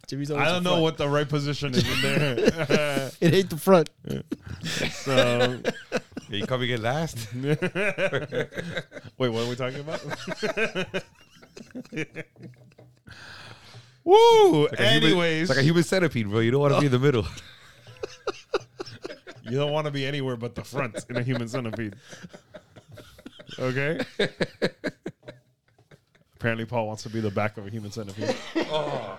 Jimmy's 0.08 0.32
I 0.32 0.46
don't 0.46 0.64
know 0.64 0.70
front. 0.72 0.84
what 0.84 0.98
the 0.98 1.10
right 1.10 1.28
position 1.28 1.74
is 1.74 1.84
in 1.84 2.02
there. 2.02 3.12
It 3.20 3.34
ain't 3.34 3.50
the 3.50 3.58
front. 3.58 3.90
so 4.92 5.60
Are 6.30 6.36
you 6.36 6.46
coming 6.46 6.70
in 6.70 6.82
last? 6.82 7.28
wait, 7.36 7.58
what 9.18 9.44
are 9.44 9.50
we 9.50 9.56
talking 9.56 9.80
about? 9.80 10.02
Woo! 14.04 14.64
Like 14.64 14.74
a 14.74 14.76
human- 14.84 15.04
Anyways, 15.04 15.42
it's 15.44 15.50
like 15.50 15.60
a 15.60 15.64
human 15.64 15.84
centipede, 15.84 16.30
bro. 16.30 16.40
You 16.40 16.52
don't 16.52 16.60
want 16.62 16.74
to 16.74 16.80
be 16.82 16.88
in 16.88 16.92
the 16.92 17.00
middle. 17.00 17.26
you 19.44 19.58
don't 19.58 19.72
want 19.72 19.86
to 19.86 19.92
be 19.92 20.06
anywhere 20.06 20.36
but 20.36 20.56
the 20.56 20.64
front 20.64 21.06
in 21.10 21.16
a 21.18 21.24
human 21.24 21.48
centipede. 21.48 21.96
Okay. 23.60 24.00
Apparently, 26.36 26.66
Paul 26.66 26.88
wants 26.88 27.04
to 27.04 27.10
be 27.10 27.20
the 27.22 27.32
back 27.32 27.58
of 27.58 27.66
a 27.66 27.70
human 27.70 27.92
centipede. 27.92 28.36
Oh, 28.56 29.18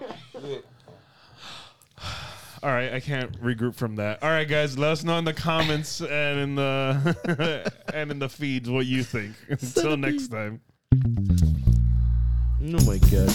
All 2.63 2.71
right, 2.71 2.93
I 2.93 3.01
can't 3.01 3.33
regroup 3.41 3.75
from 3.77 3.97
that. 3.97 4.23
All 4.23 4.31
right, 4.31 4.49
guys, 4.49 4.77
let 4.77 4.91
us 4.91 5.05
know 5.05 5.17
in 5.19 5.25
the 5.25 5.33
comments 5.35 6.01
and 6.01 6.39
in 6.41 6.55
the 6.57 7.73
and 7.95 8.11
in 8.11 8.19
the 8.19 8.29
feeds 8.29 8.69
what 8.69 8.87
you 8.87 9.03
think. 9.05 9.35
Until 9.49 9.97
next 9.97 10.29
time. 10.29 10.61
Oh 10.95 12.85
my 12.85 12.99
god. 12.99 13.31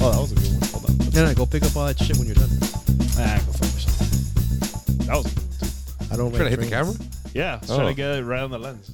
Oh, 0.00 0.10
that 0.10 0.20
was 0.20 0.32
a 0.32 0.34
good 0.36 0.50
one. 0.52 0.68
Hold 0.70 0.90
on. 0.90 0.96
No, 1.12 1.24
no, 1.26 1.34
go 1.34 1.46
pick 1.46 1.62
up 1.64 1.76
all 1.76 1.86
that 1.86 1.98
shit 1.98 2.16
when 2.16 2.26
you're 2.26 2.34
done. 2.34 2.48
Ah, 3.18 3.40
go 3.44 3.52
fuck 3.52 3.72
yourself. 3.74 3.98
That 5.06 5.14
was 5.16 5.26
a 5.26 5.28
good 5.28 5.42
one. 5.42 6.08
I 6.10 6.16
don't 6.16 6.30
Trying 6.34 6.44
to 6.44 6.50
hit 6.50 6.60
the 6.60 6.68
camera? 6.68 6.94
Yeah, 7.34 7.54
I 7.54 7.58
was 7.58 7.70
Oh. 7.70 7.76
trying 7.76 7.88
to 7.88 7.94
get 7.94 8.16
it 8.16 8.24
right 8.24 8.40
on 8.42 8.50
the 8.50 8.58
lens. 8.58 8.90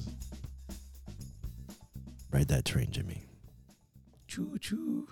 Ride 2.31 2.47
that 2.49 2.65
train, 2.65 2.91
Jimmy. 2.91 3.23
Choo 4.27 4.57
choo. 4.59 5.07